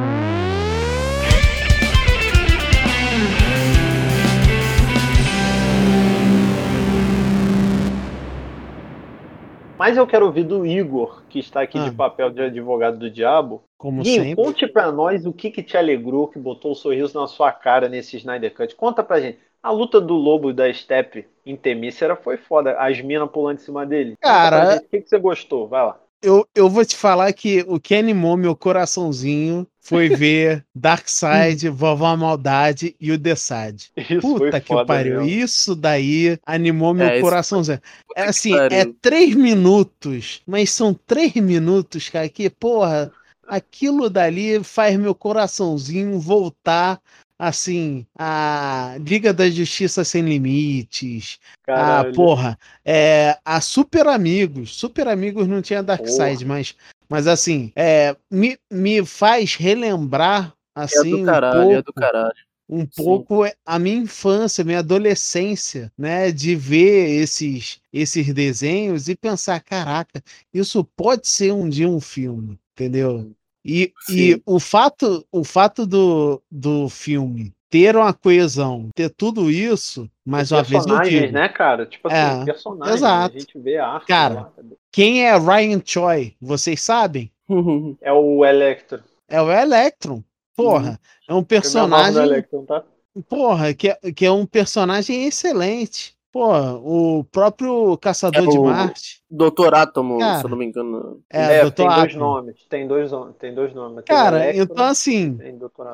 Mas 9.80 9.96
eu 9.96 10.06
quero 10.06 10.26
ouvir 10.26 10.44
do 10.44 10.66
Igor, 10.66 11.22
que 11.30 11.38
está 11.38 11.62
aqui 11.62 11.78
ah. 11.78 11.84
de 11.84 11.92
papel 11.92 12.28
de 12.28 12.42
advogado 12.42 12.98
do 12.98 13.10
diabo. 13.10 13.64
Como 13.78 14.02
Gui, 14.02 14.16
sempre. 14.16 14.36
conte 14.36 14.66
para 14.66 14.92
nós 14.92 15.24
o 15.24 15.32
que, 15.32 15.50
que 15.50 15.62
te 15.62 15.74
alegrou, 15.74 16.28
que 16.28 16.38
botou 16.38 16.72
o 16.72 16.72
um 16.72 16.76
sorriso 16.76 17.18
na 17.18 17.26
sua 17.26 17.50
cara 17.50 17.88
nesse 17.88 18.18
Snyder 18.18 18.54
Cut. 18.54 18.76
Conta 18.76 19.02
pra 19.02 19.22
gente. 19.22 19.38
A 19.62 19.70
luta 19.70 19.98
do 19.98 20.12
lobo 20.12 20.52
da 20.52 20.70
Steppe 20.70 21.26
em 21.46 21.56
Temícera 21.56 22.14
foi 22.14 22.36
foda. 22.36 22.78
As 22.78 23.00
minas 23.00 23.30
pulando 23.30 23.56
em 23.56 23.62
cima 23.62 23.86
dele. 23.86 24.18
Cara, 24.20 24.76
o 24.76 24.86
que, 24.86 25.00
que 25.00 25.08
você 25.08 25.18
gostou? 25.18 25.66
Vai 25.66 25.82
lá 25.82 25.98
eu, 26.22 26.46
eu 26.54 26.68
vou 26.68 26.84
te 26.84 26.96
falar 26.96 27.32
que 27.32 27.64
o 27.66 27.80
que 27.80 27.94
animou 27.94 28.36
meu 28.36 28.54
coraçãozinho 28.54 29.66
foi 29.80 30.08
ver 30.14 30.64
Darkseid, 30.74 31.68
Vovó 31.68 32.16
Maldade 32.16 32.94
e 33.00 33.10
o 33.10 33.18
The 33.18 33.34
Side. 33.34 33.90
Isso 33.96 34.20
Puta 34.20 34.60
que 34.60 34.84
pariu. 34.84 35.22
Isso 35.22 35.74
daí 35.74 36.38
animou 36.44 36.94
meu 36.94 37.06
é, 37.06 37.20
coraçãozinho. 37.20 37.80
É 38.14 38.22
assim, 38.24 38.54
é 38.54 38.84
três 39.00 39.34
minutos, 39.34 40.42
mas 40.46 40.70
são 40.70 40.94
três 40.94 41.34
minutos, 41.34 42.08
cara, 42.08 42.28
que, 42.28 42.50
porra, 42.50 43.10
aquilo 43.48 44.08
dali 44.08 44.62
faz 44.62 44.96
meu 44.96 45.14
coraçãozinho 45.14 46.18
voltar 46.20 47.00
assim, 47.40 48.06
a 48.18 48.96
Liga 49.00 49.32
da 49.32 49.48
Justiça 49.48 50.04
Sem 50.04 50.22
Limites, 50.22 51.38
Caralho. 51.64 52.10
a 52.10 52.12
porra, 52.12 52.58
é, 52.84 53.38
a 53.42 53.62
Super 53.62 54.06
Amigos, 54.08 54.76
Super 54.76 55.08
Amigos 55.08 55.48
não 55.48 55.62
tinha 55.62 55.82
Darkseid, 55.82 56.44
mas, 56.44 56.76
mas 57.08 57.26
assim, 57.26 57.72
é, 57.74 58.14
me, 58.30 58.58
me 58.70 59.06
faz 59.06 59.54
relembrar 59.54 60.52
assim, 60.74 61.14
é 61.14 61.16
do 61.16 61.24
caralho, 61.24 61.60
um 61.60 61.62
pouco, 61.62 61.78
é 61.78 61.82
do 61.82 61.92
caralho. 61.94 62.34
Um 62.68 62.86
pouco 62.86 63.44
a 63.64 63.78
minha 63.78 63.96
infância, 63.96 64.62
minha 64.62 64.80
adolescência, 64.80 65.90
né, 65.96 66.30
de 66.30 66.54
ver 66.54 67.22
esses 67.22 67.80
esses 67.90 68.34
desenhos 68.34 69.08
e 69.08 69.16
pensar, 69.16 69.60
caraca, 69.60 70.22
isso 70.52 70.84
pode 70.84 71.26
ser 71.26 71.52
um 71.52 71.70
dia 71.70 71.88
um 71.88 72.00
filme, 72.00 72.60
entendeu? 72.72 73.32
E, 73.64 73.92
e 74.08 74.40
o 74.46 74.58
fato, 74.58 75.26
o 75.30 75.44
fato 75.44 75.86
do, 75.86 76.42
do 76.50 76.88
filme 76.88 77.52
ter 77.70 77.96
uma 77.96 78.12
coesão, 78.12 78.88
ter 78.94 79.08
tudo 79.10 79.48
isso, 79.48 80.10
mais 80.26 80.50
uma 80.50 80.62
vez 80.62 80.84
eu 80.84 81.00
digo. 81.02 81.32
né, 81.32 81.48
cara? 81.48 81.86
Tipo 81.86 82.08
assim, 82.08 82.42
é, 82.42 82.44
personagens, 82.44 82.96
exato. 82.96 83.36
a 83.36 83.38
gente 83.38 83.58
vê 83.58 83.78
a 83.78 83.86
arte. 83.86 84.06
Cara, 84.08 84.34
lá. 84.34 84.52
quem 84.90 85.24
é 85.24 85.38
Ryan 85.38 85.80
Choi? 85.84 86.34
Vocês 86.40 86.82
sabem? 86.82 87.30
é 88.02 88.12
o 88.12 88.44
Electro. 88.44 89.02
É 89.28 89.40
o 89.40 89.50
Electron. 89.50 90.22
Porra, 90.56 91.00
uhum. 91.28 91.36
é 91.36 91.38
um 91.38 91.44
personagem. 91.44 92.20
Electron, 92.20 92.64
tá? 92.64 92.84
Porra, 93.28 93.72
que 93.72 93.88
é, 93.88 94.12
que 94.12 94.26
é 94.26 94.32
um 94.32 94.44
personagem 94.44 95.26
excelente. 95.26 96.16
Pô, 96.32 96.48
o 96.78 97.24
próprio 97.24 97.96
Caçador 97.98 98.44
é 98.44 98.46
de 98.46 98.58
Marte. 98.58 99.20
Doutor 99.28 99.74
Átomo, 99.74 100.18
Cara, 100.18 100.38
se 100.38 100.44
eu 100.44 100.50
não 100.50 100.56
me 100.56 100.64
engano. 100.64 101.20
É, 101.28 101.58
é 101.58 101.70
tem 101.70 101.88
dois 101.88 102.14
nomes. 102.14 102.66
Tem 102.68 102.86
dois, 102.86 103.10
tem 103.38 103.54
dois 103.54 103.74
nomes. 103.74 104.04
Cara, 104.04 104.44
Electro, 104.44 104.62
então 104.62 104.84
assim, 104.84 105.38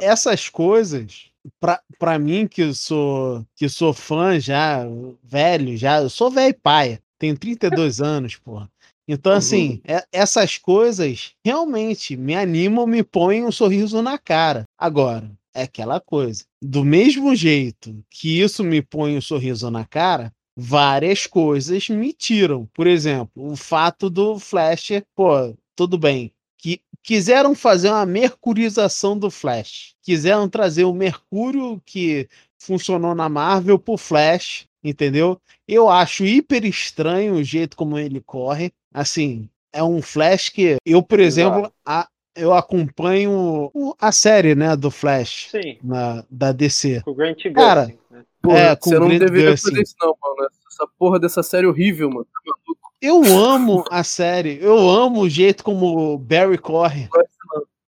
essas 0.02 0.50
coisas, 0.50 1.30
pra, 1.58 1.80
pra 1.98 2.18
mim 2.18 2.46
que 2.46 2.74
sou 2.74 3.46
que 3.54 3.66
sou 3.68 3.94
fã 3.94 4.38
já, 4.38 4.84
velho, 5.24 5.74
já, 5.76 6.02
eu 6.02 6.10
sou 6.10 6.30
velho 6.30 6.54
paia. 6.62 7.00
Tenho 7.18 7.38
32 7.38 8.02
anos, 8.02 8.36
porra. 8.36 8.68
Então, 9.08 9.32
uhum. 9.32 9.38
assim, 9.38 9.80
é, 9.86 10.04
essas 10.12 10.58
coisas 10.58 11.32
realmente 11.44 12.16
me 12.16 12.34
animam, 12.34 12.86
me 12.86 13.02
põem 13.02 13.44
um 13.44 13.52
sorriso 13.52 14.02
na 14.02 14.18
cara. 14.18 14.64
Agora, 14.76 15.30
é 15.56 15.62
aquela 15.62 15.98
coisa. 15.98 16.44
Do 16.60 16.84
mesmo 16.84 17.34
jeito 17.34 18.04
que 18.10 18.40
isso 18.40 18.62
me 18.62 18.82
põe 18.82 19.16
um 19.16 19.20
sorriso 19.20 19.70
na 19.70 19.86
cara, 19.86 20.32
várias 20.54 21.26
coisas 21.26 21.88
me 21.88 22.12
tiram. 22.12 22.68
Por 22.74 22.86
exemplo, 22.86 23.30
o 23.34 23.56
fato 23.56 24.10
do 24.10 24.38
Flash, 24.38 25.02
pô, 25.14 25.56
tudo 25.74 25.96
bem. 25.96 26.30
Que 26.58 26.80
quiseram 27.02 27.54
fazer 27.54 27.88
uma 27.88 28.04
mercurização 28.04 29.18
do 29.18 29.30
Flash. 29.30 29.94
Quiseram 30.02 30.48
trazer 30.48 30.84
o 30.84 30.92
Mercúrio 30.92 31.80
que 31.86 32.28
funcionou 32.58 33.14
na 33.14 33.28
Marvel 33.28 33.78
pro 33.78 33.96
Flash, 33.96 34.66
entendeu? 34.84 35.40
Eu 35.66 35.88
acho 35.88 36.24
hiper 36.24 36.64
estranho 36.64 37.34
o 37.34 37.44
jeito 37.44 37.76
como 37.76 37.98
ele 37.98 38.20
corre. 38.20 38.72
Assim, 38.92 39.48
é 39.72 39.82
um 39.82 40.02
Flash 40.02 40.48
que 40.48 40.76
eu, 40.84 41.02
por 41.02 41.20
exemplo, 41.20 41.72
a, 41.84 42.08
eu 42.36 42.52
acompanho 42.52 43.70
a 44.00 44.12
série, 44.12 44.54
né, 44.54 44.76
do 44.76 44.90
Flash 44.90 45.48
Sim. 45.50 45.78
Na, 45.82 46.24
da 46.30 46.52
DC. 46.52 47.02
Com 47.02 47.12
o 47.12 47.14
Grant 47.14 47.36
Gustin, 47.36 47.52
Cara, 47.52 47.86
né? 48.10 48.24
Porra, 48.42 48.58
é, 48.58 48.76
você 48.76 48.98
não 48.98 49.08
deveria 49.08 49.50
Gustin. 49.50 49.70
fazer 49.70 49.82
isso 49.82 49.94
não, 50.00 50.14
mano. 50.22 50.50
Essa 50.70 50.86
porra 50.98 51.18
dessa 51.18 51.42
série 51.42 51.66
horrível, 51.66 52.10
mano. 52.10 52.24
Tá 52.26 52.52
eu 53.00 53.22
amo 53.24 53.84
a 53.90 54.02
série. 54.02 54.58
Eu 54.60 54.88
amo 54.88 55.22
o 55.22 55.28
jeito 55.28 55.64
como 55.64 56.14
o 56.14 56.18
Barry 56.18 56.58
corre. 56.58 57.08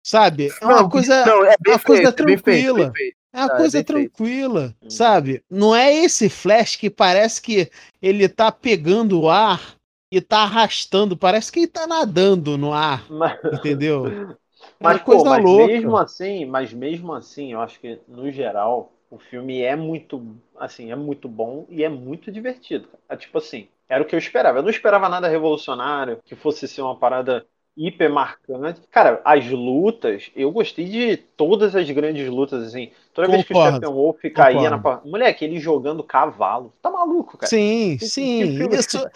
Sabe? 0.02 0.50
É 0.60 0.64
uma 0.64 0.88
coisa, 0.88 1.26
não, 1.26 1.44
é 1.44 1.54
uma 1.66 1.78
coisa 1.78 2.12
tranquila. 2.12 2.92
É 3.30 3.40
uma 3.40 3.46
ah, 3.46 3.56
coisa 3.56 3.84
tranquila, 3.84 4.74
feito. 4.80 4.94
sabe? 4.94 5.44
Não 5.50 5.76
é 5.76 5.94
esse 5.94 6.30
Flash 6.30 6.76
que 6.76 6.88
parece 6.88 7.42
que 7.42 7.70
ele 8.00 8.26
tá 8.26 8.50
pegando 8.50 9.20
o 9.20 9.28
ar 9.28 9.77
e 10.10 10.20
tá 10.20 10.38
arrastando, 10.38 11.16
parece 11.16 11.52
que 11.52 11.60
ele 11.60 11.66
tá 11.66 11.86
nadando 11.86 12.56
no 12.56 12.72
ar, 12.72 13.04
mas... 13.10 13.38
entendeu? 13.52 14.04
Mas, 14.80 15.02
coisa 15.02 15.24
pô, 15.24 15.30
mas 15.30 15.44
louca. 15.44 15.66
mesmo 15.66 15.96
assim, 15.96 16.44
mas 16.44 16.72
mesmo 16.72 17.12
assim, 17.12 17.52
eu 17.52 17.60
acho 17.60 17.80
que 17.80 17.98
no 18.06 18.30
geral 18.30 18.92
o 19.10 19.18
filme 19.18 19.62
é 19.62 19.74
muito, 19.74 20.36
assim, 20.56 20.90
é 20.90 20.96
muito 20.96 21.28
bom 21.28 21.64
e 21.68 21.82
é 21.82 21.88
muito 21.88 22.30
divertido. 22.30 22.88
É 23.08 23.16
tipo 23.16 23.38
assim, 23.38 23.68
era 23.88 24.02
o 24.02 24.06
que 24.06 24.14
eu 24.14 24.18
esperava. 24.18 24.58
Eu 24.58 24.62
não 24.62 24.70
esperava 24.70 25.08
nada 25.08 25.28
revolucionário, 25.28 26.18
que 26.24 26.36
fosse 26.36 26.68
ser 26.68 26.82
uma 26.82 26.96
parada 26.96 27.46
hiper 27.76 28.10
marcante. 28.10 28.80
Cara, 28.90 29.20
as 29.24 29.48
lutas, 29.48 30.30
eu 30.34 30.50
gostei 30.50 30.84
de 30.86 31.16
todas 31.16 31.74
as 31.76 31.88
grandes 31.90 32.28
lutas, 32.28 32.62
assim. 32.64 32.90
Toda 33.14 33.28
vez 33.28 33.44
que 33.44 33.54
o 33.54 33.66
Steppenwolf 33.66 34.20
caía 34.34 34.68
na. 34.68 35.00
Moleque, 35.04 35.44
ele 35.44 35.58
jogando 35.58 36.02
cavalo. 36.02 36.72
Tá 36.82 36.90
maluco, 36.90 37.38
cara. 37.38 37.48
Sim, 37.48 37.96
que, 37.98 38.06
sim. 38.06 38.68
Que 38.68 38.76
Isso 38.76 39.08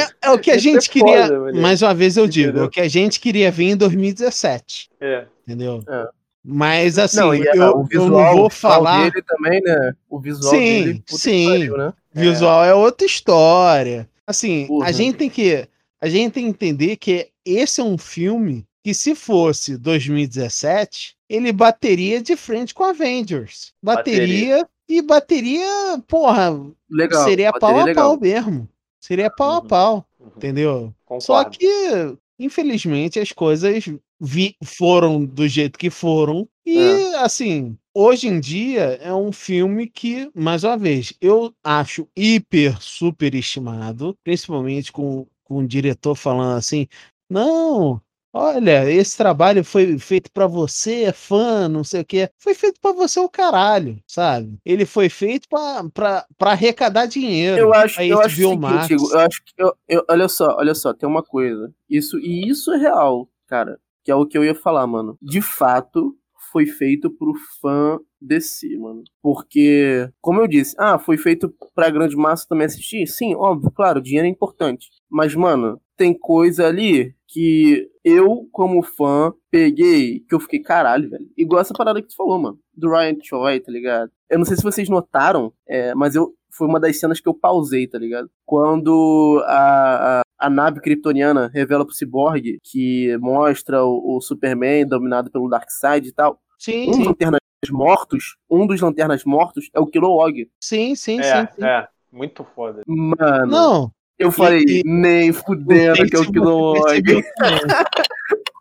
é, 0.00 0.08
é, 0.22 0.30
o 0.30 0.38
que 0.38 0.50
a 0.50 0.58
gente 0.58 0.88
queria. 0.90 1.28
Foda, 1.28 1.52
mais 1.60 1.82
uma 1.82 1.94
vez 1.94 2.16
eu 2.16 2.26
digo, 2.26 2.58
é 2.58 2.62
o 2.64 2.68
que 2.68 2.80
a 2.80 2.88
gente 2.88 3.20
queria 3.20 3.50
ver 3.50 3.70
em 3.70 3.76
2017. 3.76 4.90
É. 5.00 5.26
Entendeu? 5.46 5.82
É. 5.88 6.08
Mas 6.44 6.98
assim, 6.98 7.16
não, 7.16 7.34
eu, 7.34 7.78
o 7.78 7.84
visual, 7.84 8.06
eu 8.06 8.10
não 8.10 8.36
vou 8.36 8.50
falar. 8.50 9.10
dele 9.10 9.24
também, 9.26 9.62
né? 9.62 9.94
O 10.10 10.20
visual 10.20 10.50
sim, 10.50 10.84
dele. 10.84 11.04
Sim, 11.06 11.48
pariu, 11.48 11.76
né? 11.78 11.92
Visual 12.12 12.64
é. 12.64 12.68
é 12.68 12.74
outra 12.74 13.06
história. 13.06 14.08
Assim, 14.26 14.68
a 14.82 14.92
gente 14.92 15.16
tem 15.16 15.30
que 15.30 15.66
a 16.00 16.08
gente 16.08 16.32
tem 16.32 16.44
que 16.44 16.50
entender 16.50 16.96
que 16.96 17.30
esse 17.46 17.80
é 17.80 17.84
um 17.84 17.96
filme 17.96 18.66
que 18.82 18.92
se 18.92 19.14
fosse 19.14 19.78
2017, 19.78 21.16
ele 21.30 21.50
bateria 21.50 22.20
de 22.20 22.36
frente 22.36 22.74
com 22.74 22.84
Avengers. 22.84 23.72
Bateria, 23.82 24.58
bateria. 24.58 24.68
e 24.86 25.00
bateria, 25.00 26.02
porra, 26.06 26.60
legal, 26.90 27.24
seria 27.24 27.50
pau 27.54 27.80
a 27.80 27.84
legal. 27.84 28.10
pau 28.10 28.20
mesmo. 28.20 28.68
Seria 29.04 29.28
pau 29.28 29.50
uhum. 29.50 29.56
a 29.56 29.60
pau, 29.60 30.06
uhum. 30.18 30.30
entendeu? 30.34 30.94
Concordo. 31.04 31.24
Só 31.26 31.44
que, 31.44 32.16
infelizmente, 32.38 33.20
as 33.20 33.32
coisas 33.32 33.84
vi, 34.18 34.56
foram 34.64 35.22
do 35.22 35.46
jeito 35.46 35.78
que 35.78 35.90
foram. 35.90 36.48
E, 36.64 36.78
é. 36.78 37.16
assim, 37.18 37.76
hoje 37.92 38.28
em 38.28 38.40
dia 38.40 38.98
é 39.02 39.12
um 39.12 39.30
filme 39.30 39.86
que, 39.86 40.30
mais 40.34 40.64
uma 40.64 40.78
vez, 40.78 41.12
eu 41.20 41.52
acho 41.62 42.08
hiper 42.16 42.80
super 42.80 43.34
estimado, 43.34 44.16
principalmente 44.24 44.90
com, 44.90 45.26
com 45.42 45.58
o 45.58 45.68
diretor 45.68 46.14
falando 46.14 46.56
assim: 46.56 46.86
não, 47.28 48.00
Olha, 48.36 48.90
esse 48.90 49.16
trabalho 49.16 49.62
foi 49.62 49.96
feito 49.96 50.28
para 50.32 50.48
você, 50.48 51.04
é 51.04 51.12
fã, 51.12 51.68
não 51.68 51.84
sei 51.84 52.00
o 52.00 52.04
quê. 52.04 52.28
Foi 52.36 52.52
feito 52.52 52.80
para 52.80 52.92
você 52.92 53.20
o 53.20 53.28
caralho, 53.28 53.96
sabe? 54.08 54.58
Ele 54.64 54.84
foi 54.84 55.08
feito 55.08 55.48
para 55.48 56.26
arrecadar 56.40 57.06
dinheiro. 57.06 57.60
Eu 57.60 57.72
acho, 57.72 58.02
eu 58.02 58.20
acho, 58.20 58.34
seguinte, 58.34 58.92
eu 58.92 59.20
acho 59.20 59.40
que 59.44 59.54
eu, 59.56 59.72
eu, 59.88 60.04
olha 60.10 60.28
só, 60.28 60.56
olha 60.56 60.74
só, 60.74 60.92
tem 60.92 61.08
uma 61.08 61.22
coisa. 61.22 61.72
Isso 61.88 62.18
e 62.18 62.48
isso 62.48 62.72
é 62.72 62.76
real, 62.76 63.28
cara, 63.46 63.78
que 64.02 64.10
é 64.10 64.14
o 64.16 64.26
que 64.26 64.36
eu 64.36 64.44
ia 64.44 64.54
falar, 64.54 64.84
mano. 64.84 65.16
De 65.22 65.40
fato, 65.40 66.16
foi 66.50 66.66
feito 66.66 67.08
pro 67.10 67.34
fã 67.60 68.00
DC, 68.20 68.76
mano. 68.78 69.04
Porque, 69.22 70.10
como 70.20 70.40
eu 70.40 70.48
disse, 70.48 70.74
ah, 70.76 70.98
foi 70.98 71.16
feito 71.16 71.54
pra 71.72 71.90
grande 71.90 72.16
massa 72.16 72.46
também 72.48 72.66
assistir? 72.66 73.06
Sim, 73.06 73.36
óbvio, 73.36 73.70
claro, 73.70 74.02
dinheiro 74.02 74.26
é 74.26 74.30
importante. 74.30 74.88
Mas, 75.08 75.36
mano, 75.36 75.80
tem 75.96 76.12
coisa 76.12 76.66
ali 76.66 77.14
que 77.34 77.90
eu, 78.04 78.48
como 78.52 78.80
fã, 78.80 79.34
peguei, 79.50 80.20
que 80.20 80.36
eu 80.36 80.38
fiquei, 80.38 80.60
caralho, 80.60 81.10
velho. 81.10 81.26
Igual 81.36 81.60
essa 81.60 81.74
parada 81.74 82.00
que 82.00 82.06
tu 82.06 82.14
falou, 82.14 82.38
mano. 82.38 82.60
Do 82.72 82.88
Ryan 82.88 83.16
Choi, 83.20 83.58
tá 83.58 83.72
ligado? 83.72 84.12
Eu 84.30 84.38
não 84.38 84.44
sei 84.44 84.56
se 84.56 84.62
vocês 84.62 84.88
notaram, 84.88 85.52
é, 85.66 85.92
mas 85.96 86.14
eu 86.14 86.32
foi 86.48 86.68
uma 86.68 86.78
das 86.78 87.00
cenas 87.00 87.20
que 87.20 87.28
eu 87.28 87.34
pausei, 87.34 87.88
tá 87.88 87.98
ligado? 87.98 88.30
Quando 88.46 89.42
a, 89.46 90.20
a, 90.20 90.22
a 90.38 90.48
nave 90.48 90.80
kryptoniana 90.80 91.50
revela 91.52 91.84
pro 91.84 91.92
Cyborg 91.92 92.60
que 92.62 93.16
mostra 93.18 93.84
o, 93.84 94.16
o 94.16 94.20
Superman 94.20 94.86
dominado 94.86 95.28
pelo 95.28 95.50
Darkseid 95.50 96.06
e 96.06 96.12
tal. 96.12 96.38
Sim, 96.56 96.88
um 96.90 96.94
sim. 96.94 97.04
Lanternas 97.04 97.40
mortos, 97.68 98.36
um 98.48 98.64
dos 98.64 98.80
Lanternas 98.80 99.24
mortos 99.24 99.68
é 99.74 99.80
o 99.80 99.86
Kilowog. 99.88 100.48
Sim, 100.60 100.94
sim, 100.94 101.18
é, 101.18 101.46
sim, 101.46 101.52
sim. 101.56 101.64
É, 101.64 101.88
muito 102.12 102.44
foda. 102.44 102.82
Mano. 102.86 103.46
Não, 103.46 103.92
eu 104.18 104.30
falei, 104.30 104.64
e, 104.66 104.82
nem 104.84 105.32
fudendo 105.32 106.06
que 106.08 106.16
é 106.16 106.18
o 106.18 106.30
Kilowog. 106.30 107.24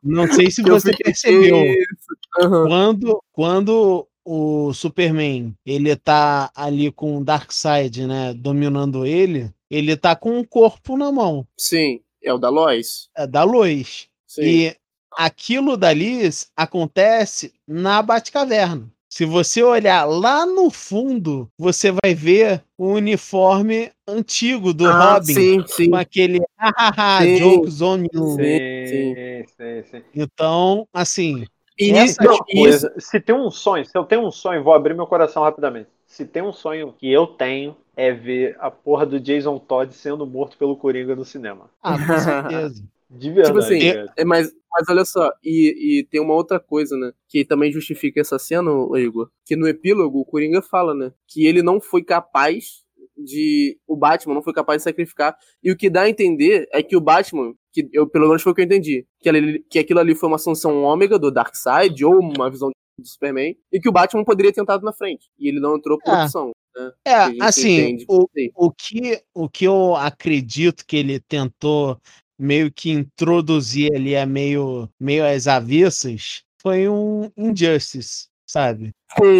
Não 0.04 0.28
sei 0.28 0.52
se 0.52 0.62
você 0.64 0.92
percebeu. 0.96 1.58
Uhum. 2.42 2.68
Quando, 2.68 3.24
quando 3.32 4.08
o 4.26 4.74
Superman 4.74 5.56
ele 5.66 5.96
tá 5.96 6.52
ali 6.56 6.92
com 6.92 7.18
o 7.18 7.24
Darkseid, 7.24 8.08
né, 8.08 8.34
dominando 8.34 9.06
ele, 9.06 9.54
ele 9.70 9.96
tá 9.96 10.16
com 10.16 10.38
um 10.38 10.44
corpo 10.44 10.98
na 10.98 11.12
mão. 11.12 11.48
Sim, 11.58 12.02
é 12.22 12.34
o 12.34 12.38
da 12.38 12.50
Lois. 12.50 13.10
É 13.16 13.28
da 13.28 13.44
Lois. 13.44 14.08
Sim. 14.28 14.42
E 14.42 14.76
aquilo 15.12 15.78
dali 15.78 16.30
acontece 16.56 17.54
na 17.68 18.02
Batcaverna. 18.02 18.93
Se 19.14 19.26
você 19.26 19.62
olhar 19.62 20.06
lá 20.06 20.44
no 20.44 20.72
fundo, 20.72 21.48
você 21.56 21.92
vai 21.92 22.16
ver 22.16 22.64
o 22.76 22.94
uniforme 22.94 23.92
antigo 24.08 24.74
do 24.74 24.88
ah, 24.88 25.14
Robin. 25.14 25.34
Sim, 25.36 25.64
sim. 25.68 25.92
Com 25.92 25.98
aquele 25.98 26.42
hahaha, 26.58 27.24
jokes 27.38 27.80
on 27.80 28.06
you. 28.12 28.30
Sim, 28.30 28.88
sim, 28.88 29.44
sim, 29.56 29.84
sim. 29.92 30.04
Então, 30.16 30.88
assim. 30.92 31.46
E 31.78 31.92
essa 31.92 32.24
não, 32.24 32.40
coisa, 32.40 32.92
se 32.98 33.20
tem 33.20 33.36
um 33.36 33.52
sonho, 33.52 33.86
se 33.86 33.96
eu 33.96 34.04
tenho 34.04 34.26
um 34.26 34.32
sonho, 34.32 34.64
vou 34.64 34.74
abrir 34.74 34.96
meu 34.96 35.06
coração 35.06 35.44
rapidamente. 35.44 35.90
Se 36.08 36.26
tem 36.26 36.42
um 36.42 36.52
sonho 36.52 36.92
que 36.98 37.08
eu 37.12 37.28
tenho, 37.28 37.78
é 37.96 38.12
ver 38.12 38.58
a 38.60 38.72
porra 38.72 39.06
do 39.06 39.20
Jason 39.20 39.60
Todd 39.60 39.94
sendo 39.94 40.26
morto 40.26 40.58
pelo 40.58 40.76
Coringa 40.76 41.16
no 41.16 41.24
cinema. 41.24 41.70
Ah, 41.84 42.00
com 42.00 42.18
certeza. 42.18 42.84
De 43.16 43.30
verdade. 43.30 43.48
Tipo 43.48 43.60
assim, 43.60 44.10
é, 44.18 44.26
mas 44.26 44.52
mas 44.74 44.90
olha 44.90 45.06
só, 45.06 45.32
e, 45.44 46.00
e, 46.00 46.04
tem 46.06 46.20
uma 46.20 46.34
outra 46.34 46.60
coisa, 46.60 46.98
né? 46.98 47.12
Que 47.30 47.46
também 47.46 47.72
justifica 47.72 48.20
essa 48.20 48.40
cena, 48.40 48.72
Igor. 48.98 49.30
Que 49.46 49.56
no 49.56 49.68
epílogo 49.68 50.20
o 50.20 50.26
Coringa 50.26 50.62
fala, 50.62 50.96
né? 50.96 51.14
Que 51.28 51.46
ele 51.46 51.62
não 51.62 51.80
foi 51.80 52.04
capaz 52.04 52.84
de. 53.16 53.78
O 53.88 53.96
Batman 53.96 54.34
não 54.34 54.42
foi 54.42 54.54
capaz 54.54 54.80
de 54.80 54.84
sacrificar. 54.84 55.38
E 55.64 55.72
o 55.72 55.78
que 55.78 55.90
dá 55.90 56.02
a 56.02 56.10
entender 56.10 56.68
é 56.72 56.82
que 56.82 56.96
o 56.96 57.02
Batman, 57.02 57.54
que 57.72 57.88
eu, 57.94 58.08
pelo 58.10 58.28
menos 58.28 58.42
foi 58.42 58.52
o 58.52 58.56
que 58.56 58.62
eu 58.62 58.66
entendi, 58.66 59.06
que, 59.22 59.30
ele, 59.30 59.60
que 59.70 59.80
aquilo 59.80 60.00
ali 60.00 60.16
foi 60.16 60.28
uma 60.28 60.40
sanção 60.40 60.82
ômega 60.84 61.20
do 61.20 61.32
Darkseid, 61.32 62.04
ou 62.04 62.20
uma 62.20 62.50
visão 62.50 62.72
do 62.98 63.08
Superman, 63.08 63.56
e 63.72 63.80
que 63.80 63.90
o 63.90 63.92
Batman 63.92 64.24
poderia 64.24 64.52
ter 64.52 64.62
tentado 64.62 64.84
na 64.84 64.94
frente. 64.94 65.30
E 65.38 65.48
ele 65.48 65.60
não 65.60 65.76
entrou 65.76 66.00
por 66.00 66.14
é. 66.14 66.24
opção. 66.24 66.52
Né? 66.76 66.92
É, 67.06 67.44
assim, 67.44 67.98
o, 68.08 68.26
o, 68.56 68.72
que, 68.72 69.22
o 69.34 69.48
que 69.48 69.66
eu 69.66 69.96
acredito 69.96 70.86
que 70.86 70.98
ele 70.98 71.20
tentou 71.20 72.00
meio 72.38 72.72
que 72.72 72.92
introduzir 72.92 73.94
ali 73.94 74.16
a 74.16 74.26
meio, 74.26 74.90
meio 75.00 75.26
às 75.26 75.48
avessas, 75.48 76.44
foi 76.62 76.88
um 76.88 77.30
Injustice, 77.38 78.28
sabe? 78.46 78.92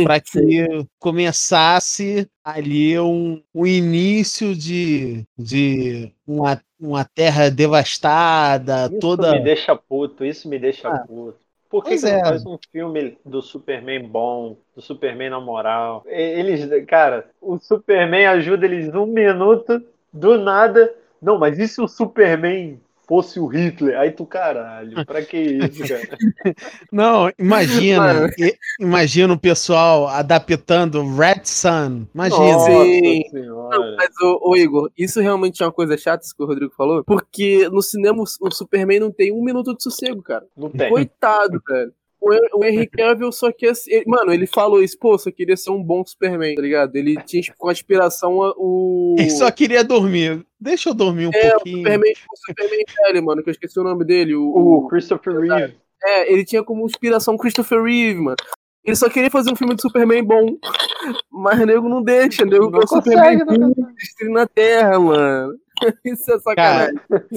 Para 0.04 0.20
que 0.20 0.68
começasse 1.00 2.28
ali 2.44 3.00
um, 3.00 3.42
um 3.54 3.66
início 3.66 4.56
de, 4.56 5.26
de 5.38 6.12
uma, 6.28 6.62
uma 6.80 7.06
terra 7.06 7.50
devastada, 7.50 8.86
isso 8.86 9.00
toda. 9.00 9.28
Isso 9.28 9.38
me 9.38 9.44
deixa 9.44 9.76
puto, 9.76 10.26
isso 10.26 10.50
me 10.50 10.60
deixa 10.60 10.90
ah. 10.90 11.00
puto. 11.00 11.44
Por 11.74 11.84
que, 11.84 11.98
que 11.98 12.06
é. 12.06 12.18
não 12.18 12.22
faz 12.22 12.46
um 12.46 12.58
filme 12.72 13.18
do 13.26 13.42
Superman 13.42 14.08
bom, 14.08 14.58
do 14.76 14.82
Superman 14.82 15.32
na 15.32 15.40
moral? 15.40 16.04
Eles, 16.06 16.70
cara, 16.86 17.32
o 17.42 17.58
Superman 17.58 18.28
ajuda 18.28 18.68
eles 18.68 18.94
um 18.94 19.08
minuto, 19.08 19.82
do 20.14 20.38
nada. 20.38 20.94
Não, 21.24 21.40
mas 21.40 21.58
e 21.58 21.68
se 21.68 21.82
o 21.82 21.88
Superman 21.88 22.80
fosse 23.08 23.40
o 23.40 23.48
Hitler. 23.48 23.98
Aí 24.00 24.12
tu, 24.12 24.26
caralho, 24.26 25.06
pra 25.06 25.22
que 25.22 25.38
isso, 25.38 25.84
cara? 25.88 26.18
Não, 26.92 27.32
imagina. 27.38 28.30
imagina 28.80 29.34
o 29.34 29.40
pessoal 29.40 30.08
adaptando 30.08 31.04
Red 31.16 31.42
Sun. 31.44 32.06
Imagina. 32.14 32.58
Não, 33.34 33.96
mas, 33.98 34.10
o, 34.22 34.52
o, 34.52 34.56
Igor, 34.56 34.92
isso 34.98 35.22
realmente 35.22 35.62
é 35.62 35.66
uma 35.66 35.72
coisa 35.72 35.98
chata, 35.98 36.24
isso 36.24 36.36
que 36.36 36.44
o 36.44 36.48
Rodrigo 36.48 36.74
falou, 36.76 37.04
porque 37.04 37.68
no 37.70 37.82
cinema 37.82 38.24
o 38.24 38.52
Superman 38.52 39.00
não 39.00 39.12
tem 39.12 39.32
um 39.32 39.44
minuto 39.44 39.76
de 39.76 39.84
sossego, 39.84 40.22
cara. 40.22 40.46
Não 40.56 40.70
tem. 40.70 40.90
Coitado, 40.90 41.62
velho. 41.68 41.94
O 42.54 42.64
Henry 42.64 42.88
Cavill 42.88 43.32
só 43.32 43.52
quer. 43.52 43.74
Ele, 43.88 44.06
mano, 44.08 44.32
ele 44.32 44.48
falou 44.48 44.82
isso, 44.82 44.98
pô, 44.98 45.18
só 45.18 45.30
queria 45.30 45.58
ser 45.58 45.72
um 45.72 45.84
bom 45.84 46.06
Superman, 46.06 46.56
tá 46.56 46.62
ligado? 46.62 46.96
Ele 46.96 47.18
tinha 47.24 47.44
com 47.58 47.68
a 47.68 47.72
inspiração 47.74 48.38
o. 48.58 49.16
Ele 49.20 49.30
só 49.30 49.52
queria 49.52 49.84
dormir. 49.84 50.46
Deixa 50.60 50.90
eu 50.90 50.94
dormir 50.94 51.28
um 51.28 51.32
é, 51.34 51.52
pouquinho. 51.52 51.78
O 51.78 51.80
Superman, 51.80 52.14
o 52.32 52.38
Superman 52.38 52.84
velho, 52.98 53.26
mano, 53.26 53.44
que 53.44 53.50
eu 53.50 53.52
esqueci 53.52 53.80
o 53.80 53.84
nome 53.84 54.06
dele. 54.06 54.36
O, 54.36 54.46
o 54.46 54.88
Christopher 54.88 55.38
Reeve. 55.38 55.76
É, 56.02 56.32
ele 56.32 56.46
tinha 56.46 56.64
como 56.64 56.86
inspiração 56.86 57.38
Christopher 57.38 57.84
Reeve, 57.84 58.20
mano. 58.20 58.38
Ele 58.86 58.96
só 58.96 59.10
queria 59.10 59.32
fazer 59.32 59.52
um 59.52 59.56
filme 59.56 59.76
de 59.76 59.82
Superman 59.82 60.24
bom. 60.24 60.58
Mas 61.32 61.60
o 61.60 61.66
nego 61.66 61.88
não 61.88 62.04
deixa, 62.04 62.44
o 62.44 62.46
nego 62.46 62.70
não 62.70 62.86
Superman 62.86 63.40
destruindo 63.96 64.34
na 64.34 64.48
Terra, 64.48 65.00
mano. 65.00 65.54
Isso 66.06 66.32
é 66.32 66.40
sacanagem. 66.40 66.96
Cara, 67.10 67.28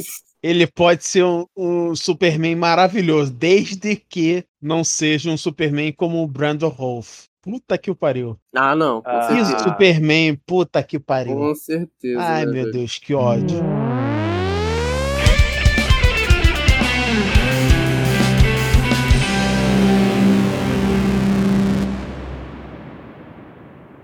ele 0.46 0.66
pode 0.66 1.04
ser 1.04 1.24
um, 1.24 1.44
um, 1.56 1.96
Superman 1.96 2.54
maravilhoso, 2.54 3.32
desde 3.32 3.96
que 3.96 4.44
não 4.62 4.84
seja 4.84 5.30
um 5.30 5.36
Superman 5.36 5.92
como 5.92 6.22
o 6.22 6.28
Brandon 6.28 6.68
Rolf. 6.68 7.26
Puta 7.42 7.78
que 7.78 7.90
o 7.90 7.94
pariu. 7.94 8.36
Ah, 8.54 8.74
não. 8.74 9.02
Ah. 9.04 9.28
E 9.32 9.44
Superman, 9.62 10.36
puta 10.46 10.82
que 10.82 10.98
pariu. 10.98 11.36
Com 11.36 11.54
certeza. 11.54 12.20
Ai, 12.20 12.44
né, 12.44 12.52
meu 12.52 12.70
Deus, 12.72 12.98
que 12.98 13.14
ódio. 13.14 13.58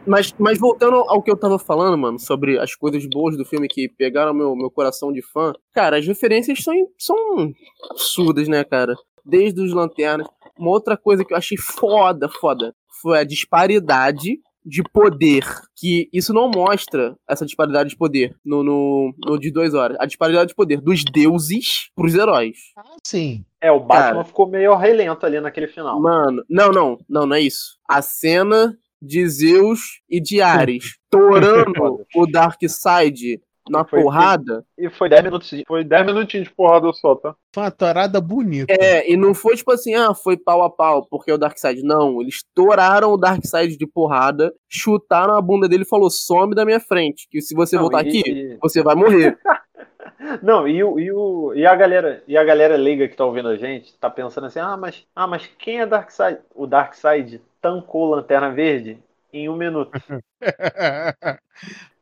Mas, 0.06 0.34
mas 0.38 0.58
voltando 0.58 0.96
ao 0.96 1.22
que 1.22 1.30
eu 1.30 1.36
tava 1.36 1.58
falando, 1.58 1.96
mano, 1.96 2.18
sobre 2.18 2.58
as 2.58 2.74
coisas 2.74 3.06
boas 3.06 3.36
do 3.36 3.44
filme 3.44 3.68
que 3.68 3.88
pegaram 3.88 4.34
meu, 4.34 4.56
meu 4.56 4.70
coração 4.70 5.12
de 5.12 5.22
fã, 5.22 5.52
cara, 5.72 5.98
as 5.98 6.06
referências 6.06 6.62
são, 6.62 6.74
são 6.98 7.16
absurdas, 7.90 8.48
né, 8.48 8.64
cara? 8.64 8.94
Desde 9.24 9.60
os 9.60 9.72
lanternas. 9.72 10.26
Uma 10.58 10.70
outra 10.70 10.96
coisa 10.96 11.24
que 11.24 11.32
eu 11.32 11.38
achei 11.38 11.56
foda, 11.56 12.28
foda, 12.28 12.74
foi 13.00 13.18
a 13.18 13.24
disparidade 13.24 14.40
de 14.64 14.82
poder. 14.82 15.44
Que 15.76 16.08
isso 16.12 16.32
não 16.32 16.50
mostra 16.50 17.16
essa 17.28 17.44
disparidade 17.44 17.90
de 17.90 17.96
poder 17.96 18.34
no, 18.44 18.62
no, 18.62 19.14
no 19.24 19.38
de 19.38 19.50
duas 19.50 19.74
horas. 19.74 19.96
A 20.00 20.06
disparidade 20.06 20.48
de 20.48 20.54
poder 20.54 20.80
dos 20.80 21.04
deuses 21.04 21.90
pros 21.94 22.14
heróis. 22.14 22.58
Ah, 22.76 22.96
sim. 23.04 23.44
É, 23.60 23.70
o 23.70 23.80
Batman 23.80 24.12
Cara, 24.12 24.24
ficou 24.24 24.48
meio 24.48 24.74
relento 24.76 25.24
ali 25.24 25.40
naquele 25.40 25.68
final. 25.68 26.00
Mano, 26.00 26.42
não, 26.48 26.70
não, 26.70 26.98
não, 27.08 27.26
não 27.26 27.36
é 27.36 27.40
isso. 27.40 27.78
A 27.88 28.02
cena 28.02 28.76
de 29.02 29.28
Zeus 29.28 30.00
e 30.08 30.20
de 30.20 30.40
Ares 30.40 30.96
torando 31.10 32.06
o 32.14 32.26
Darkseid 32.26 33.40
na 33.68 33.84
foi, 33.84 34.02
porrada. 34.02 34.64
E 34.78 34.88
foi 34.90 35.08
10 35.08 35.24
minutos, 35.24 35.50
foi 35.66 35.84
10 35.84 36.06
minutinhos 36.06 36.48
de 36.48 36.54
porrada 36.54 36.92
só, 36.92 37.14
tá? 37.14 37.34
Foi 37.54 37.64
uma 37.64 37.70
torada 37.70 38.20
bonita. 38.20 38.72
É, 38.72 39.10
e 39.10 39.16
não 39.16 39.34
foi 39.34 39.56
tipo 39.56 39.72
assim, 39.72 39.94
ah, 39.94 40.14
foi 40.14 40.36
pau 40.36 40.62
a 40.62 40.70
pau, 40.70 41.06
porque 41.08 41.30
é 41.30 41.34
o 41.34 41.38
Darkseid. 41.38 41.82
Não, 41.82 42.20
eles 42.20 42.44
toraram 42.54 43.12
o 43.12 43.16
Darkseid 43.16 43.76
de 43.76 43.86
porrada, 43.86 44.52
chutaram 44.68 45.34
a 45.34 45.40
bunda 45.40 45.68
dele 45.68 45.82
e 45.82 45.88
falou: 45.88 46.10
some 46.10 46.54
da 46.54 46.64
minha 46.64 46.80
frente, 46.80 47.28
que 47.30 47.40
se 47.40 47.54
você 47.54 47.76
não, 47.76 47.82
voltar 47.82 48.04
e... 48.04 48.08
aqui, 48.08 48.58
você 48.60 48.82
vai 48.82 48.94
morrer. 48.94 49.38
Não, 50.40 50.68
e, 50.68 50.82
o, 50.82 51.00
e, 51.00 51.12
o, 51.12 51.52
e 51.54 51.66
a 51.66 51.74
galera 51.74 52.22
e 52.28 52.36
a 52.36 52.44
galera 52.44 52.76
leiga 52.76 53.08
que 53.08 53.16
tá 53.16 53.24
ouvindo 53.24 53.48
a 53.48 53.56
gente 53.56 53.96
tá 53.98 54.08
pensando 54.08 54.46
assim: 54.46 54.60
ah, 54.60 54.76
mas, 54.76 55.04
ah, 55.16 55.26
mas 55.26 55.50
quem 55.58 55.80
é 55.80 55.86
Darkseid? 55.86 56.38
O 56.54 56.66
Darkseid 56.66 57.40
tancou 57.62 58.10
Lanterna 58.10 58.50
Verde 58.50 58.98
em 59.32 59.48
um 59.48 59.56
minuto. 59.56 59.92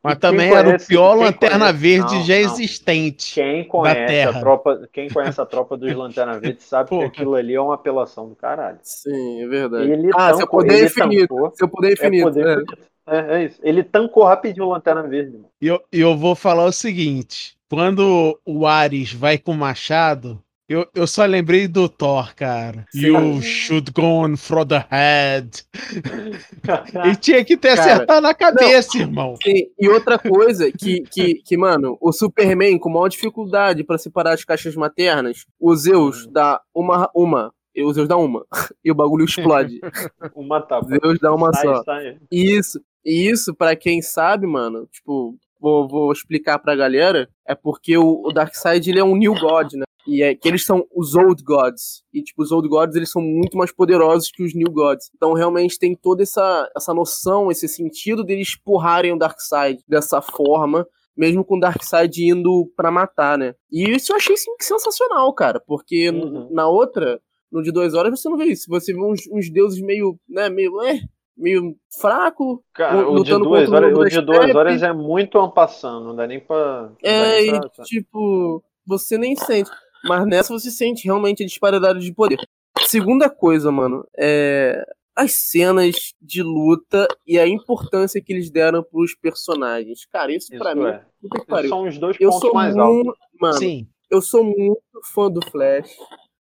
Mas 0.03 0.17
também 0.17 0.49
conhece, 0.49 0.69
era 0.69 0.77
o 0.77 0.87
pior 0.87 1.15
Lanterna 1.15 1.59
conhece, 1.67 1.79
Verde 1.79 2.15
não, 2.15 2.25
já 2.25 2.35
não. 2.35 2.41
existente. 2.41 3.35
Quem 3.35 3.65
conhece, 3.65 4.23
a 4.23 4.41
tropa, 4.41 4.89
quem 4.91 5.11
conhece 5.11 5.39
a 5.39 5.45
tropa 5.45 5.77
dos 5.77 5.95
Lanterna 5.95 6.41
Verde 6.41 6.63
sabe 6.63 6.89
que 6.89 7.05
aquilo 7.05 7.35
ali 7.35 7.55
é 7.55 7.61
uma 7.61 7.75
apelação 7.75 8.27
do 8.27 8.35
caralho. 8.35 8.79
Sim, 8.83 9.43
é 9.43 9.47
verdade. 9.47 9.91
Ele 9.91 10.09
ah, 10.15 10.33
tancou, 10.33 10.37
seu 10.39 10.49
poder 10.49 10.87
infinito. 10.87 11.29
Tancou, 11.29 11.53
seu 11.55 11.69
poder 11.69 11.93
infinito. 11.93 12.21
É, 12.21 12.33
poder 12.33 12.47
é. 12.47 12.53
infinito. 12.55 12.91
É, 13.07 13.19
é, 13.19 13.45
isso. 13.45 13.61
Ele 13.63 13.83
tancou 13.83 14.25
rapidinho 14.25 14.67
o 14.67 14.71
Lanterna 14.71 15.03
Verde. 15.03 15.41
E 15.61 15.67
eu, 15.67 15.83
eu 15.93 16.17
vou 16.17 16.35
falar 16.35 16.65
o 16.65 16.73
seguinte: 16.73 17.55
quando 17.69 18.41
o 18.47 18.67
Ares 18.67 19.13
vai 19.13 19.37
com 19.37 19.53
o 19.53 19.57
machado, 19.57 20.43
eu, 20.71 20.87
eu 20.95 21.05
só 21.05 21.25
lembrei 21.25 21.67
do 21.67 21.89
Thor, 21.89 22.33
cara. 22.37 22.87
Sim. 22.93 23.09
You 23.09 23.43
should 23.43 23.91
go 23.91 24.03
on 24.03 24.37
for 24.37 24.65
the 24.65 24.87
head. 24.89 25.65
e 27.11 27.17
tinha 27.17 27.45
que 27.45 27.57
ter 27.57 27.75
cara, 27.75 27.95
acertado 27.95 28.21
na 28.21 28.33
cabeça, 28.33 28.97
não, 28.97 29.01
irmão. 29.05 29.35
E, 29.45 29.69
e, 29.77 29.89
outra 29.89 30.17
coisa 30.17 30.71
que, 30.71 31.01
que, 31.11 31.43
que, 31.43 31.57
mano, 31.57 31.99
o 32.01 32.13
Superman 32.13 32.79
com 32.79 32.89
maior 32.89 33.09
dificuldade 33.09 33.83
para 33.83 33.99
separar 33.99 34.35
as 34.35 34.45
caixas 34.45 34.77
maternas, 34.77 35.45
o 35.59 35.75
Zeus 35.75 36.25
hum. 36.25 36.31
dá 36.33 36.61
uma, 36.73 37.11
uma 37.13 37.53
o 37.77 37.93
Zeus 37.93 38.07
dá 38.07 38.17
uma. 38.17 38.47
E 38.85 38.93
o 38.93 38.95
bagulho 38.95 39.25
explode. 39.25 39.81
uma 40.37 40.61
tá. 40.61 40.81
Zeus 40.83 41.19
dá 41.19 41.35
uma 41.35 41.53
sai, 41.53 41.63
só. 41.65 41.83
Sai. 41.83 42.19
Isso. 42.31 42.81
E 43.05 43.29
isso, 43.29 43.53
para 43.55 43.75
quem 43.75 44.01
sabe, 44.01 44.47
mano, 44.47 44.87
tipo, 44.87 45.37
vou, 45.61 45.87
vou 45.89 46.13
explicar 46.13 46.59
pra 46.59 46.77
galera, 46.77 47.29
é 47.47 47.55
porque 47.55 47.97
o, 47.97 48.23
o 48.25 48.33
Darkseid 48.33 48.89
ele 48.89 49.01
é 49.01 49.05
um 49.05 49.17
New 49.17 49.35
God, 49.35 49.75
né? 49.75 49.85
E 50.07 50.23
é 50.23 50.35
que 50.35 50.49
eles 50.49 50.65
são 50.65 50.85
os 50.95 51.15
Old 51.15 51.43
Gods. 51.45 52.03
E, 52.13 52.23
tipo, 52.23 52.43
os 52.43 52.51
Old 52.51 52.69
Gods, 52.69 52.97
eles 52.97 53.11
são 53.11 53.23
muito 53.23 53.57
mais 53.57 53.71
poderosos 53.71 54.31
que 54.31 54.43
os 54.43 54.55
New 54.55 54.73
Gods. 54.73 55.11
Então, 55.15 55.35
realmente, 55.35 55.79
tem 55.79 55.95
toda 55.95 56.23
essa, 56.23 56.69
essa 56.75 56.95
noção, 56.95 57.51
esse 57.51 57.69
sentido 57.69 58.25
deles 58.25 58.57
porrarem 58.57 59.13
o 59.13 59.19
Darkseid 59.19 59.83
dessa 59.87 60.23
forma 60.23 60.87
mesmo 61.17 61.45
com 61.45 61.59
o 61.59 61.61
Darkseid 61.61 62.25
indo 62.25 62.73
para 62.75 62.91
matar, 62.91 63.37
né? 63.37 63.55
E 63.71 63.91
isso 63.91 64.11
eu 64.11 64.17
achei 64.17 64.37
sim, 64.39 64.53
sensacional, 64.59 65.31
cara, 65.35 65.61
porque 65.67 66.09
uhum. 66.09 66.49
na 66.51 66.67
outra, 66.67 67.21
no 67.53 67.63
de 67.63 67.71
duas 67.71 67.93
horas, 67.93 68.19
você 68.19 68.27
não 68.27 68.39
vê 68.39 68.47
isso. 68.47 68.65
Você 68.69 68.95
vê 68.95 69.03
uns, 69.03 69.21
uns 69.31 69.51
deuses 69.53 69.83
meio, 69.83 70.19
né, 70.27 70.49
meio, 70.49 70.81
é, 70.83 71.01
meio 71.41 71.77
fraco. 72.01 72.63
Cara, 72.75 73.09
o 73.09 73.25
de, 73.25 73.31
duas 73.31 73.71
horas, 73.71 73.97
o 73.97 74.05
de 74.05 74.21
duas 74.21 74.55
horas 74.55 74.83
é 74.83 74.93
muito 74.93 75.39
ampassando, 75.39 76.05
não 76.05 76.17
dá 76.17 76.27
nem 76.27 76.39
pra. 76.39 76.93
É, 77.03 77.43
nem 77.43 77.61
pra... 77.61 77.71
e 77.79 77.83
tipo, 77.83 78.63
você 78.87 79.17
nem 79.19 79.35
sente. 79.35 79.71
Mas 80.05 80.27
nessa 80.27 80.53
você 80.53 80.71
sente 80.71 81.05
realmente 81.05 81.43
a 81.43 81.47
disparidade 81.47 82.01
de 82.01 82.13
poder. 82.13 82.39
Segunda 82.81 83.29
coisa, 83.29 83.71
mano, 83.71 84.07
é 84.17 84.85
as 85.17 85.33
cenas 85.33 86.15
de 86.21 86.43
luta 86.43 87.07
e 87.27 87.39
a 87.39 87.47
importância 87.47 88.23
que 88.23 88.33
eles 88.33 88.51
deram 88.51 88.83
pros 88.83 89.15
personagens. 89.15 90.07
Cara, 90.07 90.33
isso, 90.33 90.53
isso 90.53 90.63
para 90.63 90.75
mim, 90.75 90.87
é. 90.87 91.05
puta 91.21 91.41
que 91.41 91.47
pariu. 91.47 91.69
São 91.69 91.87
os 91.87 91.99
dois 91.99 92.17
eu 92.19 92.31
pontos 92.31 92.53
mais 92.53 92.77
altos. 92.77 93.13
Mano, 93.39 93.59
Sim. 93.59 93.87
eu 94.11 94.23
sou 94.23 94.45
muito 94.45 94.81
fã 95.13 95.31
do 95.31 95.45
Flash 95.51 95.95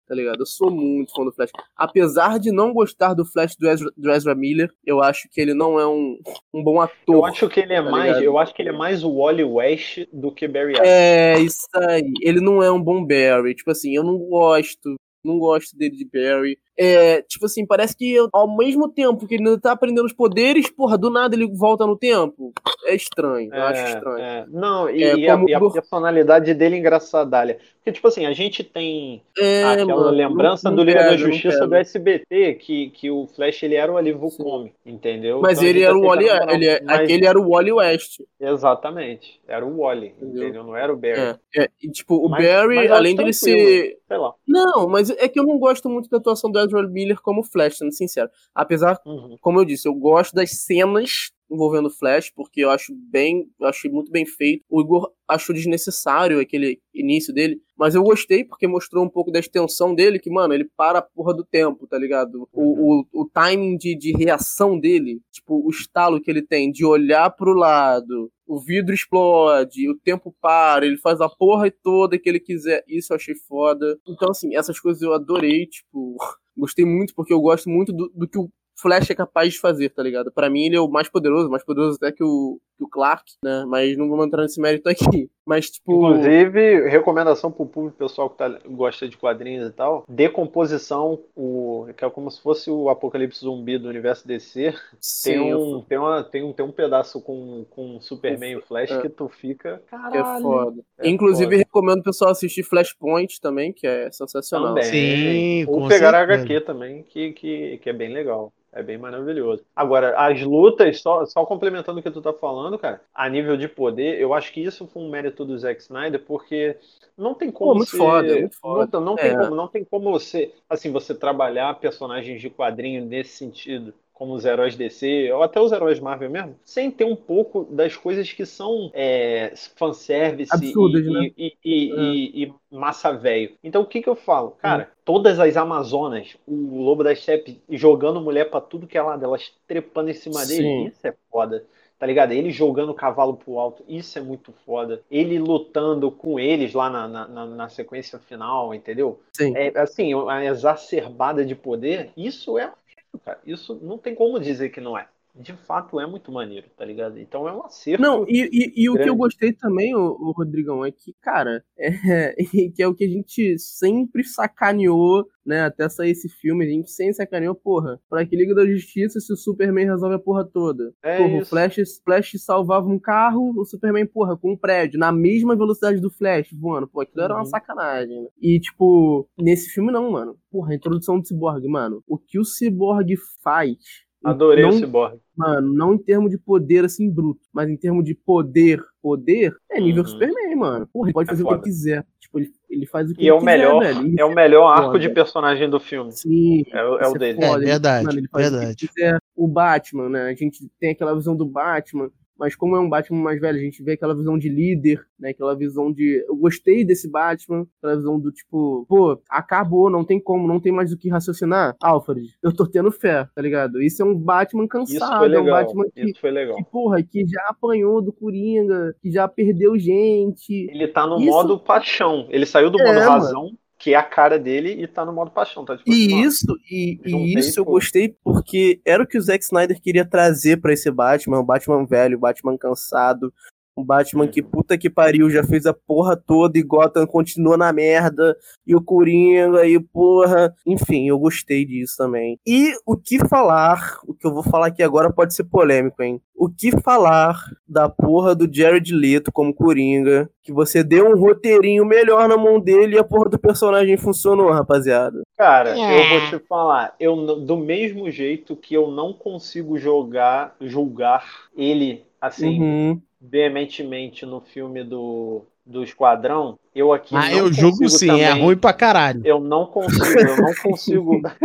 tá 0.07 0.15
ligado? 0.15 0.41
Eu 0.41 0.47
sou 0.47 0.71
muito 0.71 1.13
fã 1.13 1.25
do 1.25 1.33
Flash. 1.33 1.51
Apesar 1.77 2.39
de 2.39 2.53
não 2.53 2.73
gostar 2.73 3.15
do 3.15 3.25
Flash 3.25 3.57
do 3.57 3.69
Ezra, 3.69 3.91
do 3.97 4.11
Ezra 4.11 4.35
Miller, 4.35 4.71
eu 4.85 5.03
acho 5.03 5.29
que 5.31 5.41
ele 5.41 5.55
não 5.55 5.79
é 5.79 5.87
um, 5.87 6.19
um 6.55 6.63
bom 6.63 6.81
ator. 6.81 7.15
Eu 7.15 7.25
acho 7.25 7.49
que 7.49 7.61
ele 7.61 7.75
é 7.75 7.83
tá 7.83 7.91
mais, 7.91 8.07
ligado? 8.07 8.25
eu 8.25 8.39
acho 8.39 8.55
que 8.55 8.63
ele 8.63 8.69
é 8.69 8.73
mais 8.73 9.03
o 9.03 9.19
Wally 9.19 9.45
West 9.45 10.07
do 10.13 10.33
que 10.33 10.47
Barry 10.47 10.79
Allen. 10.79 10.91
É, 10.91 11.39
isso 11.39 11.67
aí. 11.75 12.13
Ele 12.23 12.41
não 12.41 12.63
é 12.63 12.71
um 12.71 12.83
bom 12.83 13.05
Barry. 13.05 13.55
Tipo 13.55 13.71
assim, 13.71 13.95
eu 13.95 14.05
não 14.05 14.19
gosto 14.19 14.97
não 15.27 15.39
gosto 15.39 15.77
dele 15.77 15.97
de 15.97 16.05
Barry. 16.05 16.59
É, 16.79 17.23
tipo 17.23 17.47
assim, 17.47 17.67
parece 17.67 17.97
que 17.97 18.17
ao 18.33 18.57
mesmo 18.57 18.89
tempo 18.89 19.27
que 19.27 19.35
ele 19.35 19.49
ainda 19.49 19.61
tá 19.61 19.73
aprendendo 19.73 20.05
os 20.05 20.13
poderes, 20.13 20.71
porra, 20.71 20.99
do 20.99 21.11
nada 21.11 21.35
ele 21.35 21.47
volta 21.47 21.87
no 21.87 21.97
tempo. 21.97 22.53
É 22.85 22.95
estranho, 22.95 23.53
é, 23.53 23.59
eu 23.59 23.63
acho 23.63 23.85
estranho. 23.87 24.19
É. 24.19 24.47
Não, 24.49 24.91
e, 24.91 25.03
é, 25.03 25.17
e, 25.17 25.29
a, 25.29 25.43
e, 25.47 25.55
a, 25.55 25.61
personalidade 25.61 26.53
dele 26.55 26.77
engraçadalha. 26.77 27.59
Porque, 27.87 27.93
tipo 27.93 28.09
assim, 28.09 28.27
a 28.27 28.33
gente 28.33 28.65
tem 28.65 29.23
é, 29.39 29.63
aquela 29.63 29.95
mano, 29.95 30.11
lembrança 30.11 30.69
não, 30.69 30.77
do 30.77 30.83
Liga 30.83 31.05
da 31.05 31.17
Justiça 31.17 31.69
do 31.69 31.75
SBT, 31.77 32.55
que, 32.55 32.91
que 32.91 33.11
o 33.11 33.29
Flash 33.29 33.63
ele 33.63 33.77
era 33.77 33.93
o 33.93 33.97
alívio 33.97 34.29
cômico, 34.37 34.75
entendeu? 34.85 35.41
Mas 35.41 35.59
então, 35.59 35.69
ele 35.69 35.83
era 35.83 35.97
o 35.97 36.03
Wally, 36.03 36.27
ele, 36.49 36.67
é, 36.67 36.83
mas... 36.83 37.01
aquele 37.01 37.27
era 37.27 37.41
o 37.41 37.49
Wally 37.49 37.73
West. 37.73 38.23
Exatamente, 38.41 39.41
era 39.47 39.65
o 39.65 39.79
Wally, 39.79 40.09
entendeu? 40.09 40.43
entendeu? 40.43 40.65
Não 40.65 40.77
era 40.77 40.93
o 40.93 40.97
Barry. 40.97 41.39
É, 41.57 41.69
e, 41.81 41.89
tipo, 41.91 42.17
o 42.17 42.29
mas, 42.29 42.45
Barry, 42.45 42.75
mas 42.75 42.91
além 42.91 43.15
dele 43.15 43.33
ser... 43.33 43.97
Sei 44.09 44.19
lá. 44.19 44.35
Não, 44.47 44.89
mas 44.89 45.11
é 45.11 45.29
que 45.29 45.39
eu 45.39 45.45
não 45.45 45.59
gosto 45.59 45.89
muito 45.89 46.09
da 46.11 46.19
atuação 46.19 46.51
do 46.51 46.59
Ezra 46.67 46.87
Miller 46.89 47.21
como 47.21 47.43
Flash, 47.43 47.79
sendo 47.79 47.93
sincero. 47.93 48.31
Apesar, 48.55 49.01
uhum. 49.07 49.37
como 49.41 49.61
eu 49.61 49.65
disse, 49.65 49.89
eu 49.89 49.95
gosto 49.95 50.35
das 50.35 50.51
cenas 50.51 51.31
envolvendo 51.51 51.91
Flash, 51.91 52.31
porque 52.35 52.65
eu 52.65 52.71
acho 52.71 52.93
bem, 53.11 53.49
eu 53.61 53.67
achei 53.67 53.91
muito 53.91 54.11
bem 54.11 54.27
feito. 54.27 54.65
O 54.69 54.81
Igor 54.81 55.13
achou 55.29 55.55
desnecessário 55.55 56.41
aquele 56.41 56.81
início 56.95 57.33
dele, 57.33 57.61
mas 57.77 57.95
eu 57.95 58.03
gostei 58.03 58.45
porque 58.45 58.67
mostrou 58.67 59.05
um 59.05 59.09
pouco 59.09 59.31
da 59.31 59.39
extensão 59.39 59.95
dele, 59.95 60.19
que, 60.19 60.31
mano, 60.31 60.55
ele 60.55 60.69
para 60.77 60.99
a 60.99 61.03
porra 61.03 61.35
do 61.35 61.45
tempo, 61.45 61.87
tá 61.87 61.99
ligado? 61.99 62.49
O, 62.53 62.63
uhum. 62.63 63.05
o, 63.13 63.23
o 63.23 63.31
timing 63.33 63.77
de, 63.77 63.97
de 63.97 64.13
reação 64.13 64.79
dele, 64.79 65.21
tipo, 65.31 65.65
o 65.65 65.71
estalo 65.71 66.21
que 66.21 66.31
ele 66.31 66.43
tem 66.43 66.71
de 66.71 66.85
olhar 66.85 67.31
pro 67.31 67.55
lado, 67.55 68.31
o 68.47 68.61
vidro 68.61 68.95
explode, 68.95 69.91
o 69.91 69.99
tempo 69.99 70.35
para, 70.41 70.87
ele 70.87 70.97
faz 70.97 71.21
a 71.21 71.29
porra 71.29 71.71
toda 71.83 72.19
que 72.19 72.29
ele 72.29 72.41
quiser. 72.41 72.85
Isso 72.87 73.13
eu 73.13 73.17
achei 73.17 73.35
foda. 73.35 73.99
Então, 74.07 74.31
assim, 74.31 74.55
essas 74.55 74.79
coisas 74.79 75.03
eu 75.03 75.13
adorei, 75.13 75.67
tipo, 75.67 76.17
gostei 76.57 76.85
muito 76.85 77.15
porque 77.15 77.33
eu 77.33 77.41
gosto 77.41 77.69
muito 77.69 77.93
do, 77.93 78.11
do 78.15 78.29
que 78.29 78.39
o 78.39 78.51
Flash 78.79 79.11
é 79.11 79.15
capaz 79.15 79.55
de 79.55 79.61
fazer, 79.61 79.91
tá 79.91 80.03
ligado? 80.03 80.31
Para 80.31 80.51
mim 80.51 80.67
ele 80.67 80.77
é 80.77 80.81
o 80.81 80.89
mais 80.89 81.09
poderoso, 81.09 81.49
mais 81.49 81.65
poderoso 81.65 81.97
até 81.97 82.13
que 82.13 82.23
o, 82.23 82.61
que 82.77 82.85
o 82.85 82.89
Clark, 82.89 83.25
né? 83.43 83.65
Mas 83.67 83.97
não 83.97 84.09
vamos 84.09 84.27
entrar 84.27 84.43
nesse 84.43 84.61
mérito 84.61 84.89
aqui. 84.89 85.31
Mas, 85.47 85.71
tipo. 85.71 85.93
Inclusive, 85.93 86.89
recomendação 86.89 87.53
pro 87.53 87.67
público 87.67 87.97
pessoal 87.97 88.29
que 88.29 88.37
tá, 88.37 88.49
gosta 88.67 89.09
de 89.09 89.17
quadrinhos 89.17 89.69
e 89.69 89.73
tal: 89.73 90.05
decomposição, 90.09 91.21
o, 91.37 91.87
que 91.97 92.05
é 92.05 92.11
como 92.11 92.31
se 92.31 92.43
fosse 92.43 92.69
o 92.69 92.91
apocalipse 92.91 93.41
zumbi 93.41 93.79
do 93.79 93.89
universo 93.89 94.27
DC. 94.27 94.75
Sim, 95.01 95.31
tem, 95.31 95.55
um, 95.55 95.81
tem, 95.83 95.99
uma, 95.99 96.25
tem, 96.25 96.43
um, 96.43 96.53
tem 96.53 96.67
um 96.67 96.73
pedaço 96.73 97.21
com, 97.23 97.65
com 97.71 98.01
Superman 98.01 98.59
e 98.59 98.63
Flash 98.63 98.91
é. 98.91 99.01
que 99.01 99.09
tu 99.09 99.29
fica. 99.29 99.81
Caralho, 99.87 100.13
que 100.13 100.19
é 100.19 100.43
foda. 100.43 100.83
É 100.99 101.09
Inclusive, 101.09 101.51
foda. 101.51 101.57
recomendo 101.59 102.01
o 102.01 102.05
pessoal 102.05 102.33
assistir 102.33 102.65
Flashpoint 102.65 103.41
também, 103.41 103.73
que 103.73 103.87
é 103.87 104.11
sensacional. 104.11 104.75
Também. 104.75 104.85
Sim, 104.85 105.65
Ou 105.69 105.87
pegar 105.87 106.11
certeza. 106.11 106.17
a 106.17 106.21
HQ 106.23 106.61
também, 106.63 107.03
que, 107.05 107.33
que, 107.33 107.79
que 107.79 107.89
é 107.89 107.93
bem 107.93 108.13
legal. 108.13 108.53
É 108.77 108.83
bem 108.83 108.99
maravilhoso. 108.99 109.65
Agora, 109.75 110.15
as 110.19 110.43
lutas, 110.43 111.01
só, 111.01 111.25
só 111.25 111.47
complementando 111.47 111.99
o 111.99 112.03
que 112.03 112.11
tu 112.11 112.21
tá 112.21 112.31
falando, 112.35 112.66
cara, 112.79 113.01
a 113.15 113.29
nível 113.29 113.57
de 113.57 113.69
poder, 113.69 114.21
eu 114.21 114.35
acho 114.35 114.53
que 114.53 114.61
isso 114.61 114.87
foi 114.87 115.03
um 115.03 115.11
mérito 115.11 115.45
do 115.45 115.57
Zack 115.59 115.81
Snyder, 115.81 116.23
porque 116.25 116.77
não 117.17 117.35
tem 117.35 117.51
como 117.51 117.73
Pô, 117.73 117.77
muito 117.79 117.91
ser, 117.91 117.99
foda, 117.99 118.41
muito 118.41 118.57
foda. 118.57 119.01
Não, 119.01 119.07
não 119.07 119.15
é. 119.15 119.23
tem 119.23 119.37
como, 119.37 119.55
não 119.55 119.69
tem 119.69 119.85
como 119.85 120.11
você, 120.11 120.53
assim, 120.69 120.91
você 120.91 121.15
trabalhar 121.15 121.79
personagens 121.79 122.41
de 122.41 122.51
quadrinho 122.51 123.05
nesse 123.05 123.37
sentido 123.37 123.95
como 124.17 124.33
os 124.33 124.47
heróis 124.47 124.75
DC, 124.75 125.31
ou 125.31 125.43
até 125.43 125.61
os 125.61 125.73
heróis 125.73 126.01
Marvel 126.01 126.31
mesmo, 126.31 126.57
sem 126.65 126.91
ter 126.91 127.05
um 127.05 127.15
pouco 127.15 127.65
das 127.71 127.95
coisas 127.97 128.33
que 128.33 128.47
são 128.47 128.91
é, 128.95 129.53
fanservice 129.77 130.51
Absurdas, 130.55 131.05
e, 131.05 131.11
né? 131.11 131.31
e, 131.37 131.57
e, 131.63 131.93
é. 131.93 132.45
e, 132.47 132.55
massa 132.71 133.13
velho. 133.13 133.53
Então 133.63 133.83
o 133.83 133.87
que 133.87 134.01
que 134.01 134.09
eu 134.09 134.17
falo? 134.17 134.53
Cara, 134.53 134.85
hum. 134.85 134.97
todas 135.05 135.39
as 135.39 135.55
Amazonas, 135.59 136.35
o 136.47 136.83
Lobo 136.83 137.05
da 137.05 137.15
Steppe 137.15 137.61
jogando 137.69 138.19
mulher 138.19 138.49
para 138.49 138.63
tudo 138.63 138.87
que 138.87 138.97
é 138.97 139.03
lado, 139.03 139.23
elas 139.23 139.53
trepando 139.67 140.09
em 140.09 140.15
cima 140.15 140.41
Sim. 140.47 140.57
dele, 140.57 140.89
isso 140.89 141.07
é 141.07 141.15
foda 141.31 141.63
tá 141.99 142.07
ligado? 142.07 142.33
Ele 142.33 142.51
jogando 142.51 142.91
o 142.91 142.95
cavalo 142.95 143.37
pro 143.37 143.59
alto, 143.59 143.85
isso 143.89 144.19
é 144.19 144.23
muito 144.23 144.53
foda. 144.65 145.03
Ele 145.11 145.39
lutando 145.39 146.11
com 146.11 146.39
eles 146.39 146.73
lá 146.73 146.91
na, 146.91 147.09
na, 147.09 147.47
na 147.47 147.69
sequência 147.69 148.19
final, 148.19 148.75
entendeu? 148.75 149.21
Sim. 149.33 149.57
É, 149.57 149.73
assim, 149.79 150.13
a 150.29 150.45
exacerbada 150.45 151.45
de 151.45 151.55
poder, 151.55 152.11
isso 152.17 152.59
é 152.59 152.73
cara. 153.19 153.41
Isso 153.45 153.79
não 153.83 153.99
tem 153.99 154.15
como 154.15 154.39
dizer 154.39 154.71
que 154.71 154.81
não 154.81 154.97
é. 154.97 155.07
De 155.39 155.53
fato 155.53 156.01
é 156.01 156.07
muito 156.07 156.33
maneiro, 156.33 156.67
tá 156.77 156.85
ligado? 156.85 157.19
Então 157.19 157.49
é 157.49 157.53
um 157.53 157.65
acerto. 157.65 158.03
Não, 158.03 158.25
e, 158.29 158.49
e, 158.53 158.85
e 158.85 158.91
o 158.91 158.95
que 158.95 159.09
eu 159.09 159.15
gostei 159.15 159.53
também, 159.53 159.95
o, 159.95 160.33
Rodrigão, 160.33 160.85
é 160.85 160.91
que, 160.91 161.15
cara, 161.21 161.63
é, 161.79 162.35
que 162.75 162.83
é 162.83 162.89
o 162.89 162.95
que 162.95 163.05
a 163.05 163.09
gente 163.09 163.59
sempre 163.59 164.25
sacaneou, 164.25 165.27
né? 165.45 165.63
Até 165.63 165.89
sair 165.89 166.11
esse 166.11 166.29
filme, 166.29 166.65
a 166.65 166.69
gente 166.69 166.91
sempre 166.91 167.15
sacaneou, 167.15 167.55
porra, 167.55 168.01
pra 168.09 168.25
que 168.25 168.35
Liga 168.35 168.55
da 168.55 168.67
Justiça 168.67 169.21
se 169.21 169.33
o 169.33 169.37
Superman 169.37 169.87
resolve 169.87 170.17
a 170.17 170.19
porra 170.19 170.45
toda? 170.45 170.93
É 171.03 171.19
porra, 171.19 171.43
o 171.43 171.45
Flash, 171.45 171.77
Flash 172.05 172.33
salvava 172.39 172.89
um 172.89 172.99
carro, 172.99 173.53
o 173.57 173.65
Superman, 173.65 174.07
porra, 174.07 174.37
com 174.37 174.53
um 174.53 174.57
prédio, 174.57 174.99
na 174.99 175.13
mesma 175.13 175.55
velocidade 175.55 176.01
do 176.01 176.11
Flash 176.11 176.49
voando. 176.53 176.89
Pô, 176.89 177.03
aquilo 177.03 177.19
uhum. 177.19 177.25
era 177.25 177.35
uma 177.35 177.41
uhum. 177.41 177.47
sacanagem. 177.47 178.23
Né? 178.23 178.29
E, 178.41 178.59
tipo, 178.59 179.29
nesse 179.39 179.71
filme 179.71 179.93
não, 179.93 180.11
mano. 180.11 180.37
Porra, 180.51 180.73
a 180.73 180.77
introdução 180.77 181.21
do 181.21 181.27
Cyborg, 181.27 181.67
mano. 181.69 182.03
O 182.07 182.19
que 182.19 182.39
o 182.39 182.45
Cyborg 182.45 183.15
faz 183.43 184.06
Adorei 184.27 184.65
não, 184.65 184.71
o 184.71 184.73
Cyborg. 184.73 185.19
Mano, 185.37 185.73
não 185.73 185.95
em 185.95 185.99
termos 185.99 186.31
de 186.31 186.39
poder 186.39 186.85
assim 186.85 187.09
bruto, 187.11 187.41
mas 187.53 187.69
em 187.69 187.77
termos 187.77 188.05
de 188.05 188.15
poder, 188.15 188.83
poder, 189.01 189.55
é 189.71 189.81
nível 189.81 190.03
uhum. 190.03 190.09
Superman, 190.09 190.57
mano. 190.57 190.89
Porra, 190.93 191.09
ele 191.09 191.15
pode 191.15 191.29
é 191.29 191.33
fazer 191.33 191.43
foda. 191.43 191.57
o 191.57 191.59
que 191.59 191.65
quiser. 191.65 192.05
Tipo, 192.19 192.41
ele, 192.41 192.51
ele 192.69 192.87
faz 192.87 193.11
o 193.11 193.15
que 193.15 193.21
e 193.21 193.25
ele 193.25 193.31
é 193.31 193.35
o 193.35 193.39
quiser, 193.39 193.59
melhor, 193.59 193.83
velho. 193.83 194.15
é 194.19 194.25
o 194.25 194.35
melhor 194.35 194.67
arco 194.67 194.87
foda. 194.87 194.99
de 194.99 195.09
personagem 195.11 195.71
do 195.71 195.79
filme. 195.79 196.11
Sim. 196.13 196.65
É, 196.73 196.79
é 196.79 196.85
o 196.85 197.15
é 197.15 197.19
dele. 197.19 197.45
É, 197.45 197.59
verdade. 197.59 198.07
Mano, 198.07 198.19
ele 198.19 198.29
faz 198.29 198.51
verdade. 198.51 198.73
O, 198.73 198.77
que 198.77 198.89
quiser. 198.89 199.19
o 199.37 199.47
Batman, 199.47 200.09
né? 200.09 200.23
A 200.29 200.35
gente 200.35 200.69
tem 200.81 200.91
aquela 200.91 201.15
visão 201.15 201.37
do 201.37 201.47
Batman 201.47 202.11
mas 202.39 202.55
como 202.55 202.77
é 202.77 202.81
um 202.81 202.89
Batman 202.89 203.23
mais 203.23 203.41
velho, 203.41 203.59
a 203.59 203.63
gente 203.63 203.83
vê 203.83 203.93
aquela 203.93 204.15
visão 204.15 204.39
de 204.39 204.49
líder, 204.49 205.05
né? 205.19 205.31
Aquela 205.31 205.55
visão 205.57 205.93
de. 205.93 206.25
Eu 206.29 206.37
gostei 206.37 206.85
desse 206.85 207.11
Batman, 207.11 207.67
aquela 207.79 207.97
visão 207.97 208.19
do 208.19 208.31
tipo, 208.31 208.85
pô, 208.89 209.21
acabou, 209.29 209.91
não 209.91 210.05
tem 210.05 210.21
como, 210.21 210.47
não 210.47 210.61
tem 210.61 210.73
mais 210.73 210.93
o 210.93 210.99
que 210.99 211.09
raciocinar. 211.09 211.77
Alfred, 211.83 212.37
eu 212.43 212.55
tô 212.55 212.67
tendo 212.67 212.91
fé, 212.91 213.29
tá 213.35 213.43
ligado? 213.43 213.83
Isso 213.83 214.03
é 214.03 214.05
um 214.05 214.15
Batman 214.15 214.69
cansado, 214.69 215.35
é 215.35 215.41
um 215.41 215.47
Batman 215.47 215.85
que, 215.95 216.03
Isso 216.03 216.21
foi 216.21 216.31
legal. 216.31 216.57
que, 216.57 216.65
porra, 216.65 217.03
que 217.03 217.27
já 217.27 217.43
apanhou 217.49 218.03
do 218.03 218.13
Coringa, 218.13 218.95
que 219.01 219.11
já 219.11 219.27
perdeu 219.27 219.79
gente. 219.79 220.69
Ele 220.71 220.89
tá 220.89 221.07
no 221.07 221.17
Isso... 221.19 221.27
modo 221.27 221.59
paixão. 221.59 222.27
Ele 222.31 222.47
saiu 222.47 222.71
do 222.71 222.81
é, 222.81 222.85
modo 222.85 222.99
razão. 222.99 223.45
Mano 223.45 223.66
que 223.79 223.93
é 223.93 223.97
a 223.97 224.03
cara 224.03 224.39
dele 224.39 224.83
e 224.83 224.87
tá 224.87 225.05
no 225.05 225.13
modo 225.13 225.31
paixão, 225.31 225.65
tá? 225.65 225.77
Tipo, 225.77 225.91
e 225.91 226.23
isso, 226.23 226.47
e, 226.71 226.99
e 227.05 227.39
isso 227.39 227.61
eu 227.61 227.65
gostei 227.65 228.17
porque 228.25 228.81
era 228.85 229.03
o 229.03 229.07
que 229.07 229.19
o 229.19 229.21
Zack 229.21 229.45
Snyder 229.45 229.81
queria 229.81 230.05
trazer 230.05 230.59
para 230.59 230.73
esse 230.73 230.91
Batman, 230.91 231.41
o 231.41 231.45
Batman 231.45 231.85
velho, 231.85 232.17
o 232.17 232.21
Batman 232.21 232.57
cansado, 232.57 233.33
um 233.77 233.85
Batman 233.85 234.27
que 234.27 234.43
puta 234.43 234.79
que 234.79 234.89
pariu, 234.89 235.29
já 235.29 235.45
fez 235.45 235.67
a 235.67 235.75
porra 235.75 236.17
toda 236.17 236.59
e 236.59 236.63
Gotham 236.63 237.07
continua 237.07 237.57
na 237.57 237.73
merda. 237.73 238.37
E 238.67 238.75
o 238.75 238.83
Coringa 238.83 239.67
e 239.67 239.79
porra. 239.79 240.55
Enfim, 240.67 241.09
eu 241.09 241.19
gostei 241.19 241.65
disso 241.65 241.97
também. 241.99 242.39
E 242.47 242.73
o 242.87 242.97
que 242.97 243.19
falar, 243.29 243.99
o 244.07 244.15
que 244.15 244.27
eu 244.27 244.33
vou 244.33 244.43
falar 244.43 244.69
aqui 244.69 244.83
agora 244.83 245.13
pode 245.13 245.35
ser 245.35 245.45
polêmico, 245.45 246.03
hein? 246.03 246.21
O 246.35 246.49
que 246.49 246.71
falar 246.81 247.39
da 247.67 247.89
porra 247.89 248.35
do 248.35 248.49
Jared 248.53 248.95
Leto 248.95 249.31
como 249.33 249.55
Coringa? 249.55 250.29
Que 250.43 250.53
você 250.53 250.83
deu 250.83 251.09
um 251.09 251.19
roteirinho 251.19 251.85
melhor 251.85 252.29
na 252.29 252.37
mão 252.37 252.61
dele 252.61 252.97
e 252.97 252.99
a 252.99 253.05
porra 253.05 253.31
do 253.31 253.39
personagem 253.39 253.97
funcionou, 253.97 254.51
rapaziada. 254.51 255.23
Cara, 255.37 255.79
é. 255.79 256.15
eu 256.15 256.21
vou 256.21 256.31
te 256.31 256.47
falar, 256.47 256.95
eu 257.01 257.41
do 257.41 257.57
mesmo 257.57 258.11
jeito 258.11 258.57
que 258.57 258.75
eu 258.75 258.91
não 258.91 259.13
consigo 259.13 259.79
jogar, 259.79 260.55
julgar 260.61 261.25
ele 261.57 262.05
assim, 262.21 262.61
uhum 262.61 263.01
veementemente 263.21 264.27
no 264.27 264.41
filme 264.41 264.85
do, 264.85 265.43
do 265.65 265.83
Esquadrão, 265.83 266.59
eu 266.75 266.93
aqui. 266.93 267.17
Ah, 267.17 267.33
eu 267.33 267.53
julgo 267.53 267.89
sim, 267.89 268.07
é 268.07 268.09
também, 268.09 268.25
é 268.25 268.33
ruim 268.33 268.57
pra 268.57 268.73
caralho. 268.73 269.23
Eu 269.25 269.41
não 269.41 269.67
consigo, 269.67 270.21
eu 270.21 270.37
não 270.37 270.55
consigo. 270.63 271.23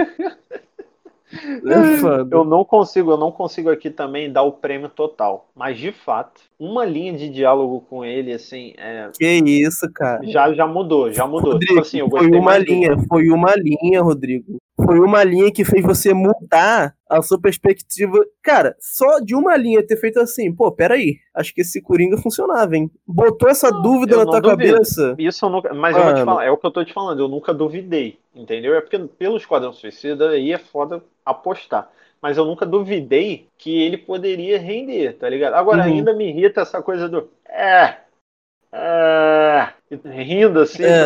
eu 2.32 2.43
não 2.43 2.65
consigo, 2.65 3.11
eu 3.11 3.17
não 3.17 3.32
consigo 3.32 3.69
aqui 3.69 3.89
também 3.89 4.32
dar 4.32 4.43
o 4.43 4.51
prêmio 4.51 4.89
total. 4.89 5.49
Mas 5.55 5.78
de 5.78 5.91
fato, 5.91 6.41
uma 6.59 6.86
linha 6.86 7.13
de 7.13 7.30
diálogo 7.30 7.86
com 7.89 8.03
ele, 8.03 8.34
assim, 8.34 8.74
é... 8.78 9.09
Que 9.17 9.41
isso, 9.45 9.89
cara. 9.93 10.22
Já, 10.28 10.53
já 10.53 10.67
mudou, 10.67 11.11
já 11.11 11.26
mudou. 11.26 11.53
Rodrigo, 11.53 11.74
tipo 11.74 11.82
assim, 11.82 11.99
eu 11.99 12.09
foi 12.09 12.30
uma 12.30 12.57
linha, 12.57 12.97
foi 13.07 13.30
uma 13.30 13.55
linha, 13.55 14.01
Rodrigo 14.01 14.57
foi 14.84 14.99
uma 14.99 15.23
linha 15.23 15.51
que 15.51 15.63
fez 15.63 15.84
você 15.84 16.13
mudar 16.13 16.93
a 17.09 17.21
sua 17.21 17.39
perspectiva. 17.39 18.17
Cara, 18.41 18.75
só 18.79 19.19
de 19.19 19.36
uma 19.36 19.55
linha 19.55 19.86
ter 19.86 19.97
feito 19.97 20.19
assim, 20.19 20.53
pô, 20.53 20.71
peraí, 20.71 21.17
acho 21.36 21.53
que 21.53 21.61
esse 21.61 21.82
Coringa 21.82 22.17
funcionava, 22.17 22.75
hein? 22.75 22.89
Botou 23.05 23.49
essa 23.49 23.69
dúvida 23.69 24.17
na 24.17 24.25
tua 24.25 24.41
duvido. 24.41 24.73
cabeça. 24.73 25.15
Isso 25.17 25.45
eu 25.45 25.49
nunca. 25.49 25.73
Mas 25.73 25.93
Mano. 25.93 26.05
eu 26.05 26.11
vou 26.11 26.21
te 26.21 26.25
falar, 26.25 26.45
é 26.45 26.51
o 26.51 26.57
que 26.57 26.65
eu 26.65 26.71
tô 26.71 26.84
te 26.84 26.93
falando, 26.93 27.19
eu 27.19 27.27
nunca 27.27 27.53
duvidei, 27.53 28.17
entendeu? 28.36 28.75
É 28.75 28.82
porque 28.82 28.97
pelo 28.99 29.38
Esquadrão 29.38 29.73
Suicida 29.73 30.29
aí 30.29 30.51
é 30.51 30.57
foda 30.57 31.03
apostar. 31.25 31.89
Mas 32.21 32.38
eu 32.38 32.45
nunca 32.45 32.67
duvidei 32.67 33.47
que 33.57 33.82
ele 33.82 33.97
poderia 33.97 34.59
render, 34.59 35.13
tá 35.13 35.27
ligado? 35.27 35.55
Agora 35.55 35.79
uhum. 35.79 35.88
ainda 35.88 36.13
me 36.13 36.29
irrita 36.29 36.61
essa 36.61 36.82
coisa 36.82 37.09
do. 37.09 37.27
É, 37.49 37.97
ah, 38.71 39.20
rindo 40.06 40.60
assim, 40.60 40.84
é, 40.84 41.06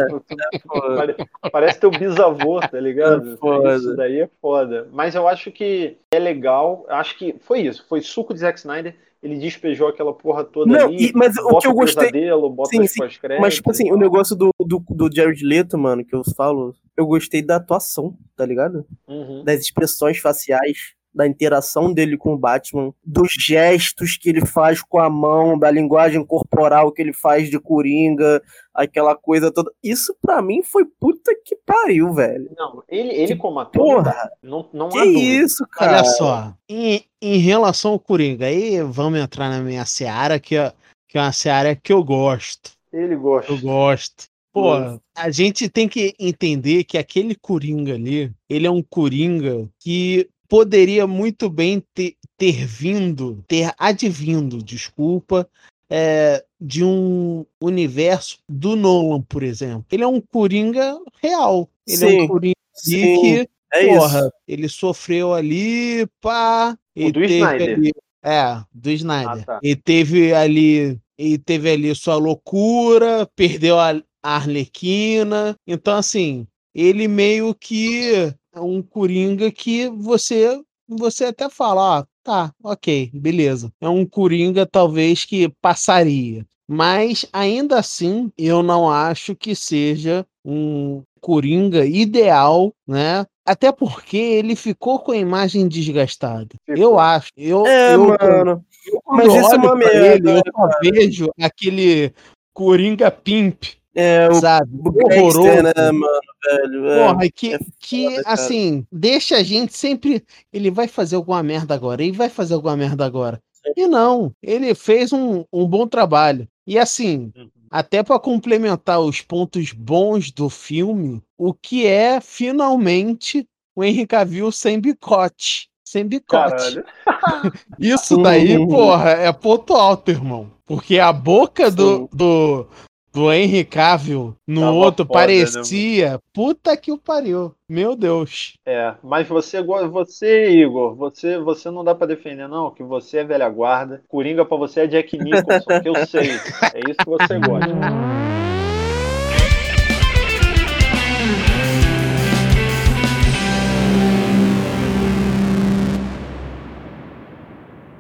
é 1.44 1.50
parece 1.50 1.80
teu 1.80 1.92
bisavô, 1.92 2.60
tá 2.60 2.80
ligado? 2.80 3.38
É 3.42 3.76
isso 3.76 3.96
daí 3.96 4.22
é 4.22 4.30
foda. 4.42 4.88
Mas 4.92 5.16
eu 5.16 5.28
acho 5.28 5.52
que 5.52 5.98
é 6.12 6.20
legal, 6.20 6.86
acho 6.90 7.18
que 7.18 7.36
foi 7.42 7.62
isso, 7.62 7.86
foi 7.88 8.02
suco 8.02 8.34
de 8.34 8.42
Zack 8.42 8.60
Snyder, 8.60 8.96
ele 9.24 9.38
despejou 9.38 9.88
aquela 9.88 10.14
porra 10.14 10.44
toda 10.44 10.72
Não, 10.72 10.86
ali, 10.88 11.08
e, 11.08 11.12
mas 11.14 11.36
o 11.38 11.58
que 11.58 11.68
eu 11.68 11.74
gostei, 11.74 12.12
pesadelo, 12.12 12.50
bota 12.50 12.70
sim, 12.70 12.86
sim. 12.86 13.00
mas 13.40 13.56
tipo 13.56 13.72
assim, 13.72 13.92
o 13.92 13.98
negócio 13.98 14.36
do, 14.36 14.52
do, 14.60 14.80
do 14.88 15.10
Jared 15.14 15.44
Leto, 15.44 15.78
mano, 15.78 16.06
que 16.06 16.16
eu 16.16 16.24
falo, 16.36 16.76
eu 16.96 17.08
gostei 17.08 17.42
da 17.42 17.56
atuação, 17.56 18.16
tá 18.36 18.46
ligado? 18.46 18.86
Uhum. 19.08 19.44
Das 19.44 19.62
expressões 19.62 20.20
faciais, 20.20 20.95
da 21.16 21.26
interação 21.26 21.94
dele 21.94 22.18
com 22.18 22.34
o 22.34 22.38
Batman, 22.38 22.94
dos 23.04 23.32
gestos 23.32 24.18
que 24.18 24.30
ele 24.30 24.46
faz 24.46 24.82
com 24.82 25.00
a 25.00 25.10
mão, 25.10 25.58
da 25.58 25.72
linguagem 25.72 26.24
corporal 26.26 26.92
que 26.92 27.02
ele 27.02 27.14
faz 27.14 27.50
de 27.50 27.58
coringa, 27.58 28.42
aquela 28.74 29.16
coisa 29.16 29.50
toda. 29.50 29.72
Isso 29.82 30.14
para 30.22 30.42
mim 30.42 30.62
foi 30.62 30.84
puta 30.84 31.34
que 31.46 31.56
pariu, 31.66 32.14
velho. 32.14 32.52
Não, 32.58 32.84
ele, 32.90 33.14
ele 33.14 33.36
como 33.38 33.60
ator, 33.60 34.04
porra, 34.04 34.30
não, 34.44 34.70
não 34.74 34.90
que 34.90 35.04
isso, 35.04 35.66
cara. 35.72 36.00
Olha 36.00 36.04
só, 36.04 36.54
em, 36.68 37.06
em 37.22 37.38
relação 37.38 37.92
ao 37.92 38.00
Coringa, 38.00 38.48
aí 38.48 38.82
vamos 38.82 39.20
entrar 39.20 39.50
na 39.50 39.62
minha 39.62 39.86
seara, 39.86 40.38
que 40.38 40.58
é, 40.58 40.74
que 41.08 41.18
é 41.18 41.22
uma 41.22 41.32
seara 41.32 41.76
que 41.76 41.94
eu 41.94 42.04
gosto. 42.04 42.72
Ele 42.92 43.16
gosta. 43.16 43.52
Eu 43.52 43.60
gosto. 43.60 44.26
Pô, 44.56 44.72
a 45.14 45.30
gente 45.32 45.68
tem 45.68 45.86
que 45.86 46.14
entender 46.18 46.86
que 46.86 46.98
aquele 46.98 47.36
Coringa 47.36 47.94
ali, 47.94 48.32
ele 48.50 48.66
é 48.66 48.72
um 48.72 48.82
Coringa 48.82 49.68
que 49.78 50.30
poderia 50.48 51.08
muito 51.08 51.50
bem 51.50 51.84
ter, 51.94 52.16
ter 52.38 52.66
vindo, 52.66 53.44
ter 53.48 53.74
advindo, 53.78 54.62
desculpa, 54.62 55.48
é, 55.90 56.44
de 56.60 56.84
um 56.84 57.46
universo 57.62 58.38
do 58.50 58.76
Nolan, 58.76 59.22
por 59.22 59.44
exemplo. 59.44 59.86
Ele 59.92 60.04
é 60.04 60.08
um 60.08 60.22
Coringa 60.22 60.98
real. 61.22 61.70
Ele 61.88 61.98
sim, 61.98 62.20
é 62.20 62.22
um 62.24 62.28
Coringa 62.28 62.56
que, 62.84 63.48
é 63.74 63.88
porra, 63.88 64.20
isso. 64.20 64.32
ele 64.48 64.70
sofreu 64.70 65.34
ali, 65.34 66.08
pá. 66.22 66.78
O 66.96 67.12
do 67.12 67.24
Snyder. 67.24 67.76
Ali, 67.76 67.92
é, 68.24 68.64
do 68.74 68.92
Snyder. 68.92 69.30
Ah, 69.30 69.46
tá. 69.46 69.60
E 69.62 69.76
teve 69.76 70.34
ali, 70.34 71.00
e 71.18 71.38
teve 71.38 71.70
ali 71.70 71.94
sua 71.94 72.16
loucura, 72.16 73.30
perdeu 73.36 73.80
a, 73.80 73.92
a 74.24 74.36
Arlequina. 74.36 75.56
Então, 75.68 75.96
assim, 75.96 76.48
ele 76.74 77.08
meio 77.08 77.54
que 77.54 78.34
um 78.62 78.82
Coringa 78.82 79.52
que 79.52 79.90
você 79.90 80.62
você 80.88 81.26
até 81.26 81.50
fala, 81.50 82.00
ah, 82.00 82.08
tá, 82.24 82.54
ok, 82.64 83.10
beleza. 83.14 83.72
É 83.82 83.90
um 83.90 84.06
Coringa 84.06 84.66
talvez 84.66 85.26
que 85.26 85.50
passaria. 85.62 86.46
Mas 86.68 87.26
ainda 87.32 87.80
assim, 87.80 88.32
eu 88.38 88.64
não 88.64 88.90
acho 88.90 89.36
que 89.36 89.56
seja 89.56 90.26
um 90.44 91.04
Coringa 91.20 91.86
ideal, 91.86 92.72
né? 92.88 93.26
Até 93.46 93.72
porque 93.72 94.18
ele 94.18 94.56
ficou 94.56 95.00
com 95.00 95.12
a 95.12 95.18
imagem 95.18 95.68
desgastada. 95.68 96.56
Eu 96.68 97.00
acho. 97.00 97.30
Eu, 97.38 97.66
é, 97.68 97.94
eu, 97.94 98.08
mano. 98.08 98.66
Eu, 98.88 99.02
mas 99.08 99.34
isso 99.34 99.54
é 99.54 99.58
uma 99.58 99.76
merda. 99.76 100.32
Ele, 100.32 100.40
eu 100.40 100.44
só 100.52 100.70
vejo 100.82 101.30
aquele 101.40 102.14
Coringa 102.54 103.12
Pimp 103.12 103.64
é, 103.96 104.28
o, 104.30 104.36
sabe? 104.36 104.70
O 104.74 104.90
horroroso. 104.90 105.64
né, 105.64 105.92
mano, 105.92 106.20
velho? 106.44 106.88
É, 106.90 107.08
Porra, 107.08 107.30
que, 107.34 107.54
é 107.54 107.60
que 107.80 108.16
foda, 108.16 108.24
assim, 108.26 108.86
deixa 108.92 109.38
a 109.38 109.44
gente 109.44 109.76
sempre. 109.76 110.24
Ele 110.52 110.70
vai 110.70 110.88
fazer 110.88 111.16
alguma 111.16 111.42
merda 111.42 111.74
agora, 111.74 112.04
ele 112.04 112.12
vai 112.12 112.30
fazer 112.30 112.54
alguma 112.54 112.76
merda 112.76 113.06
agora. 113.06 113.42
E 113.76 113.88
não, 113.88 114.32
ele 114.44 114.76
fez 114.76 115.14
um, 115.14 115.46
um 115.52 115.66
bom 115.66 115.88
trabalho. 115.88 116.48
E 116.68 116.78
assim, 116.78 117.32
uhum. 117.36 117.50
até 117.72 118.04
para 118.04 118.20
complementar 118.20 119.00
os 119.00 119.22
pontos 119.22 119.72
bons 119.72 120.32
do 120.32 120.50
filme, 120.50 121.22
o 121.38 121.54
que 121.54 121.88
é 121.88 122.20
finalmente 122.20 123.48
o 123.76 123.84
Henry 123.84 124.06
Cavill 124.06 124.52
sem 124.52 124.80
bicote. 124.80 125.70
Sem 125.84 126.06
bicote. 126.06 126.84
Isso 127.80 128.18
daí, 128.18 128.58
uhum. 128.58 128.68
porra, 128.70 129.12
é 129.12 129.32
ponto 129.32 129.74
alto, 129.74 130.12
irmão. 130.12 130.52
Porque 130.66 130.98
a 130.98 131.14
boca 131.14 131.70
do, 131.70 132.10
do, 132.12 132.68
do 133.16 133.32
Henry 133.32 133.64
Cavill 133.64 134.36
no 134.46 134.60
Tava 134.60 134.74
outro 134.74 135.06
foda, 135.06 135.20
né, 135.20 135.26
parecia. 135.26 136.12
Né, 136.12 136.20
Puta 136.34 136.76
que 136.76 136.92
o 136.92 136.98
pariu. 136.98 137.56
Meu 137.68 137.96
Deus. 137.96 138.58
É, 138.66 138.94
mas 139.02 139.26
você, 139.26 139.64
você 139.64 140.50
Igor, 140.50 140.94
você, 140.96 141.40
você 141.40 141.72
não 141.72 141.82
dá 141.82 141.96
para 141.96 142.08
defender 142.08 142.50
não, 142.50 142.72
que 142.72 142.84
você 142.84 143.20
é 143.20 143.24
velha 143.24 143.48
guarda. 143.48 144.04
Coringa 144.10 144.44
para 144.44 144.58
você 144.58 144.82
é 144.82 144.88
Jack 144.88 145.18
Nicholson, 145.18 145.82
que 145.82 145.90
eu 145.90 146.06
sei. 146.06 146.32
É 146.74 146.80
isso 146.90 147.00
que 147.00 147.10
você 147.10 147.40
gosta. 147.40 147.74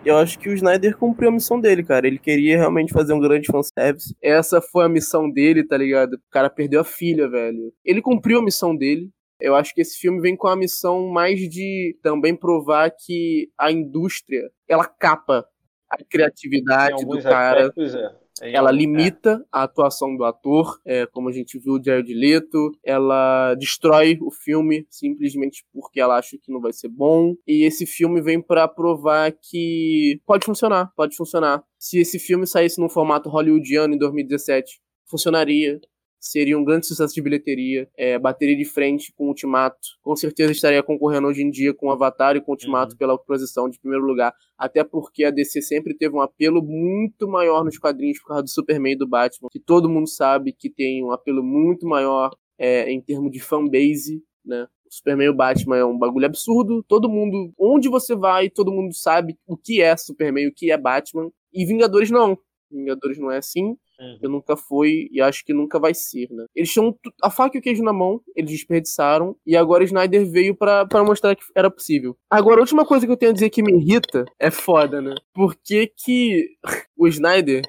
eu 0.05 0.17
acho 0.17 0.37
que 0.39 0.49
o 0.49 0.53
Snyder 0.53 0.97
cumpriu 0.97 1.29
a 1.29 1.31
missão 1.31 1.59
dele, 1.59 1.83
cara. 1.83 2.07
Ele 2.07 2.19
queria 2.19 2.57
realmente 2.57 2.93
fazer 2.93 3.13
um 3.13 3.19
grande 3.19 3.47
fanservice. 3.47 4.15
Essa 4.21 4.61
foi 4.61 4.85
a 4.85 4.89
missão 4.89 5.29
dele, 5.29 5.65
tá 5.65 5.77
ligado? 5.77 6.13
O 6.13 6.31
cara 6.31 6.49
perdeu 6.49 6.81
a 6.81 6.85
filha, 6.85 7.27
velho. 7.29 7.73
Ele 7.83 8.01
cumpriu 8.01 8.39
a 8.39 8.43
missão 8.43 8.75
dele. 8.75 9.09
Eu 9.39 9.55
acho 9.55 9.73
que 9.73 9.81
esse 9.81 9.97
filme 9.97 10.21
vem 10.21 10.35
com 10.35 10.47
a 10.47 10.55
missão 10.55 11.09
mais 11.09 11.39
de 11.39 11.97
também 12.01 12.35
provar 12.35 12.89
que 12.91 13.49
a 13.57 13.71
indústria, 13.71 14.49
ela 14.67 14.85
capa 14.85 15.45
a 15.89 15.97
criatividade 16.09 17.05
do 17.05 17.21
cara. 17.21 17.67
Aspectos, 17.67 17.95
é 17.95 18.24
ela 18.41 18.71
limita 18.71 19.45
a 19.51 19.63
atuação 19.63 20.15
do 20.15 20.25
ator, 20.25 20.79
é, 20.85 21.05
como 21.05 21.29
a 21.29 21.31
gente 21.31 21.57
viu 21.57 21.75
o 21.75 21.83
Jared 21.83 22.13
Leto. 22.13 22.71
Ela 22.83 23.55
destrói 23.55 24.17
o 24.21 24.29
filme 24.29 24.85
simplesmente 24.89 25.65
porque 25.73 25.99
ela 25.99 26.17
acha 26.17 26.37
que 26.41 26.51
não 26.51 26.59
vai 26.59 26.73
ser 26.73 26.89
bom. 26.89 27.35
E 27.47 27.65
esse 27.65 27.85
filme 27.85 28.21
vem 28.21 28.41
para 28.41 28.67
provar 28.67 29.31
que 29.31 30.19
pode 30.25 30.45
funcionar, 30.45 30.91
pode 30.95 31.15
funcionar. 31.15 31.63
Se 31.79 31.99
esse 31.99 32.19
filme 32.19 32.45
saísse 32.45 32.79
num 32.79 32.89
formato 32.89 33.29
hollywoodiano 33.29 33.93
em 33.93 33.97
2017, 33.97 34.81
funcionaria 35.09 35.79
seria 36.25 36.57
um 36.57 36.63
grande 36.63 36.87
sucesso 36.87 37.13
de 37.13 37.21
bilheteria, 37.21 37.87
é, 37.95 38.17
bateria 38.17 38.57
de 38.57 38.65
frente 38.65 39.13
com 39.15 39.27
Ultimato. 39.27 39.77
Com 40.01 40.15
certeza 40.15 40.51
estaria 40.51 40.81
concorrendo 40.81 41.27
hoje 41.27 41.43
em 41.43 41.51
dia 41.51 41.73
com 41.73 41.91
Avatar 41.91 42.35
e 42.35 42.41
com 42.41 42.51
Ultimato 42.51 42.93
uhum. 42.93 42.97
pela 42.97 43.17
posição 43.17 43.69
de 43.69 43.79
primeiro 43.79 44.03
lugar. 44.03 44.33
Até 44.57 44.83
porque 44.83 45.23
a 45.23 45.29
DC 45.29 45.61
sempre 45.61 45.95
teve 45.95 46.15
um 46.15 46.21
apelo 46.21 46.63
muito 46.63 47.27
maior 47.27 47.63
nos 47.63 47.77
quadrinhos 47.77 48.19
por 48.19 48.29
causa 48.29 48.43
do 48.43 48.49
Superman 48.49 48.93
e 48.93 48.97
do 48.97 49.07
Batman, 49.07 49.49
que 49.51 49.59
todo 49.59 49.87
mundo 49.87 50.09
sabe 50.09 50.51
que 50.51 50.69
tem 50.69 51.03
um 51.03 51.11
apelo 51.11 51.43
muito 51.43 51.87
maior 51.87 52.31
é, 52.57 52.91
em 52.91 52.99
termos 52.99 53.31
de 53.31 53.39
fanbase, 53.39 54.23
né? 54.43 54.67
Superman 54.89 55.27
e 55.27 55.29
o 55.29 55.35
Batman 55.35 55.77
é 55.77 55.85
um 55.85 55.97
bagulho 55.97 56.25
absurdo. 56.25 56.83
Todo 56.87 57.09
mundo, 57.09 57.53
onde 57.59 57.89
você 57.89 58.15
vai, 58.15 58.49
todo 58.49 58.71
mundo 58.71 58.95
sabe 58.95 59.37
o 59.45 59.57
que 59.57 59.81
é 59.81 59.95
Superman, 59.95 60.47
o 60.47 60.53
que 60.53 60.71
é 60.71 60.77
Batman. 60.77 61.29
E 61.53 61.65
Vingadores 61.65 62.09
não. 62.09 62.37
Vingadores 62.71 63.17
não 63.19 63.31
é 63.31 63.37
assim. 63.37 63.77
Uhum. 63.99 64.19
Eu 64.21 64.29
nunca 64.29 64.57
fui 64.57 65.09
e 65.11 65.21
acho 65.21 65.45
que 65.45 65.53
nunca 65.53 65.79
vai 65.79 65.93
ser, 65.93 66.29
né? 66.31 66.45
Eles 66.55 66.71
tinham 66.71 66.97
a 67.23 67.29
faca 67.29 67.57
e 67.57 67.59
o 67.59 67.61
queijo 67.61 67.83
na 67.83 67.93
mão, 67.93 68.21
eles 68.35 68.51
desperdiçaram, 68.51 69.35
e 69.45 69.55
agora 69.55 69.83
o 69.83 69.85
Snyder 69.85 70.29
veio 70.29 70.55
para 70.55 71.03
mostrar 71.03 71.35
que 71.35 71.43
era 71.55 71.69
possível. 71.69 72.15
Agora, 72.29 72.59
a 72.59 72.61
última 72.61 72.85
coisa 72.85 73.05
que 73.05 73.11
eu 73.11 73.17
tenho 73.17 73.31
a 73.31 73.33
dizer 73.33 73.49
que 73.49 73.63
me 73.63 73.73
irrita 73.73 74.25
é 74.39 74.51
foda, 74.51 75.01
né? 75.01 75.15
Por 75.33 75.55
que 75.55 75.87
que 75.87 76.49
o 76.97 77.07
Snyder 77.07 77.61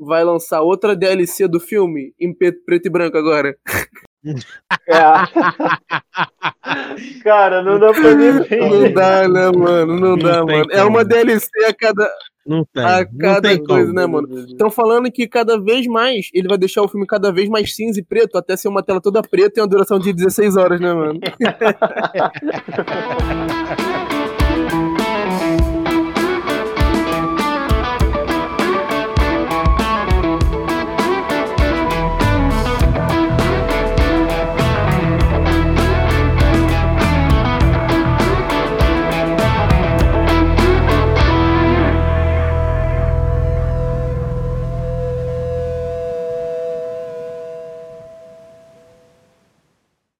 vai 0.00 0.24
lançar 0.24 0.62
outra 0.62 0.96
DLC 0.96 1.46
do 1.46 1.60
filme 1.60 2.14
em 2.18 2.34
preto 2.34 2.86
e 2.86 2.90
branco 2.90 3.18
agora? 3.18 3.54
É. 4.86 5.00
Cara, 7.24 7.62
não 7.62 7.78
dá 7.78 7.90
pra 7.90 8.14
nem 8.14 8.32
Não 8.32 8.92
dá, 8.92 9.26
né, 9.26 9.50
mano? 9.50 9.98
Não, 9.98 10.10
não 10.10 10.18
dá, 10.18 10.44
mano. 10.44 10.68
Como. 10.68 10.78
É 10.78 10.84
uma 10.84 11.02
DLC 11.02 11.48
a 11.66 11.72
cada. 11.72 12.06
Não 12.46 12.62
tem. 12.70 12.84
A 12.84 13.06
cada 13.06 13.48
tem 13.48 13.64
coisa, 13.64 13.86
como. 13.86 13.98
né, 13.98 14.06
mano? 14.06 14.28
Estão 14.40 14.70
falando 14.70 15.10
que 15.10 15.26
cada 15.26 15.58
vez 15.58 15.86
mais 15.86 16.28
ele 16.34 16.48
vai 16.48 16.58
deixar 16.58 16.82
o 16.82 16.88
filme 16.88 17.06
cada 17.06 17.32
vez 17.32 17.48
mais 17.48 17.74
cinza 17.74 17.98
e 17.98 18.04
preto, 18.04 18.36
até 18.36 18.58
ser 18.58 18.68
uma 18.68 18.82
tela 18.82 19.00
toda 19.00 19.22
preta 19.22 19.58
e 19.58 19.62
uma 19.62 19.68
duração 19.68 19.98
de 19.98 20.12
16 20.12 20.54
horas, 20.54 20.78
né, 20.78 20.92
mano? 20.92 21.18